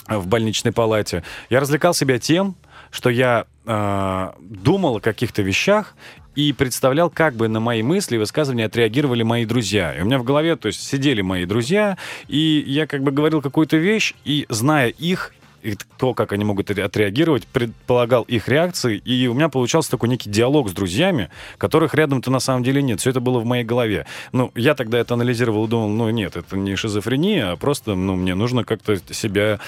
в 0.07 0.27
больничной 0.27 0.71
палате, 0.71 1.23
я 1.49 1.59
развлекал 1.59 1.93
себя 1.93 2.19
тем, 2.19 2.55
что 2.91 3.09
я 3.09 3.45
э, 3.65 4.31
думал 4.39 4.97
о 4.97 4.99
каких-то 4.99 5.41
вещах 5.41 5.95
и 6.35 6.53
представлял, 6.53 7.09
как 7.09 7.35
бы 7.35 7.47
на 7.47 7.59
мои 7.59 7.81
мысли 7.81 8.15
и 8.15 8.19
высказывания 8.19 8.65
отреагировали 8.65 9.23
мои 9.23 9.45
друзья. 9.45 9.93
И 9.93 10.01
у 10.01 10.05
меня 10.05 10.19
в 10.19 10.23
голове, 10.23 10.55
то 10.55 10.67
есть, 10.67 10.81
сидели 10.81 11.21
мои 11.21 11.45
друзья, 11.45 11.97
и 12.27 12.63
я 12.65 12.87
как 12.87 13.03
бы 13.03 13.11
говорил 13.11 13.41
какую-то 13.41 13.77
вещь, 13.77 14.13
и 14.25 14.45
зная 14.49 14.89
их, 14.89 15.33
и 15.61 15.77
то, 15.97 16.13
как 16.13 16.31
они 16.33 16.45
могут 16.45 16.71
отреагировать, 16.71 17.47
предполагал 17.47 18.23
их 18.23 18.47
реакции, 18.47 18.97
и 18.97 19.27
у 19.27 19.33
меня 19.33 19.49
получался 19.49 19.91
такой 19.91 20.09
некий 20.09 20.29
диалог 20.29 20.69
с 20.69 20.73
друзьями, 20.73 21.29
которых 21.57 21.93
рядом-то 21.93 22.31
на 22.31 22.39
самом 22.39 22.63
деле 22.63 22.81
нет. 22.81 22.99
Все 22.99 23.09
это 23.09 23.19
было 23.19 23.39
в 23.39 23.45
моей 23.45 23.63
голове. 23.63 24.05
Ну, 24.31 24.51
я 24.55 24.75
тогда 24.75 24.99
это 24.99 25.13
анализировал 25.13 25.65
и 25.65 25.69
думал, 25.69 25.89
ну, 25.89 26.09
нет, 26.09 26.35
это 26.35 26.57
не 26.57 26.75
шизофрения, 26.75 27.51
а 27.51 27.55
просто, 27.57 27.95
ну, 27.95 28.15
мне 28.15 28.35
нужно 28.35 28.63
как-то 28.63 28.97
себя 29.13 29.59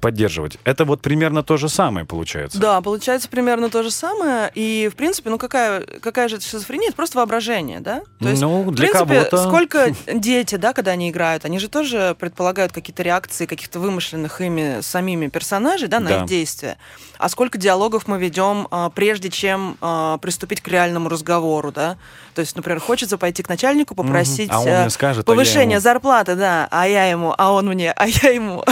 поддерживать. 0.00 0.58
Это 0.64 0.84
вот 0.84 1.00
примерно 1.00 1.42
то 1.42 1.56
же 1.56 1.68
самое 1.68 2.06
получается. 2.06 2.58
Да, 2.58 2.80
получается 2.80 3.28
примерно 3.28 3.70
то 3.70 3.82
же 3.82 3.90
самое, 3.90 4.50
и, 4.54 4.88
в 4.92 4.96
принципе, 4.96 5.30
ну, 5.30 5.38
какая, 5.38 5.82
какая 6.00 6.28
же 6.28 6.36
это 6.36 6.44
шизофрения? 6.44 6.88
Это 6.88 6.96
просто 6.96 7.18
воображение, 7.18 7.80
да? 7.80 8.02
То 8.18 8.28
есть, 8.28 8.42
ну, 8.42 8.70
для 8.70 8.88
в 8.88 8.90
принципе, 8.90 9.14
кого-то... 9.14 9.48
сколько 9.48 9.94
дети, 10.12 10.56
да, 10.56 10.72
когда 10.72 10.92
они 10.92 11.10
играют, 11.10 11.44
они 11.44 11.58
же 11.58 11.68
тоже 11.68 12.16
предполагают 12.18 12.72
какие-то 12.72 13.02
реакции 13.02 13.46
каких-то 13.46 13.80
вымышленных 13.80 14.40
ими 14.40 14.80
самими 14.82 15.28
персонажей, 15.30 15.88
да, 15.88 16.00
на 16.00 16.08
да. 16.08 16.16
их 16.18 16.26
действия. 16.26 16.76
А 17.18 17.28
сколько 17.28 17.58
диалогов 17.58 18.06
мы 18.06 18.18
ведем, 18.18 18.68
а, 18.70 18.90
прежде 18.90 19.30
чем 19.30 19.76
а, 19.80 20.18
приступить 20.18 20.60
к 20.60 20.68
реальному 20.68 21.08
разговору, 21.08 21.72
да? 21.72 21.96
То 22.34 22.40
есть, 22.40 22.56
например, 22.56 22.80
хочется 22.80 23.18
пойти 23.18 23.42
к 23.42 23.48
начальнику, 23.48 23.94
попросить 23.94 24.50
а 24.50 24.60
он 24.60 24.66
мне 24.66 24.90
скажет, 24.90 25.26
повышение 25.26 25.78
а 25.78 25.80
зарплаты, 25.80 26.34
да, 26.36 26.68
а 26.70 26.86
я 26.86 27.06
ему, 27.06 27.34
а 27.36 27.52
он 27.52 27.66
мне, 27.66 27.92
а 27.96 28.06
я 28.06 28.30
ему. 28.30 28.64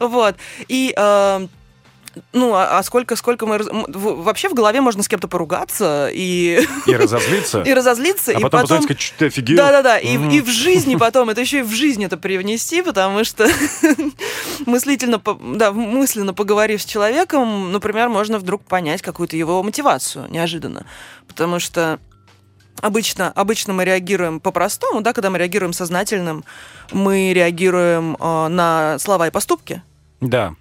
вот. 0.00 0.36
И 0.68 0.94
ну, 2.32 2.54
а, 2.54 2.78
а 2.78 2.82
сколько, 2.82 3.16
сколько 3.16 3.46
мы... 3.46 3.58
Вообще 3.58 4.48
в 4.48 4.54
голове 4.54 4.80
можно 4.80 5.02
с 5.02 5.08
кем-то 5.08 5.28
поругаться 5.28 6.08
и... 6.12 6.60
И 6.86 6.96
разозлиться. 6.96 7.62
И 7.66 7.74
разозлиться. 7.74 8.32
А 8.32 8.38
и 8.38 8.42
потом, 8.42 8.62
потом 8.62 8.82
сказать, 8.82 9.00
что 9.00 9.18
ты 9.18 9.26
офигел? 9.26 9.56
Да-да-да, 9.56 9.98
и, 9.98 10.14
и 10.14 10.40
в 10.40 10.48
жизни 10.48 10.96
потом, 11.00 11.30
это 11.30 11.40
еще 11.40 11.60
и 11.60 11.62
в 11.62 11.72
жизни 11.72 12.06
это 12.06 12.16
привнести, 12.16 12.82
потому 12.82 13.24
что 13.24 13.48
мыслительно, 14.66 15.20
да, 15.56 15.72
мысленно 15.72 16.34
поговорив 16.34 16.82
с 16.82 16.84
человеком, 16.84 17.72
например, 17.72 18.08
можно 18.08 18.38
вдруг 18.38 18.64
понять 18.64 19.02
какую-то 19.02 19.36
его 19.36 19.62
мотивацию 19.62 20.26
неожиданно. 20.30 20.86
Потому 21.28 21.58
что 21.58 21.98
Обычно, 22.82 23.32
обычно 23.34 23.72
мы 23.72 23.86
реагируем 23.86 24.38
по-простому, 24.38 25.00
да, 25.00 25.14
когда 25.14 25.30
мы 25.30 25.38
реагируем 25.38 25.72
сознательным, 25.72 26.44
мы 26.92 27.32
реагируем 27.32 28.16
э, 28.20 28.48
на 28.48 28.98
слова 28.98 29.28
и 29.28 29.30
поступки. 29.30 29.82
Да. 30.20 30.54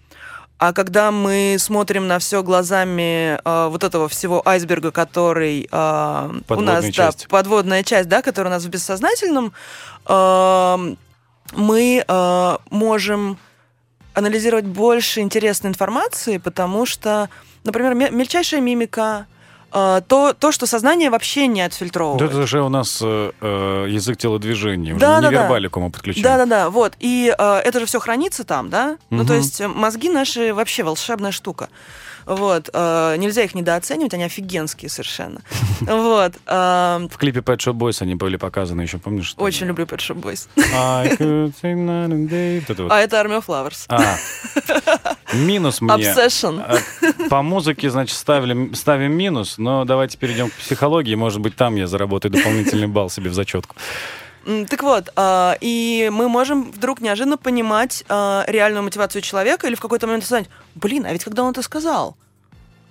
А 0.58 0.72
когда 0.72 1.12
мы 1.12 1.58
смотрим 1.60 2.08
на 2.08 2.18
все 2.20 2.42
глазами 2.42 3.38
э, 3.44 3.68
вот 3.68 3.84
этого 3.84 4.08
всего 4.08 4.42
айсберга, 4.48 4.92
который 4.92 5.68
э, 5.70 6.40
у 6.50 6.62
нас, 6.62 6.86
часть. 6.86 7.24
да, 7.24 7.28
подводная 7.30 7.84
часть, 7.84 8.08
да, 8.08 8.22
которая 8.22 8.52
у 8.52 8.56
нас 8.56 8.64
в 8.64 8.70
бессознательном, 8.70 9.52
э, 10.08 10.96
мы 11.56 12.06
э, 12.08 12.58
можем 12.70 13.38
анализировать 14.14 14.66
больше 14.66 15.20
интересной 15.20 15.72
информации, 15.72 16.38
потому 16.38 16.86
что, 16.86 17.30
например, 17.66 18.12
мельчайшая 18.12 18.62
мимика, 18.62 19.28
то, 19.76 20.34
то, 20.34 20.52
что 20.54 20.66
сознание 20.66 21.10
вообще 21.10 21.48
не 21.48 21.62
отфильтровывает. 21.62 22.22
Это 22.22 22.48
же 22.48 22.62
у 22.62 22.70
нас 22.70 23.00
э, 23.02 23.32
э 23.42 23.86
язык 23.90 24.18
телодвижения, 24.18 24.96
да, 24.96 25.18
уже 25.18 25.22
да, 25.22 25.30
невербалику 25.30 25.80
да. 25.80 25.86
мы 25.86 25.92
подключаем. 25.92 26.24
Да-да-да, 26.24 26.70
вот. 26.70 26.94
И 27.00 27.34
э, 27.38 27.56
это 27.58 27.82
же 27.82 27.86
все 27.86 28.00
хранится 28.00 28.46
там, 28.46 28.70
да? 28.70 28.92
Угу. 28.92 28.98
Ну, 29.10 29.26
то 29.26 29.34
есть 29.34 29.60
мозги 29.62 30.10
наши 30.10 30.54
вообще 30.54 30.84
волшебная 30.84 31.32
штука. 31.32 31.70
Вот. 32.26 32.70
Э, 32.74 33.16
нельзя 33.18 33.44
их 33.44 33.56
недооценивать, 33.56 34.14
они 34.14 34.24
офигенские 34.24 34.90
совершенно. 34.90 35.42
Вот. 35.82 36.34
Э, 36.48 37.08
В 37.12 37.18
клипе 37.18 37.40
Pet 37.42 37.58
Shop 37.58 37.74
Boys 37.74 38.02
они 38.02 38.16
были 38.16 38.38
показаны 38.38 38.82
еще, 38.82 38.98
помнишь? 38.98 39.34
Очень 39.38 39.68
люблю 39.68 39.86
Pet 39.86 40.00
Shop 40.00 40.20
Boys. 40.22 40.48
А 42.90 43.00
это 43.00 43.18
Army 43.22 43.42
of 43.42 43.46
Flowers. 43.46 43.86
А. 43.90 44.16
Минус 45.34 45.82
мне. 45.82 45.94
Obsession. 45.96 46.62
А, 46.62 47.30
по 47.30 47.42
музыке, 47.42 47.90
значит, 47.90 48.16
ставим, 48.16 48.74
ставим 48.74 49.14
минус, 49.14 49.58
но 49.58 49.86
давайте 49.86 50.18
перейдем 50.18 50.50
к 50.50 50.54
психологии. 50.54 51.16
Может 51.16 51.42
быть, 51.42 51.56
там 51.56 51.76
я 51.76 51.88
заработаю 51.88 52.32
дополнительный 52.32 52.88
балл 52.88 53.10
себе 53.10 53.30
в 53.30 53.34
зачетку. 53.34 53.76
Так 54.46 54.84
вот, 54.84 55.12
э, 55.16 55.54
и 55.60 56.10
мы 56.14 56.30
можем 56.30 56.72
вдруг 56.72 57.02
неожиданно 57.02 57.38
понимать 57.38 58.04
э, 58.08 58.44
реальную 58.46 58.84
мотивацию 58.84 59.24
человека 59.24 59.66
или 59.66 59.74
в 59.74 59.82
какой-то 59.82 60.06
момент 60.06 60.24
сказать, 60.24 60.48
блин, 60.76 61.06
а 61.06 61.14
ведь 61.14 61.24
когда 61.24 61.44
он 61.44 61.50
это 61.50 61.64
сказал, 61.64 62.16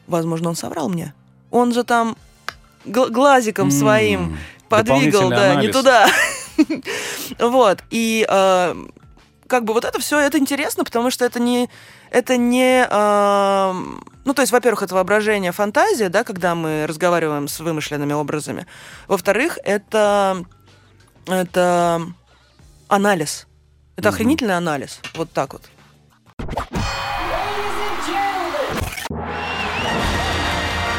возможно, 0.09 0.48
он 0.48 0.57
соврал 0.57 0.88
мне. 0.88 1.14
Он 1.52 1.72
же 1.72 1.84
там 1.84 2.16
глазиком 2.84 3.70
своим 3.70 4.36
подвигал, 4.68 5.30
да, 5.30 5.52
анализ. 5.52 5.66
не 5.66 5.72
туда. 5.72 6.09
вот, 7.38 7.78
и 7.90 8.26
э, 8.28 8.74
как 9.46 9.64
бы 9.64 9.74
вот 9.74 9.84
это 9.84 10.00
все, 10.00 10.18
это 10.18 10.38
интересно, 10.38 10.82
потому 10.84 11.11
что 11.11 11.24
это 11.24 11.38
не, 11.38 11.70
это 12.11 12.36
не, 12.36 12.84
э, 12.88 13.72
ну 14.24 14.34
то 14.34 14.42
есть, 14.42 14.52
во-первых, 14.52 14.82
это 14.82 14.94
воображение, 14.96 15.52
фантазия, 15.52 16.09
да, 16.09 16.24
когда 16.24 16.57
мы 16.57 16.86
разговариваем 16.86 17.46
с 17.46 17.61
вымышленными 17.61 18.12
образами. 18.12 18.66
Во-вторых, 19.07 19.59
это 19.62 20.44
это 21.27 22.03
анализ. 22.89 23.47
Это 23.97 24.09
mm-hmm. 24.09 24.12
охренительный 24.12 24.57
анализ. 24.57 25.01
Вот 25.14 25.31
так 25.33 25.53
вот. 25.53 25.62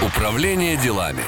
Управление 0.02 0.78
делами. 0.78 1.24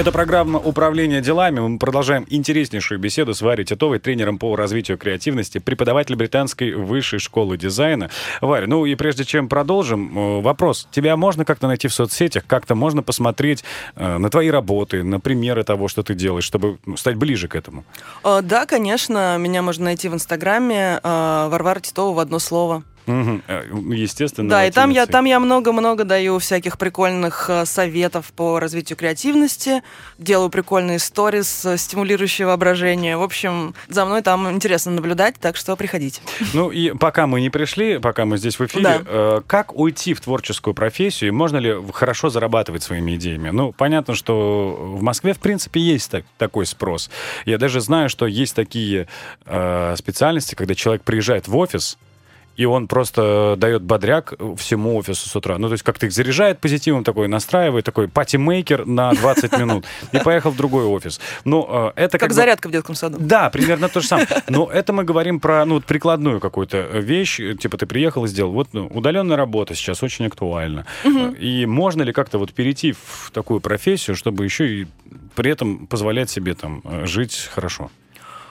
Это 0.00 0.12
программа 0.12 0.58
«Управление 0.58 1.20
делами». 1.20 1.60
Мы 1.60 1.78
продолжаем 1.78 2.24
интереснейшую 2.30 2.98
беседу 2.98 3.34
с 3.34 3.42
Варей 3.42 3.66
Титовой, 3.66 3.98
тренером 3.98 4.38
по 4.38 4.56
развитию 4.56 4.96
креативности, 4.96 5.58
преподаватель 5.58 6.16
британской 6.16 6.72
высшей 6.72 7.18
школы 7.18 7.58
дизайна. 7.58 8.08
Варя, 8.40 8.66
ну 8.66 8.86
и 8.86 8.94
прежде 8.94 9.26
чем 9.26 9.46
продолжим, 9.46 10.38
э, 10.38 10.40
вопрос. 10.40 10.88
Тебя 10.90 11.18
можно 11.18 11.44
как-то 11.44 11.66
найти 11.66 11.86
в 11.86 11.92
соцсетях? 11.92 12.44
Как-то 12.46 12.74
можно 12.74 13.02
посмотреть 13.02 13.62
э, 13.94 14.16
на 14.16 14.30
твои 14.30 14.48
работы, 14.48 15.02
на 15.02 15.20
примеры 15.20 15.64
того, 15.64 15.86
что 15.86 16.02
ты 16.02 16.14
делаешь, 16.14 16.44
чтобы 16.44 16.78
ну, 16.86 16.96
стать 16.96 17.16
ближе 17.16 17.46
к 17.46 17.54
этому? 17.54 17.84
Э, 18.24 18.40
да, 18.42 18.64
конечно. 18.64 19.36
Меня 19.36 19.60
можно 19.60 19.84
найти 19.84 20.08
в 20.08 20.14
Инстаграме 20.14 20.98
Варвара 21.02 21.80
Титова 21.80 22.14
в 22.14 22.18
одно 22.20 22.38
слово. 22.38 22.84
Угу. 23.10 23.92
Естественно. 23.92 24.48
Да, 24.48 24.66
и 24.66 24.70
там 24.70 24.90
я, 24.90 25.06
там 25.06 25.24
я 25.24 25.40
много-много 25.40 26.04
даю 26.04 26.38
всяких 26.38 26.78
прикольных 26.78 27.46
э, 27.48 27.64
советов 27.64 28.32
по 28.34 28.60
развитию 28.60 28.96
креативности, 28.96 29.82
делаю 30.18 30.50
прикольные 30.50 30.98
сторис, 30.98 31.64
э, 31.64 31.76
стимулирующие 31.76 32.46
воображение. 32.46 33.16
В 33.16 33.22
общем, 33.22 33.74
за 33.88 34.04
мной 34.04 34.22
там 34.22 34.50
интересно 34.50 34.92
наблюдать, 34.92 35.36
так 35.40 35.56
что 35.56 35.76
приходите. 35.76 36.20
Ну 36.52 36.70
и 36.70 36.92
пока 36.92 37.26
мы 37.26 37.40
не 37.40 37.50
пришли, 37.50 37.98
пока 37.98 38.24
мы 38.24 38.38
здесь 38.38 38.58
в 38.58 38.64
эфире, 38.66 39.00
да. 39.04 39.42
как 39.46 39.76
уйти 39.76 40.14
в 40.14 40.20
творческую 40.20 40.74
профессию? 40.74 41.34
Можно 41.34 41.58
ли 41.58 41.74
хорошо 41.92 42.30
зарабатывать 42.30 42.82
своими 42.82 43.16
идеями? 43.16 43.50
Ну, 43.50 43.72
понятно, 43.72 44.14
что 44.14 44.76
в 44.78 45.02
Москве, 45.02 45.32
в 45.32 45.38
принципе, 45.38 45.80
есть 45.80 46.10
так, 46.10 46.24
такой 46.38 46.66
спрос. 46.66 47.10
Я 47.46 47.58
даже 47.58 47.80
знаю, 47.80 48.08
что 48.08 48.26
есть 48.26 48.54
такие 48.54 49.08
э, 49.46 49.94
специальности, 49.96 50.54
когда 50.54 50.74
человек 50.74 51.02
приезжает 51.02 51.48
в 51.48 51.56
офис, 51.56 51.98
и 52.60 52.66
он 52.66 52.88
просто 52.88 53.54
дает 53.56 53.80
бодряк 53.80 54.34
всему 54.58 54.96
офису 54.96 55.30
с 55.30 55.34
утра. 55.34 55.56
Ну, 55.56 55.68
то 55.68 55.72
есть 55.72 55.82
как-то 55.82 56.04
их 56.04 56.12
заряжает 56.12 56.58
позитивом, 56.58 57.04
такой 57.04 57.26
настраивает, 57.26 57.86
такой 57.86 58.06
party-maker 58.06 58.84
на 58.84 59.12
20 59.12 59.58
минут, 59.58 59.86
и 60.12 60.18
поехал 60.18 60.50
в 60.50 60.56
другой 60.56 60.84
офис. 60.84 61.20
Ну, 61.46 61.66
э, 61.66 61.92
это 61.96 62.18
как, 62.18 62.28
как 62.28 62.32
зарядка 62.34 62.68
в 62.68 62.70
детском 62.72 62.94
саду. 62.94 63.16
Да, 63.18 63.48
примерно 63.48 63.88
то 63.88 64.02
же 64.02 64.06
самое. 64.06 64.28
Но 64.50 64.70
это 64.70 64.92
мы 64.92 65.04
говорим 65.04 65.40
про 65.40 65.64
ну, 65.64 65.80
прикладную 65.80 66.38
какую-то 66.38 66.82
вещь, 66.98 67.40
типа 67.58 67.78
ты 67.78 67.86
приехал 67.86 68.26
и 68.26 68.28
сделал. 68.28 68.52
Вот 68.52 68.68
ну, 68.72 68.88
удаленная 68.88 69.38
работа 69.38 69.74
сейчас 69.74 70.02
очень 70.02 70.26
актуальна. 70.26 70.84
И 71.38 71.64
можно 71.64 72.02
ли 72.02 72.12
как-то 72.12 72.36
вот 72.36 72.52
перейти 72.52 72.92
в 72.92 73.30
такую 73.32 73.60
профессию, 73.60 74.14
чтобы 74.14 74.44
еще 74.44 74.68
и 74.68 74.86
при 75.34 75.50
этом 75.50 75.86
позволять 75.86 76.28
себе 76.28 76.54
там 76.54 76.82
э, 76.84 77.06
жить 77.06 77.48
хорошо? 77.54 77.90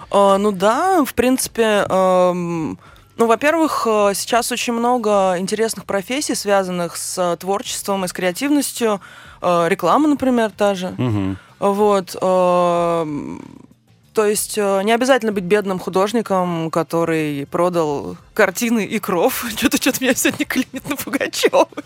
А, 0.09 0.39
ну 0.39 0.51
да, 0.51 1.05
в 1.05 1.13
принципе, 1.13 1.85
эм, 1.87 2.79
ну, 3.19 3.27
во-первых, 3.27 3.85
э, 3.85 4.13
сейчас 4.15 4.49
очень 4.49 4.71
много 4.71 5.35
интересных 5.37 5.83
профессий, 5.83 6.35
связанных 6.35 6.95
с 6.95 7.17
э, 7.17 7.35
творчеством 7.35 8.05
и 8.05 8.07
с 8.07 8.13
креативностью. 8.13 9.01
Э, 9.41 9.67
реклама, 9.67 10.07
например, 10.07 10.51
та 10.51 10.73
же. 10.73 10.95
Угу. 10.97 11.35
Вот. 11.59 12.15
То 14.19 14.25
есть 14.25 14.57
э, 14.57 14.81
не 14.83 14.91
обязательно 14.91 15.31
быть 15.31 15.45
бедным 15.45 15.79
художником, 15.79 16.71
который 16.71 17.45
продал 17.45 18.17
картины 18.33 18.83
и 18.83 18.99
кров. 18.99 19.45
Что-то 19.55 19.77
что-то 19.77 20.03
меня 20.03 20.13
сегодня 20.13 20.45
клинит 20.45 20.89
на 20.89 20.97
Пугачева. 20.97 21.69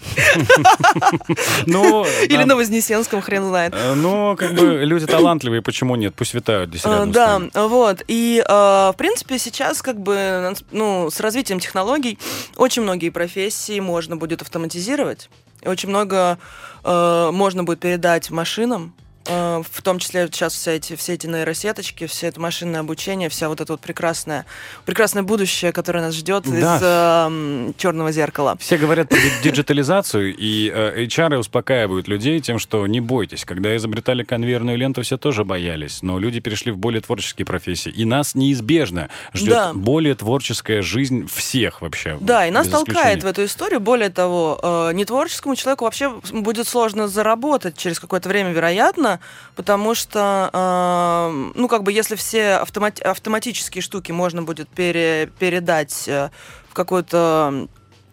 Ну, 1.67 2.03
Или 2.23 2.43
на 2.43 2.55
Вознесенском, 2.55 3.21
хрен 3.21 3.43
знает. 3.45 3.75
Э, 3.75 3.93
ну, 3.93 4.35
как 4.35 4.55
бы 4.55 4.83
люди 4.83 5.05
талантливые, 5.05 5.61
почему 5.61 5.95
нет? 5.95 6.15
Пусть 6.15 6.33
витают 6.33 6.71
здесь 6.71 6.85
рядом 6.85 7.11
Да, 7.11 7.39
вот. 7.53 8.03
И, 8.07 8.43
э, 8.43 8.51
в 8.51 8.95
принципе, 8.97 9.37
сейчас 9.37 9.83
как 9.83 9.99
бы 9.99 10.55
ну, 10.71 11.11
с 11.11 11.19
развитием 11.19 11.59
технологий 11.59 12.17
очень 12.55 12.81
многие 12.81 13.11
профессии 13.11 13.79
можно 13.79 14.17
будет 14.17 14.41
автоматизировать. 14.41 15.29
Очень 15.63 15.89
много 15.89 16.39
можно 16.83 17.63
будет 17.63 17.79
передать 17.79 18.31
машинам, 18.31 18.93
Э, 18.93 19.02
в 19.25 19.81
том 19.81 19.99
числе 19.99 20.27
сейчас 20.27 20.53
все 20.53 20.75
эти, 20.75 20.95
все 20.95 21.13
эти 21.13 21.27
нейросеточки, 21.27 22.07
все 22.07 22.27
это 22.27 22.39
машинное 22.39 22.81
обучение, 22.81 23.29
вся 23.29 23.47
вот 23.49 23.61
это 23.61 23.73
вот 23.73 23.81
прекрасное, 23.81 24.45
прекрасное 24.85 25.23
будущее, 25.23 25.71
которое 25.71 26.01
нас 26.01 26.15
ждет 26.15 26.43
да. 26.43 26.77
из 26.77 26.81
э, 26.83 27.73
черного 27.77 28.11
зеркала. 28.11 28.57
Все 28.59 28.77
говорят 28.77 29.09
про 29.09 29.17
диджитализацию, 29.43 30.35
и 30.35 30.71
э, 30.73 31.05
HR 31.05 31.37
успокаивают 31.37 32.07
людей 32.07 32.39
тем, 32.41 32.59
что 32.59 32.85
не 32.87 32.99
бойтесь. 32.99 33.45
Когда 33.45 33.75
изобретали 33.75 34.23
конвейерную 34.23 34.77
ленту, 34.77 35.01
все 35.01 35.17
тоже 35.17 35.45
боялись, 35.45 36.01
но 36.01 36.19
люди 36.19 36.39
перешли 36.39 36.71
в 36.71 36.77
более 36.77 37.01
творческие 37.01 37.45
профессии, 37.45 37.89
и 37.89 38.05
нас 38.05 38.35
неизбежно 38.35 39.09
ждет 39.33 39.53
да. 39.53 39.73
более 39.73 40.15
творческая 40.15 40.81
жизнь 40.81 41.27
всех 41.33 41.81
вообще. 41.81 42.17
Да, 42.19 42.45
и 42.47 42.51
нас 42.51 42.67
толкает 42.67 43.23
в 43.23 43.27
эту 43.27 43.45
историю. 43.45 43.79
Более 43.79 44.09
того, 44.09 44.59
э, 44.61 44.91
нетворческому 44.93 45.55
человеку 45.55 45.85
вообще 45.85 46.13
будет 46.31 46.67
сложно 46.67 47.07
заработать 47.07 47.77
через 47.77 47.99
какое-то 47.99 48.29
время, 48.29 48.51
вероятно, 48.51 49.12
потому 49.55 49.95
что, 49.95 50.49
э, 50.53 51.51
ну, 51.55 51.67
как 51.67 51.83
бы, 51.83 51.91
если 51.91 52.15
все 52.15 52.55
автомат, 52.55 52.99
автоматические 53.01 53.81
штуки 53.81 54.11
можно 54.11 54.43
будет 54.43 54.69
пере, 54.69 55.31
передать 55.39 56.07
э, 56.07 56.29
в 56.69 56.73
какую-то 56.73 57.67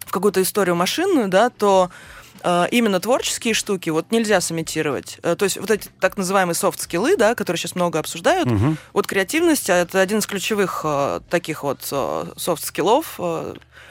в 0.05 0.11
какую-то 0.11 0.41
историю 0.41 0.75
машинную, 0.75 1.29
да, 1.29 1.49
то 1.49 1.89
э, 2.43 2.65
именно 2.71 2.99
творческие 2.99 3.53
штуки 3.53 3.89
вот 3.89 4.11
нельзя 4.11 4.41
сымитировать. 4.41 5.19
Э, 5.23 5.35
то 5.35 5.45
есть 5.45 5.57
вот 5.57 5.71
эти 5.71 5.89
так 5.99 6.17
называемые 6.17 6.55
софт-скиллы, 6.55 7.15
да, 7.15 7.33
которые 7.33 7.59
сейчас 7.59 7.75
много 7.75 7.99
обсуждают, 7.99 8.51
угу. 8.51 8.75
вот 8.93 9.07
креативность 9.07 9.69
а, 9.69 9.75
это 9.75 10.01
один 10.01 10.19
из 10.19 10.25
ключевых 10.25 10.85
таких 11.29 11.63
вот 11.63 11.81
софт-скиллов, 11.83 13.19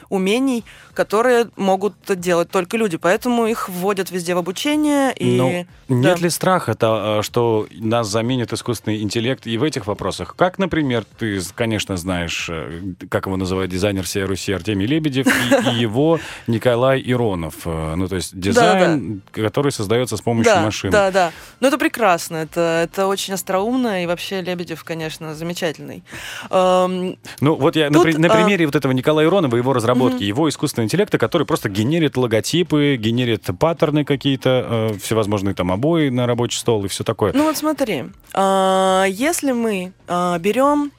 умений, 0.09 0.65
которые 0.93 1.49
могут 1.55 1.95
делать 2.07 2.49
только 2.51 2.77
люди. 2.77 2.97
Поэтому 2.97 3.47
их 3.47 3.69
вводят 3.69 4.11
везде 4.11 4.35
в 4.35 4.37
обучение. 4.37 5.13
И... 5.13 5.37
Но 5.37 5.65
ну, 5.87 5.95
нет 5.95 6.17
да. 6.17 6.23
ли 6.23 6.29
страха, 6.29 6.75
то, 6.75 7.19
а, 7.19 7.23
что 7.23 7.67
нас 7.71 8.07
заменит 8.07 8.51
искусственный 8.53 9.01
интеллект 9.01 9.47
и 9.47 9.57
в 9.57 9.63
этих 9.63 9.87
вопросах? 9.87 10.35
Как, 10.35 10.59
например, 10.59 11.05
ты, 11.17 11.39
конечно, 11.55 11.95
знаешь, 11.97 12.47
э, 12.49 12.81
как 13.09 13.25
его 13.25 13.37
называют 13.37 13.71
дизайнер 13.71 14.03
всей 14.03 14.23
Руси 14.25 14.51
Артемий 14.51 14.85
Лебедев 14.85 15.27
и, 15.27 15.69
и 15.71 15.79
его 15.79 16.19
Николай 16.47 17.01
Иронов. 17.05 17.55
Э, 17.65 17.95
ну, 17.95 18.07
то 18.07 18.17
есть 18.17 18.37
дизайн, 18.37 19.21
да, 19.33 19.41
да. 19.41 19.43
который 19.43 19.71
создается 19.71 20.17
с 20.17 20.21
помощью 20.21 20.53
да, 20.53 20.61
машин. 20.61 20.91
Да, 20.91 21.11
да. 21.11 21.31
Ну, 21.61 21.67
это 21.67 21.77
прекрасно. 21.77 22.37
Это, 22.37 22.81
это 22.83 23.07
очень 23.07 23.33
остроумно. 23.33 24.03
И 24.03 24.07
вообще 24.07 24.41
Лебедев, 24.41 24.83
конечно, 24.83 25.35
замечательный. 25.35 26.03
Эм, 26.49 27.17
ну, 27.39 27.55
вот 27.55 27.75
я 27.75 27.89
Тут, 27.89 28.05
на, 28.13 28.19
на 28.19 28.27
а 28.27 28.35
примере 28.35 28.65
а... 28.65 28.67
вот 28.67 28.75
этого 28.75 28.91
Николая 28.91 29.27
Иронова, 29.27 29.55
его 29.55 29.73
разработки, 29.81 30.23
mm-hmm. 30.23 30.27
его 30.27 30.49
искусственного 30.49 30.85
интеллекта, 30.85 31.17
который 31.17 31.45
просто 31.45 31.69
генерит 31.69 32.17
логотипы, 32.17 32.95
генерит 32.97 33.49
паттерны 33.59 34.05
какие-то, 34.05 34.91
э, 34.93 34.97
всевозможные 34.99 35.55
там 35.55 35.71
обои 35.71 36.09
на 36.09 36.27
рабочий 36.27 36.59
стол 36.59 36.85
и 36.85 36.87
все 36.87 37.03
такое. 37.03 37.33
Ну 37.33 37.45
вот 37.45 37.57
смотри, 37.57 38.05
э, 38.33 39.05
если 39.09 39.51
мы 39.51 39.93
э, 40.07 40.39
берем 40.39 40.91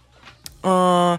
э, 0.63 1.19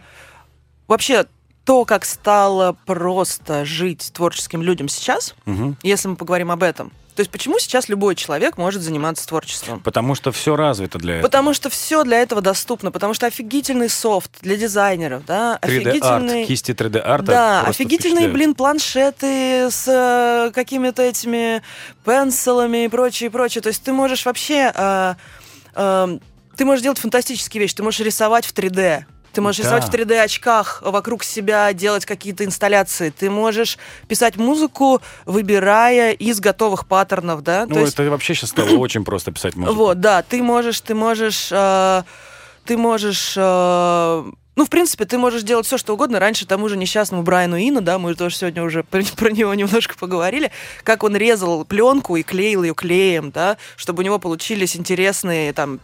вообще 0.88 1.26
то, 1.66 1.86
как 1.86 2.06
стало 2.06 2.76
просто 2.86 3.64
жить 3.66 4.12
творческим 4.14 4.62
людям 4.62 4.90
сейчас, 4.90 5.34
угу. 5.46 5.76
если 5.82 6.10
мы 6.10 6.16
поговорим 6.16 6.52
об 6.52 6.62
этом, 6.62 6.92
то 7.16 7.20
есть 7.20 7.32
почему 7.32 7.60
сейчас 7.60 7.90
любой 7.90 8.16
человек 8.16 8.58
может 8.58 8.82
заниматься 8.82 9.28
творчеством? 9.28 9.80
Потому 9.80 10.16
что 10.16 10.32
все 10.32 10.56
развито 10.56 10.98
для 10.98 11.16
этого. 11.16 11.28
Потому 11.28 11.54
что 11.54 11.70
все 11.70 12.04
для 12.04 12.22
этого 12.22 12.42
доступно, 12.42 12.92
потому 12.92 13.14
что 13.14 13.28
офигительный 13.28 13.90
софт 13.90 14.32
для 14.42 14.56
дизайнеров, 14.56 15.26
да, 15.26 15.60
3D 15.62 15.68
офигительный... 15.68 16.40
арт, 16.40 16.48
кисти 16.48 16.72
3D 16.72 17.02
арта. 17.04 17.26
Да, 17.26 17.62
офигительные, 17.62 18.30
блин, 18.30 18.56
планшеты 18.56 19.70
с 19.70 19.88
э, 19.88 20.52
какими-то 20.54 21.04
этими 21.04 21.62
пенсилами 22.04 22.86
и 22.86 22.88
прочее, 22.88 23.30
прочее. 23.30 23.62
То 23.62 23.70
есть 23.70 23.84
ты 23.84 23.94
можешь 23.94 24.26
вообще... 24.26 24.72
Э, 24.74 25.16
э, 25.76 26.18
ты 26.56 26.66
можешь 26.66 26.84
делать 26.84 27.00
фантастические 27.00 27.62
вещи, 27.62 27.76
ты 27.76 27.84
можешь 27.84 28.00
рисовать 28.00 28.46
в 28.46 28.54
3D, 28.54 29.06
ты 29.34 29.42
можешь 29.42 29.66
да. 29.66 29.78
рисовать 29.78 29.86
в 29.86 29.94
3D-очках 29.94 30.84
вокруг 30.86 31.24
себя, 31.24 31.74
делать 31.74 32.06
какие-то 32.06 32.46
инсталляции. 32.46 33.10
Ты 33.10 33.30
можешь 33.30 33.80
писать 34.08 34.38
музыку, 34.38 35.02
выбирая 35.26 36.12
из 36.12 36.40
готовых 36.40 36.88
паттернов, 36.88 37.42
да? 37.42 37.66
Ну, 37.68 37.74
То 37.74 37.80
это 37.82 38.04
есть... 38.04 38.12
вообще 38.12 38.36
сейчас 38.36 38.52
стало 38.52 38.70
очень 38.78 39.04
просто 39.04 39.32
писать 39.32 39.56
музыку. 39.56 39.76
Вот, 39.76 40.00
да. 40.00 40.22
Ты 40.22 40.44
можешь, 40.44 40.80
ты 40.82 40.94
можешь... 40.94 41.50
Э, 41.52 42.04
ты 42.66 42.78
можешь... 42.78 43.34
Э, 43.36 44.24
ну, 44.56 44.66
в 44.66 44.70
принципе, 44.70 45.06
ты 45.06 45.18
можешь 45.18 45.42
делать 45.42 45.66
все, 45.66 45.80
что 45.80 45.94
угодно. 45.94 46.20
Раньше 46.20 46.46
тому 46.46 46.70
же 46.70 46.78
несчастному 46.78 47.24
Брайану 47.24 47.58
Ина, 47.58 47.82
да, 47.82 47.98
мы 47.98 48.14
тоже 48.14 48.36
сегодня 48.36 48.64
уже 48.64 48.84
про, 48.90 49.02
про 49.04 49.32
него 49.32 49.54
немножко 49.56 49.96
поговорили, 49.98 50.52
как 50.84 51.04
он 51.04 51.16
резал 51.16 51.66
пленку 51.66 52.16
и 52.18 52.24
клеил 52.24 52.64
ее 52.64 52.76
клеем, 52.76 53.32
да, 53.32 53.58
чтобы 53.78 54.02
у 54.02 54.06
него 54.06 54.20
получились 54.20 54.76
интересные 54.76 55.54
там 55.54 55.80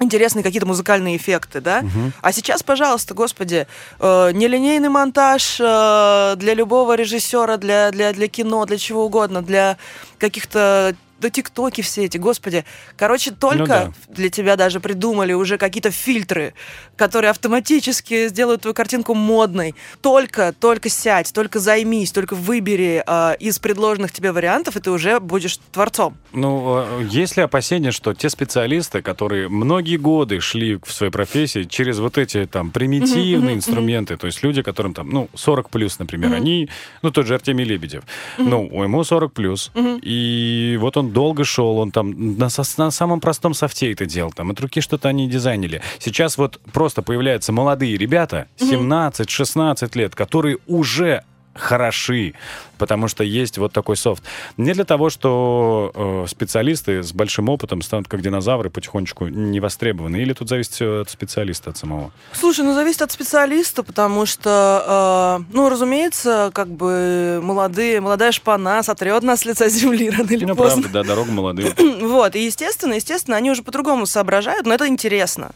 интересные 0.00 0.42
какие-то 0.42 0.66
музыкальные 0.66 1.16
эффекты, 1.16 1.60
да? 1.60 1.80
Угу. 1.80 2.12
А 2.20 2.32
сейчас, 2.32 2.62
пожалуйста, 2.62 3.14
господи, 3.14 3.66
э, 3.98 4.30
нелинейный 4.32 4.88
монтаж 4.88 5.58
э, 5.60 6.34
для 6.36 6.54
любого 6.54 6.94
режиссера, 6.94 7.56
для, 7.56 7.90
для, 7.90 8.12
для 8.12 8.28
кино, 8.28 8.64
для 8.64 8.78
чего 8.78 9.04
угодно, 9.04 9.42
для 9.42 9.76
каких-то 10.18 10.94
да 11.22 11.30
тиктоки 11.30 11.80
все 11.80 12.04
эти, 12.04 12.18
господи. 12.18 12.64
Короче, 12.96 13.30
только 13.30 13.58
ну, 13.58 13.66
да. 13.66 13.92
для 14.08 14.28
тебя 14.28 14.56
даже 14.56 14.80
придумали 14.80 15.32
уже 15.32 15.56
какие-то 15.56 15.90
фильтры, 15.90 16.52
которые 16.96 17.30
автоматически 17.30 18.28
сделают 18.28 18.62
твою 18.62 18.74
картинку 18.74 19.14
модной. 19.14 19.74
Только, 20.00 20.52
только 20.52 20.88
сядь, 20.88 21.32
только 21.32 21.60
займись, 21.60 22.12
только 22.12 22.34
выбери 22.34 23.02
э, 23.06 23.36
из 23.38 23.58
предложенных 23.58 24.12
тебе 24.12 24.32
вариантов, 24.32 24.76
и 24.76 24.80
ты 24.80 24.90
уже 24.90 25.20
будешь 25.20 25.58
творцом. 25.70 26.16
Ну, 26.32 26.76
а, 26.76 27.00
есть 27.02 27.36
ли 27.36 27.42
опасения, 27.44 27.92
что 27.92 28.14
те 28.14 28.28
специалисты, 28.28 29.00
которые 29.00 29.48
многие 29.48 29.96
годы 29.96 30.40
шли 30.40 30.76
в 30.84 30.92
своей 30.92 31.12
профессии 31.12 31.62
через 31.62 32.00
вот 32.00 32.18
эти 32.18 32.46
там 32.46 32.70
примитивные 32.72 33.54
инструменты, 33.54 34.16
то 34.16 34.26
есть 34.26 34.42
люди, 34.42 34.62
которым 34.62 34.92
там, 34.92 35.08
ну, 35.08 35.28
40 35.34 35.70
плюс, 35.70 35.98
например, 36.00 36.32
они, 36.32 36.68
ну, 37.02 37.12
тот 37.12 37.26
же 37.26 37.34
Артемий 37.34 37.64
Лебедев, 37.64 38.02
ну, 38.38 38.82
ему 38.82 39.04
40 39.04 39.32
плюс, 39.32 39.70
и 40.02 40.76
вот 40.80 40.96
он 40.96 41.11
долго 41.12 41.44
шел, 41.44 41.78
он 41.78 41.90
там 41.90 42.36
на, 42.38 42.48
на 42.76 42.90
самом 42.90 43.20
простом 43.20 43.54
софте 43.54 43.92
это 43.92 44.06
делал, 44.06 44.32
там 44.32 44.50
от 44.50 44.60
руки 44.60 44.80
что-то 44.80 45.08
они 45.08 45.28
дизайнили. 45.28 45.82
Сейчас 45.98 46.38
вот 46.38 46.60
просто 46.72 47.02
появляются 47.02 47.52
молодые 47.52 47.96
ребята, 47.96 48.48
17-16 48.58 49.98
лет, 49.98 50.14
которые 50.14 50.58
уже 50.66 51.24
хороши, 51.54 52.34
потому 52.78 53.08
что 53.08 53.24
есть 53.24 53.58
вот 53.58 53.72
такой 53.72 53.96
софт. 53.96 54.22
Не 54.56 54.72
для 54.72 54.84
того, 54.84 55.10
что 55.10 55.92
э, 55.94 56.26
специалисты 56.28 57.02
с 57.02 57.12
большим 57.12 57.48
опытом 57.48 57.82
станут 57.82 58.08
как 58.08 58.22
динозавры 58.22 58.70
потихонечку 58.70 59.28
не 59.28 59.60
востребованы, 59.60 60.16
или 60.16 60.32
тут 60.32 60.48
зависит 60.48 60.72
все 60.72 61.00
от 61.02 61.10
специалиста, 61.10 61.70
от 61.70 61.76
самого? 61.76 62.10
Слушай, 62.32 62.64
ну 62.64 62.74
зависит 62.74 63.02
от 63.02 63.12
специалиста, 63.12 63.82
потому 63.82 64.26
что, 64.26 65.38
э, 65.40 65.52
ну, 65.52 65.68
разумеется, 65.68 66.50
как 66.54 66.68
бы 66.68 67.40
молодые, 67.42 68.00
молодая 68.00 68.32
шпана 68.32 68.82
сотрет 68.82 69.22
нас 69.22 69.40
с 69.40 69.44
лица 69.44 69.68
земли 69.68 70.10
рано 70.10 70.30
или 70.30 70.44
ну, 70.44 70.56
поздно. 70.56 70.82
правда, 70.82 71.02
да, 71.02 71.08
дорога 71.08 71.30
молодые. 71.32 71.74
вот, 72.00 72.34
и 72.34 72.44
естественно, 72.44 72.94
естественно, 72.94 73.36
они 73.36 73.50
уже 73.50 73.62
по-другому 73.62 74.06
соображают, 74.06 74.66
но 74.66 74.74
это 74.74 74.86
интересно. 74.88 75.52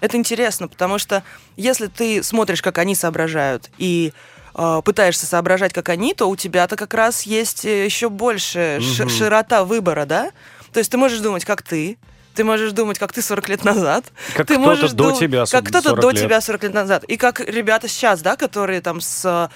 Это 0.00 0.16
интересно, 0.16 0.68
потому 0.68 0.98
что 0.98 1.24
если 1.56 1.86
ты 1.86 2.22
смотришь, 2.22 2.62
как 2.62 2.78
они 2.78 2.94
соображают, 2.94 3.68
и 3.78 4.12
э, 4.58 4.82
пытаешься 4.84 5.24
соображать, 5.24 5.72
как 5.72 5.88
они, 5.88 6.12
то 6.12 6.28
у 6.28 6.36
тебя-то 6.36 6.76
как 6.76 6.92
раз 6.92 7.22
есть 7.22 7.64
э, 7.64 7.84
еще 7.84 8.10
больше 8.10 8.80
угу. 8.80 9.08
широта 9.08 9.64
выбора, 9.64 10.04
да? 10.04 10.30
То 10.72 10.80
есть 10.80 10.90
ты 10.90 10.98
можешь 10.98 11.20
думать, 11.20 11.44
как 11.46 11.62
ты, 11.62 11.96
ты 12.34 12.44
можешь 12.44 12.72
думать, 12.72 12.98
как 12.98 13.12
ты 13.12 13.22
40 13.22 13.48
лет 13.48 13.64
назад. 13.64 14.04
Как 14.34 14.46
ты 14.46 14.58
можешь 14.58 14.92
до 14.92 15.08
дум... 15.08 15.18
тебя 15.18 15.44
Как 15.50 15.64
кто-то 15.64 15.96
до 15.96 16.10
лет. 16.10 16.22
тебя 16.22 16.40
40 16.40 16.62
лет 16.62 16.74
назад. 16.74 17.04
И 17.04 17.16
как 17.16 17.40
ребята 17.40 17.88
сейчас, 17.88 18.20
да, 18.20 18.36
которые 18.36 18.80
там 18.80 19.00
с 19.00 19.50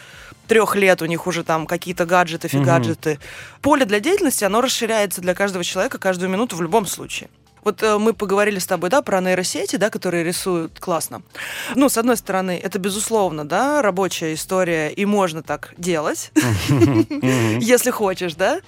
трех 0.48 0.74
лет 0.74 1.00
у 1.00 1.06
них 1.06 1.26
уже 1.26 1.44
там 1.44 1.66
какие-то 1.66 2.06
гаджеты, 2.06 2.48
фигаджеты. 2.48 3.12
Угу. 3.12 3.20
Поле 3.62 3.84
для 3.84 4.00
деятельности, 4.00 4.44
оно 4.44 4.60
расширяется 4.60 5.20
для 5.20 5.34
каждого 5.34 5.62
человека 5.62 5.98
каждую 5.98 6.28
минуту 6.28 6.56
в 6.56 6.62
любом 6.62 6.86
случае. 6.86 7.28
Вот 7.64 7.82
э, 7.82 7.98
мы 7.98 8.12
поговорили 8.12 8.58
с 8.58 8.66
тобой, 8.66 8.90
да, 8.90 9.02
про 9.02 9.20
нейросети, 9.20 9.76
да, 9.76 9.90
которые 9.90 10.24
рисуют 10.24 10.80
классно. 10.80 11.22
Ну, 11.74 11.88
с 11.88 11.96
одной 11.96 12.16
стороны, 12.16 12.60
это 12.62 12.78
безусловно, 12.78 13.44
да, 13.44 13.82
рабочая 13.82 14.34
история, 14.34 14.90
и 14.90 15.04
можно 15.04 15.42
так 15.42 15.74
делать, 15.76 16.32
если 17.60 17.90
хочешь, 17.90 18.34
да. 18.34 18.60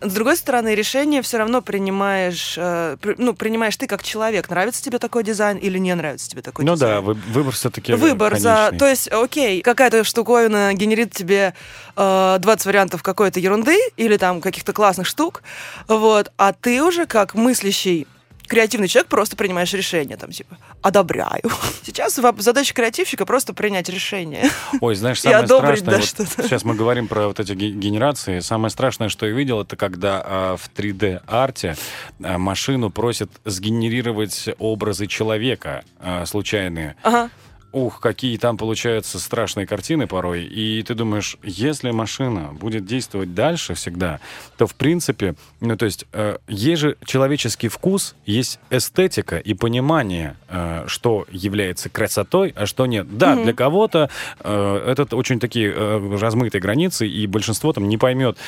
С 0.00 0.12
другой 0.12 0.36
стороны, 0.36 0.74
решение 0.74 1.22
все 1.22 1.38
равно 1.38 1.60
принимаешь, 1.60 2.54
э, 2.56 2.96
ну, 3.18 3.34
принимаешь 3.34 3.76
ты 3.76 3.86
как 3.86 4.02
человек. 4.02 4.48
Нравится 4.48 4.82
тебе 4.82 4.98
такой 4.98 5.24
дизайн 5.24 5.56
или 5.56 5.78
не 5.78 5.94
нравится 5.94 6.30
тебе 6.30 6.42
такой 6.42 6.64
дизайн? 6.64 7.02
Ну 7.02 7.12
да, 7.12 7.22
выбор 7.32 7.52
все-таки 7.52 7.92
Выбор 7.94 8.38
за... 8.38 8.72
То 8.78 8.86
есть, 8.86 9.08
окей, 9.08 9.60
какая-то 9.62 10.04
штуковина 10.04 10.72
генерит 10.74 11.12
тебе 11.12 11.54
20 11.96 12.46
э, 12.46 12.68
вариантов 12.68 13.02
какой-то 13.02 13.40
ерунды 13.40 13.76
или 13.96 14.16
там 14.16 14.40
каких-то 14.40 14.72
классных 14.72 15.06
штук, 15.06 15.42
вот, 15.88 16.30
а 16.36 16.52
ты 16.52 16.82
уже 16.82 17.06
как 17.06 17.34
мыслящий 17.34 18.06
креативный 18.46 18.88
человек, 18.88 19.08
просто 19.08 19.36
принимаешь 19.36 19.72
решение, 19.72 20.16
там, 20.16 20.30
типа, 20.30 20.58
одобряю. 20.82 21.42
Сейчас 21.82 22.18
задача 22.38 22.74
креативщика 22.74 23.26
просто 23.26 23.54
принять 23.54 23.88
решение. 23.88 24.50
Ой, 24.80 24.94
знаешь, 24.94 25.20
самое 25.20 25.46
страшное, 25.46 25.90
да, 25.90 25.96
вот 25.98 26.46
сейчас 26.46 26.64
мы 26.64 26.74
говорим 26.74 27.08
про 27.08 27.28
вот 27.28 27.40
эти 27.40 27.52
генерации, 27.52 28.40
самое 28.40 28.70
страшное, 28.70 29.08
что 29.08 29.26
я 29.26 29.32
видел, 29.32 29.62
это 29.62 29.76
когда 29.76 30.22
а, 30.24 30.56
в 30.56 30.70
3D-арте 30.76 31.76
а, 32.22 32.38
машину 32.38 32.90
просят 32.90 33.30
сгенерировать 33.44 34.48
образы 34.58 35.06
человека 35.06 35.84
а, 35.98 36.26
случайные. 36.26 36.96
Ага 37.02 37.30
ух, 37.76 38.00
какие 38.00 38.38
там 38.38 38.56
получаются 38.56 39.18
страшные 39.18 39.66
картины 39.66 40.06
порой. 40.06 40.44
И 40.44 40.82
ты 40.82 40.94
думаешь, 40.94 41.36
если 41.42 41.90
машина 41.90 42.56
будет 42.58 42.86
действовать 42.86 43.34
дальше 43.34 43.74
всегда, 43.74 44.18
то 44.56 44.66
в 44.66 44.74
принципе, 44.74 45.34
ну 45.60 45.76
то 45.76 45.84
есть 45.84 46.06
э, 46.14 46.38
есть 46.48 46.80
же 46.80 46.96
человеческий 47.04 47.68
вкус, 47.68 48.14
есть 48.24 48.58
эстетика 48.70 49.36
и 49.36 49.52
понимание, 49.52 50.36
э, 50.48 50.84
что 50.86 51.26
является 51.30 51.90
красотой, 51.90 52.54
а 52.56 52.64
что 52.64 52.86
нет. 52.86 53.18
Да, 53.18 53.34
mm-hmm. 53.34 53.44
для 53.44 53.52
кого-то 53.52 54.08
э, 54.40 54.84
это 54.86 55.14
очень 55.14 55.38
такие 55.38 55.70
э, 55.70 56.16
размытые 56.18 56.62
границы, 56.62 57.06
и 57.06 57.26
большинство 57.26 57.74
там 57.74 57.90
не 57.90 57.98
поймет 57.98 58.38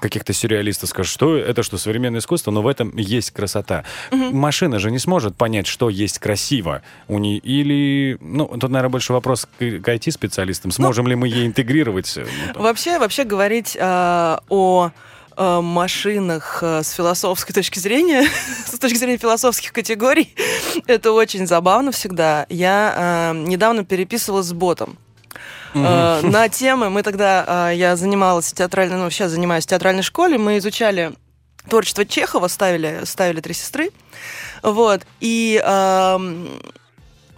каких-то 0.00 0.32
сюрреалистов, 0.32 0.88
скажет, 0.88 1.12
что 1.12 1.36
это, 1.36 1.62
что 1.62 1.76
современное 1.76 2.20
искусство, 2.20 2.52
но 2.52 2.62
в 2.62 2.66
этом 2.66 2.96
есть 2.96 3.32
красота. 3.32 3.84
Mm-hmm. 4.10 4.32
Машина 4.32 4.78
же 4.78 4.90
не 4.90 4.98
сможет 4.98 5.36
понять, 5.36 5.66
что 5.66 5.90
есть 5.90 6.18
красиво 6.20 6.80
у 7.06 7.18
нее, 7.18 7.38
или, 7.38 8.16
ну, 8.22 8.46
тут, 8.46 8.77
наверное, 8.78 8.92
больше 8.92 9.12
вопрос 9.12 9.46
к, 9.46 9.58
к 9.58 9.88
IT-специалистам. 9.88 10.70
Сможем 10.70 11.04
ну, 11.04 11.10
ли 11.10 11.16
мы 11.16 11.28
ей 11.28 11.46
интегрировать? 11.46 12.16
Э, 12.16 12.26
ну, 12.54 12.62
вообще, 12.62 12.98
вообще 12.98 13.24
говорить 13.24 13.76
э, 13.78 14.38
о 14.48 14.90
э, 15.36 15.60
машинах 15.60 16.60
э, 16.62 16.82
с 16.82 16.90
философской 16.92 17.52
точки 17.52 17.78
зрения, 17.78 18.28
с 18.66 18.78
точки 18.78 18.96
зрения 18.96 19.18
философских 19.18 19.72
категорий, 19.72 20.34
это 20.86 21.12
очень 21.12 21.46
забавно 21.46 21.92
всегда. 21.92 22.46
Я 22.48 23.32
э, 23.32 23.38
недавно 23.38 23.84
переписывалась 23.84 24.46
с 24.46 24.52
ботом. 24.52 24.98
Э, 25.74 26.20
на 26.22 26.48
темы 26.48 26.90
мы 26.90 27.02
тогда, 27.02 27.70
э, 27.70 27.76
я 27.76 27.96
занималась 27.96 28.52
театральной, 28.52 28.96
ну, 28.96 29.10
сейчас 29.10 29.32
занимаюсь 29.32 29.64
в 29.64 29.68
театральной 29.68 30.02
школе, 30.02 30.38
мы 30.38 30.58
изучали 30.58 31.12
творчество 31.68 32.06
Чехова, 32.06 32.48
ставили, 32.48 33.00
ставили 33.04 33.40
«Три 33.40 33.54
сестры», 33.54 33.90
вот, 34.62 35.02
и 35.20 35.60
э, 35.62 36.46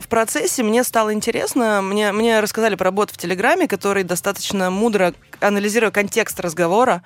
в 0.01 0.09
процессе 0.09 0.62
мне 0.62 0.82
стало 0.82 1.12
интересно, 1.12 1.82
мне, 1.82 2.12
мне 2.12 2.40
рассказали 2.40 2.74
про 2.74 2.90
бот 2.90 3.11
в 3.11 3.18
Телеграме, 3.18 3.68
который 3.68 4.03
достаточно 4.03 4.70
мудро, 4.70 5.14
анализируя 5.40 5.90
контекст 5.90 6.40
разговора, 6.40 7.03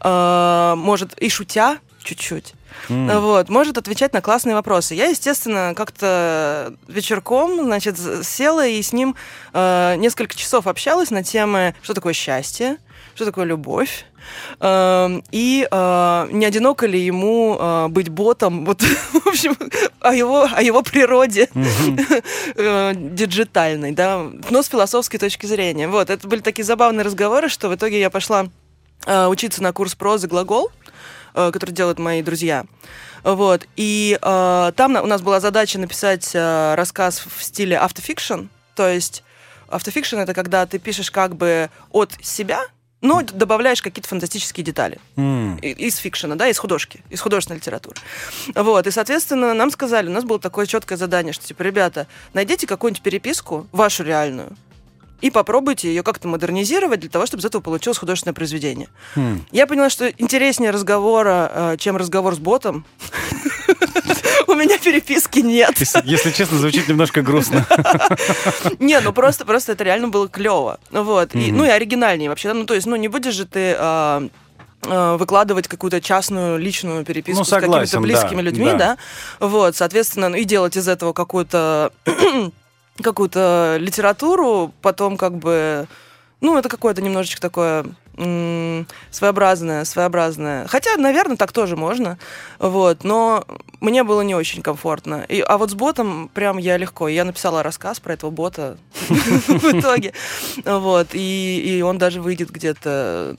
э, 0.00 0.74
может 0.76 1.14
и 1.18 1.28
шутя 1.28 1.78
чуть-чуть, 2.02 2.54
Mm. 2.88 3.20
Вот, 3.20 3.48
может 3.48 3.78
отвечать 3.78 4.12
на 4.12 4.20
классные 4.20 4.54
вопросы. 4.54 4.94
Я, 4.94 5.06
естественно, 5.06 5.74
как-то 5.76 6.72
вечерком, 6.88 7.64
значит, 7.64 7.98
села 8.22 8.66
и 8.66 8.80
с 8.80 8.92
ним 8.92 9.16
э, 9.52 9.96
несколько 9.96 10.36
часов 10.36 10.66
общалась 10.66 11.10
на 11.10 11.22
темы, 11.22 11.74
что 11.82 11.94
такое 11.94 12.12
счастье, 12.12 12.76
что 13.20 13.26
такое 13.26 13.44
любовь, 13.44 14.06
э, 14.60 15.20
и 15.30 15.68
э, 15.70 16.28
не 16.32 16.46
одиноко 16.46 16.86
ли 16.86 16.98
ему 16.98 17.54
э, 17.60 17.88
быть 17.88 18.08
ботом, 18.08 18.64
вот, 18.64 18.80
в 18.80 19.26
общем, 19.28 19.54
о 20.00 20.14
его, 20.14 20.48
о 20.50 20.62
его 20.62 20.82
природе 20.82 21.50
э, 22.56 22.92
диджитальной, 22.96 23.92
да, 23.92 24.26
но 24.48 24.62
с 24.62 24.68
философской 24.68 25.18
точки 25.18 25.44
зрения. 25.44 25.86
Вот, 25.86 26.08
это 26.08 26.26
были 26.26 26.40
такие 26.40 26.64
забавные 26.64 27.04
разговоры, 27.04 27.50
что 27.50 27.68
в 27.68 27.74
итоге 27.74 28.00
я 28.00 28.08
пошла 28.08 28.48
учиться 29.06 29.62
на 29.62 29.72
курс 29.74 29.94
прозы 29.94 30.28
«Глагол», 30.28 30.70
который 31.34 31.72
делают 31.72 31.98
мои 31.98 32.22
друзья. 32.22 32.64
Вот, 33.22 33.66
и 33.76 34.18
э, 34.20 34.72
там 34.76 34.96
у 34.96 35.06
нас 35.06 35.20
была 35.20 35.40
задача 35.40 35.78
написать 35.78 36.30
э, 36.32 36.74
рассказ 36.74 37.22
в 37.26 37.42
стиле 37.42 37.76
автофикшн, 37.76 38.46
то 38.74 38.88
есть 38.88 39.22
автофикшн 39.68 40.16
это 40.16 40.34
когда 40.34 40.66
ты 40.66 40.78
пишешь 40.78 41.10
как 41.10 41.36
бы 41.36 41.70
от 41.90 42.12
себя, 42.22 42.60
но 43.00 43.22
добавляешь 43.22 43.82
какие-то 43.82 44.08
фантастические 44.08 44.64
детали 44.64 44.98
mm. 45.16 45.60
из 45.60 45.96
фикшена, 45.96 46.36
да, 46.36 46.48
из 46.48 46.58
художки, 46.58 47.02
из 47.10 47.20
художественной 47.20 47.58
литературы. 47.58 47.96
Вот, 48.54 48.86
и, 48.86 48.90
соответственно, 48.90 49.54
нам 49.54 49.70
сказали, 49.70 50.08
у 50.08 50.12
нас 50.12 50.24
было 50.24 50.38
такое 50.38 50.66
четкое 50.66 50.98
задание, 50.98 51.32
что, 51.32 51.46
типа, 51.46 51.62
ребята, 51.62 52.06
найдите 52.34 52.66
какую-нибудь 52.66 53.02
переписку, 53.02 53.66
вашу 53.72 54.04
реальную, 54.04 54.56
и 55.20 55.30
попробуйте 55.30 55.88
ее 55.88 56.02
как-то 56.02 56.28
модернизировать 56.28 57.00
для 57.00 57.10
того, 57.10 57.26
чтобы 57.26 57.42
из 57.42 57.44
этого 57.44 57.60
получилось 57.60 57.98
художественное 57.98 58.34
произведение. 58.34 58.88
Mm. 59.16 59.40
Я 59.52 59.66
поняла, 59.66 59.90
что 59.90 60.08
интереснее 60.08 60.70
разговора, 60.70 61.50
э, 61.52 61.76
чем 61.78 61.96
разговор 61.96 62.34
с 62.34 62.38
ботом. 62.38 62.86
У 64.50 64.54
меня 64.54 64.78
переписки 64.78 65.38
нет. 65.40 65.78
Если 66.04 66.30
честно, 66.30 66.58
звучит 66.58 66.88
немножко 66.88 67.22
грустно. 67.22 67.66
Не, 68.78 69.00
ну 69.00 69.12
просто, 69.12 69.44
просто 69.44 69.72
это 69.72 69.84
реально 69.84 70.08
было 70.08 70.28
клево. 70.28 70.80
Вот. 70.90 71.34
Ну 71.34 71.64
и 71.64 71.68
оригинальнее 71.68 72.28
вообще. 72.28 72.52
Ну, 72.52 72.64
то 72.64 72.74
есть, 72.74 72.86
ну, 72.86 72.96
не 72.96 73.08
будешь 73.08 73.34
же 73.34 73.46
ты 73.46 73.74
а, 73.78 74.28
а, 74.86 75.16
выкладывать 75.16 75.68
какую-то 75.68 76.00
частную 76.00 76.58
личную 76.58 77.04
переписку 77.04 77.40
ну, 77.40 77.44
согласен, 77.44 77.86
с 77.86 77.90
какими-то 77.90 78.00
близкими 78.00 78.36
да, 78.38 78.42
людьми, 78.42 78.66
да. 78.66 78.76
да, 79.38 79.46
вот, 79.46 79.76
соответственно, 79.76 80.30
ну, 80.30 80.36
и 80.36 80.44
делать 80.44 80.76
из 80.76 80.88
этого 80.88 81.12
какую-то 81.12 81.92
какую-то 83.02 83.76
литературу, 83.78 84.72
потом 84.80 85.16
как 85.16 85.36
бы, 85.36 85.86
ну, 86.40 86.58
это 86.58 86.68
какое-то 86.68 87.02
немножечко 87.02 87.40
такое 87.40 87.84
своеобразная, 89.10 89.84
своеобразная. 89.84 90.66
Хотя, 90.66 90.96
наверное, 90.96 91.36
так 91.36 91.52
тоже 91.52 91.76
можно. 91.76 92.18
Вот, 92.58 93.04
но 93.04 93.44
мне 93.80 94.04
было 94.04 94.20
не 94.20 94.34
очень 94.34 94.62
комфортно. 94.62 95.24
И, 95.28 95.40
а 95.40 95.56
вот 95.56 95.70
с 95.70 95.74
ботом 95.74 96.28
прям 96.32 96.58
я 96.58 96.76
легко. 96.76 97.08
Я 97.08 97.24
написала 97.24 97.62
рассказ 97.62 97.98
про 97.98 98.12
этого 98.12 98.30
бота 98.30 98.76
в 99.08 99.78
итоге. 99.78 100.12
Вот, 100.64 101.08
и, 101.12 101.82
он 101.84 101.98
даже 101.98 102.20
выйдет 102.20 102.50
где-то 102.50 103.36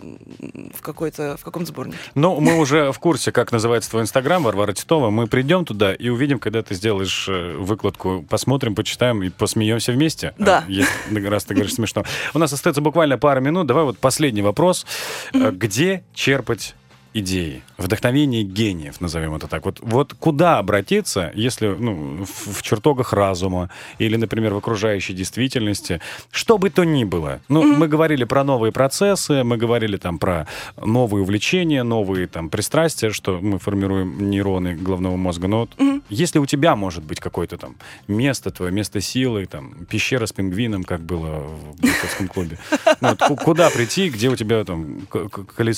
в 0.76 0.82
какой-то 0.82 1.38
в 1.38 1.44
каком-то 1.44 1.70
сборнике. 1.70 2.00
Ну, 2.16 2.40
мы 2.40 2.58
уже 2.58 2.92
в 2.92 3.00
курсе, 3.00 3.32
как 3.32 3.52
называется 3.52 3.92
твой 3.92 4.02
инстаграм, 4.02 4.42
Варвара 4.42 4.74
Титова. 4.74 5.12
Мы 5.12 5.28
придем 5.28 5.66
туда 5.66 5.94
и 5.94 6.10
увидим, 6.10 6.40
когда 6.40 6.64
ты 6.64 6.74
сделаешь 6.74 7.28
э, 7.30 7.56
выкладку. 7.58 8.26
Посмотрим, 8.28 8.74
почитаем 8.74 9.22
и 9.22 9.30
посмеемся 9.30 9.92
вместе. 9.92 10.34
Да. 10.38 10.64
Раз 11.12 11.46
ты 11.46 11.54
говоришь 11.54 11.76
смешно. 11.76 12.04
У 12.34 12.40
нас 12.40 12.52
остается 12.52 12.82
буквально 12.82 13.18
пара 13.18 13.40
минут. 13.40 13.68
Давай 13.68 13.84
вот 13.84 14.00
последний 14.00 14.42
вопрос 14.42 14.71
вопрос. 14.72 14.86
Mm-hmm. 15.34 15.52
Где 15.58 16.04
черпать 16.14 16.76
идеи, 17.14 17.62
вдохновение 17.78 18.44
гениев, 18.44 19.02
назовем 19.02 19.36
это 19.36 19.48
так. 19.48 19.66
Вот, 19.66 19.80
вот 19.82 20.14
куда 20.14 20.60
обратиться, 20.60 21.30
если 21.36 21.68
ну, 21.68 22.24
в, 22.24 22.54
в 22.54 22.62
чертогах 22.62 23.12
разума 23.12 23.70
или, 24.00 24.16
например, 24.16 24.54
в 24.54 24.58
окружающей 24.58 25.14
действительности, 25.14 26.00
что 26.32 26.58
бы 26.58 26.70
то 26.70 26.86
ни 26.86 27.04
было. 27.04 27.42
Ну, 27.50 27.64
mm-hmm. 27.64 27.78
мы 27.78 27.88
говорили 27.90 28.24
про 28.24 28.46
новые 28.46 28.72
процессы, 28.72 29.44
мы 29.44 29.58
говорили 29.58 29.98
там 29.98 30.20
про 30.20 30.48
новые 30.82 31.24
увлечения, 31.24 31.84
новые 31.84 32.28
там 32.28 32.50
пристрастия, 32.50 33.10
что 33.12 33.40
мы 33.42 33.60
формируем 33.60 34.30
нейроны 34.30 34.76
головного 34.76 35.18
мозга. 35.18 35.48
Но 35.50 35.60
вот 35.60 35.72
mm-hmm. 35.78 36.01
Если 36.12 36.40
у 36.40 36.46
тебя 36.46 36.76
может 36.76 37.04
быть 37.04 37.20
какое-то 37.20 37.58
там 37.58 37.78
место 38.08 38.52
твое, 38.52 38.72
место 38.72 39.00
силы, 39.02 39.46
там 39.46 39.86
пещера 39.86 40.26
с 40.26 40.34
пингвином, 40.34 40.84
как 40.84 41.02
было 41.02 41.40
в 41.40 41.82
бойцовском 41.82 42.28
клубе, 42.28 42.60
ну, 43.00 43.16
куда 43.38 43.70
прийти, 43.70 44.10
где 44.10 44.30
у 44.30 44.36
тебя 44.36 44.64
там 44.66 45.08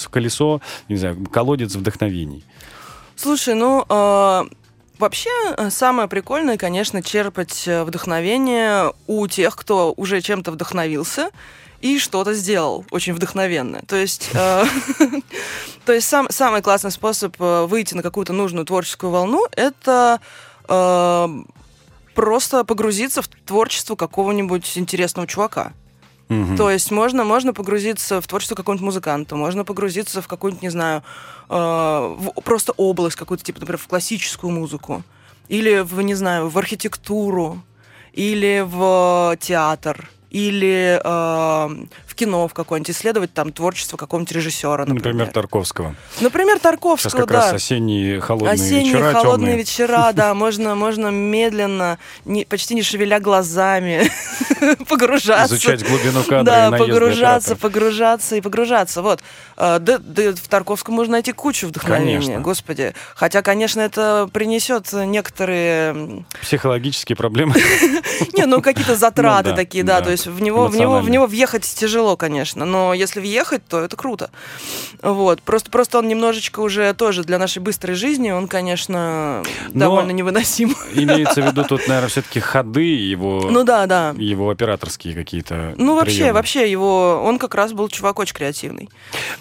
колесо, 0.10 0.62
не 0.90 0.96
знаю, 0.96 1.24
колодец 1.32 1.76
вдохновений? 1.76 2.44
Слушай, 3.16 3.56
ну... 3.56 3.86
Э... 3.90 4.44
Вообще, 5.00 5.32
э, 5.58 5.72
самое 5.72 6.08
прикольное, 6.08 6.56
конечно, 6.56 7.02
черпать 7.02 7.68
э, 7.68 7.84
вдохновение 7.84 8.94
у 9.08 9.28
тех, 9.28 9.56
кто 9.56 9.92
уже 9.98 10.22
чем-то 10.22 10.52
вдохновился 10.52 11.32
и 11.84 12.00
что-то 12.00 12.34
сделал 12.34 12.86
очень 12.92 13.14
вдохновенное. 13.14 13.84
То 13.88 13.98
есть, 13.98 14.30
э, 14.34 14.66
то 15.86 15.94
есть 15.94 16.08
сам, 16.08 16.28
самый 16.30 16.62
классный 16.62 16.92
способ 16.92 17.36
выйти 17.38 17.94
на 17.94 18.02
какую-то 18.02 18.34
нужную 18.34 18.66
творческую 18.66 19.12
волну— 19.12 19.46
это 19.52 20.20
просто 22.16 22.64
погрузиться 22.64 23.22
в 23.22 23.28
творчество 23.28 23.96
какого-нибудь 23.96 24.78
интересного 24.78 25.28
чувака. 25.28 25.74
Угу. 26.30 26.56
То 26.58 26.70
есть 26.70 26.90
можно, 26.92 27.24
можно 27.24 27.54
погрузиться 27.54 28.22
в 28.22 28.28
творчество 28.28 28.56
какого-нибудь 28.56 28.86
музыканта, 28.86 29.36
можно 29.36 29.66
погрузиться 29.66 30.22
в 30.22 30.28
какую-нибудь, 30.28 30.64
не 30.64 30.70
знаю, 30.70 31.04
э, 31.50 31.54
в 31.54 32.42
просто 32.44 32.74
область 32.78 33.16
какую-то, 33.16 33.44
типа, 33.44 33.60
например, 33.60 33.78
в 33.78 33.88
классическую 33.88 34.52
музыку, 34.52 35.04
или 35.50 35.80
в, 35.80 36.02
не 36.02 36.16
знаю, 36.16 36.50
в 36.50 36.58
архитектуру, 36.58 37.62
или 38.14 38.64
в 38.66 39.38
театр, 39.42 40.10
или 40.34 41.00
э, 41.02 41.86
в 42.06 42.13
в 42.14 42.16
кино 42.16 42.48
в 42.48 42.54
какое-нибудь, 42.54 42.92
исследовать 42.96 43.34
там 43.34 43.52
творчество 43.52 43.98
какого-нибудь 43.98 44.32
режиссера, 44.34 44.86
например. 44.86 44.96
Например, 44.98 45.28
Тарковского. 45.28 45.96
Например, 46.22 46.58
Сейчас 46.58 46.62
Тарковского, 46.62 47.22
как 47.22 47.28
да. 47.30 47.42
раз 47.42 47.54
осенние 47.54 48.22
холодные 48.22 48.54
Осенние 48.54 48.94
вечера 48.94 49.14
холодные 49.14 49.48
темные. 49.48 49.58
вечера, 49.58 50.12
да, 50.14 50.34
можно, 50.36 50.76
можно 50.76 51.08
медленно, 51.08 51.98
не, 52.26 52.46
почти 52.46 52.76
не 52.76 52.84
шевеля 52.84 53.20
глазами, 53.20 54.12
погружаться. 54.88 55.56
Изучать 55.56 55.84
глубину 55.88 56.24
кадра 56.24 56.44
Да, 56.44 56.72
погружаться, 56.78 57.56
погружаться 57.56 58.36
и 58.36 58.42
погружаться. 58.42 59.02
Вот. 59.02 59.22
А, 59.58 59.80
Да, 59.80 59.98
да 59.98 60.34
в 60.34 60.48
Тарковском 60.48 60.94
можно 60.94 61.14
найти 61.14 61.32
кучу 61.32 61.66
вдохновения, 61.68 62.20
Конечно. 62.20 62.42
господи. 62.42 62.94
Хотя, 63.16 63.42
конечно, 63.42 63.82
это 63.82 64.30
принесет 64.32 64.94
некоторые, 64.94 66.26
Психологические 66.42 67.16
проблемы. 67.16 67.56
не, 68.34 68.46
ну 68.46 68.62
какие-то 68.62 68.96
затраты 68.96 69.50
да, 69.50 69.56
такие, 69.56 69.84
да, 69.84 70.02
то 70.02 70.12
есть 70.12 70.28
в 70.28 70.40
него, 70.42 70.68
в 70.68 70.76
него, 70.76 70.76
в 70.76 70.76
Эмоциональные. 70.76 71.12
него 71.14 71.26
въехать 71.28 71.64
тяжело, 71.64 72.03
конечно, 72.18 72.66
но 72.66 72.94
если 72.94 73.20
въехать, 73.20 73.66
то 73.68 73.80
это 73.82 73.96
круто. 73.96 74.30
Вот. 75.02 75.42
Просто, 75.42 75.72
просто 75.72 76.00
он 76.00 76.08
немножечко 76.08 76.60
уже 76.60 76.94
тоже 76.94 77.24
для 77.24 77.38
нашей 77.38 77.60
быстрой 77.60 77.96
жизни, 77.96 78.32
он, 78.32 78.48
конечно, 78.48 79.42
Но- 79.74 79.80
довольно 79.80 80.12
невыносим. 80.12 80.76
Имеется 80.94 81.42
в 81.42 81.46
виду 81.48 81.64
тут, 81.68 81.88
наверное, 81.88 82.10
все-таки 82.10 82.40
ходы 82.40 82.84
его, 82.96 83.48
Ну 83.50 83.64
да, 83.64 83.86
да. 83.86 84.14
его 84.18 84.50
операторские 84.50 85.14
какие-то 85.14 85.74
Ну, 85.78 85.96
вообще, 85.96 86.16
приемы. 86.18 86.34
вообще 86.34 86.70
его, 86.72 87.22
он 87.26 87.40
как 87.40 87.56
раз 87.56 87.74
был 87.74 87.88
чувак 87.90 88.20
очень 88.20 88.36
креативный. 88.36 88.90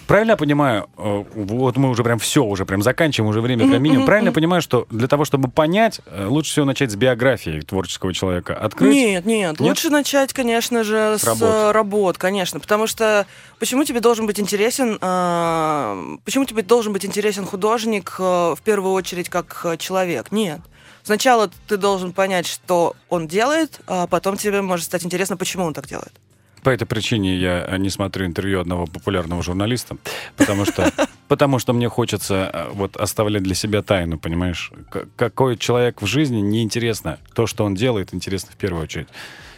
Правильно 0.07 0.31
я 0.31 0.37
понимаю, 0.37 0.87
э, 0.97 1.23
вот 1.35 1.77
мы 1.77 1.89
уже 1.89 2.03
прям 2.03 2.19
все, 2.19 2.43
уже 2.43 2.65
прям 2.65 2.81
заканчиваем, 2.81 3.29
уже 3.29 3.41
время 3.41 3.67
прям 3.67 3.81
минимум. 3.81 4.05
Правильно 4.05 4.29
я 4.29 4.33
понимаю, 4.33 4.61
что 4.61 4.87
для 4.89 5.07
того, 5.07 5.25
чтобы 5.25 5.49
понять, 5.49 6.01
э, 6.07 6.25
лучше 6.27 6.51
всего 6.51 6.65
начать 6.65 6.91
с 6.91 6.95
биографии 6.95 7.61
творческого 7.61 8.13
человека. 8.13 8.53
Открыть? 8.55 8.93
Нет, 8.93 9.25
нет, 9.25 9.59
лучше 9.59 9.89
начать, 9.89 10.33
конечно 10.33 10.83
же, 10.83 11.15
С 11.17 11.21
с, 11.21 11.25
работ. 11.25 11.41
э, 11.49 11.71
работ, 11.71 12.17
конечно, 12.17 12.52
потому 12.59 12.87
что 12.87 13.25
почему 13.59 13.83
тебе 13.83 13.99
должен 13.99 14.25
быть 14.25 14.39
интересен, 14.39 14.97
э, 15.01 16.17
почему 16.25 16.45
тебе 16.45 16.61
должен 16.61 16.93
быть 16.93 17.05
интересен 17.05 17.45
художник 17.45 18.15
э, 18.19 18.55
в 18.55 18.59
первую 18.63 18.93
очередь 18.93 19.29
как 19.29 19.61
э, 19.63 19.77
человек? 19.77 20.31
Нет. 20.31 20.61
Сначала 21.03 21.49
ты 21.67 21.77
должен 21.77 22.13
понять, 22.13 22.47
что 22.47 22.95
он 23.09 23.27
делает, 23.27 23.81
а 23.87 24.07
потом 24.07 24.37
тебе 24.37 24.61
может 24.61 24.85
стать 24.85 25.05
интересно, 25.05 25.35
почему 25.35 25.65
он 25.65 25.73
так 25.73 25.87
делает. 25.87 26.13
По 26.63 26.69
этой 26.69 26.85
причине 26.85 27.35
я 27.35 27.65
э, 27.67 27.77
не 27.77 27.89
смотрю 27.89 28.25
интервью 28.25 28.61
одного 28.61 28.85
популярного 28.87 29.43
журналиста, 29.43 29.97
потому 30.37 30.63
что, 30.63 30.91
потому 31.27 31.59
что 31.59 31.73
мне 31.73 31.89
хочется 31.89 32.49
э, 32.53 32.69
вот 32.71 32.95
оставлять 32.95 33.43
для 33.43 33.53
себя 33.53 33.81
тайну, 33.81 34.17
понимаешь? 34.17 34.71
Какой 35.17 35.57
человек 35.57 36.01
в 36.01 36.05
жизни 36.05 36.39
неинтересно. 36.39 37.19
То, 37.33 37.47
что 37.47 37.65
он 37.65 37.75
делает, 37.75 38.13
интересно 38.13 38.53
в 38.53 38.55
первую 38.55 38.83
очередь. 38.83 39.09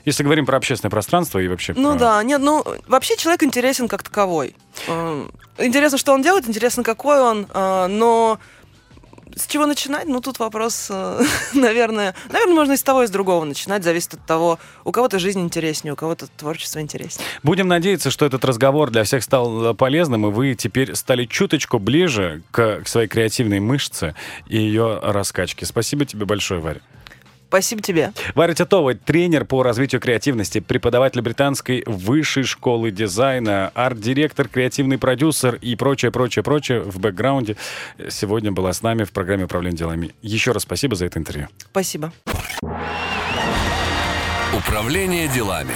Если 0.05 0.23
говорим 0.23 0.45
про 0.45 0.57
общественное 0.57 0.91
пространство 0.91 1.39
и 1.39 1.47
вообще 1.47 1.73
Ну 1.75 1.91
про- 1.91 1.99
да, 1.99 2.23
нет, 2.23 2.41
ну 2.41 2.63
вообще 2.87 3.17
человек 3.17 3.43
интересен 3.43 3.87
как 3.87 4.03
таковой. 4.03 4.55
Э, 4.87 5.27
Интересно, 5.57 5.97
что 5.97 6.13
он 6.13 6.21
делает, 6.21 6.47
интересно, 6.49 6.83
какой 6.83 7.21
он, 7.21 7.47
э, 7.53 7.87
но 7.87 8.39
с 9.37 9.47
чего 9.47 9.65
начинать? 9.65 10.05
Ну, 10.05 10.21
тут 10.21 10.37
вопрос, 10.39 10.87
э, 10.89 11.21
наверное, 11.53 12.13
наверное, 12.29 12.55
можно 12.55 12.73
и 12.73 12.77
с 12.77 12.83
того, 12.83 13.03
и 13.03 13.07
с 13.07 13.09
другого 13.09 13.43
начинать, 13.45 13.83
зависит 13.83 14.15
от 14.15 14.25
того, 14.25 14.59
у 14.83 14.91
кого-то 14.91 15.17
жизнь 15.17 15.39
интереснее, 15.41 15.93
у 15.93 15.95
кого-то 15.95 16.27
творчество 16.27 16.79
интереснее. 16.79 17.25
Будем 17.43 17.67
надеяться, 17.67 18.11
что 18.11 18.25
этот 18.25 18.43
разговор 18.45 18.91
для 18.91 19.03
всех 19.03 19.23
стал 19.23 19.73
полезным, 19.75 20.27
и 20.27 20.31
вы 20.31 20.55
теперь 20.55 20.95
стали 20.95 21.25
чуточку 21.25 21.79
ближе 21.79 22.43
к, 22.51 22.81
к 22.83 22.87
своей 22.87 23.07
креативной 23.07 23.59
мышце 23.59 24.13
и 24.47 24.57
ее 24.57 24.99
раскачке. 25.01 25.65
Спасибо 25.65 26.05
тебе 26.05 26.25
большое, 26.25 26.59
Варя. 26.61 26.81
Спасибо 27.55 27.81
тебе. 27.81 28.11
Варя 28.33 28.53
Титова, 28.53 28.95
тренер 28.95 29.45
по 29.45 29.63
развитию 29.63 30.01
креативности, 30.01 30.59
преподаватель 30.59 31.21
британской 31.21 31.83
высшей 31.85 32.43
школы 32.43 32.91
дизайна, 32.91 33.71
арт-директор, 33.73 34.49
креативный 34.49 34.97
продюсер 34.97 35.55
и 35.55 35.77
прочее, 35.77 36.11
прочее, 36.11 36.43
прочее 36.43 36.81
в 36.81 36.99
бэкграунде. 36.99 37.55
Сегодня 38.09 38.51
была 38.51 38.73
с 38.73 38.81
нами 38.81 39.05
в 39.05 39.11
программе 39.13 39.45
«Управление 39.45 39.77
делами». 39.77 40.11
Еще 40.21 40.51
раз 40.51 40.63
спасибо 40.63 40.97
за 40.97 41.05
это 41.05 41.17
интервью. 41.17 41.47
Спасибо. 41.71 42.11
Управление 44.53 45.29
делами. 45.29 45.71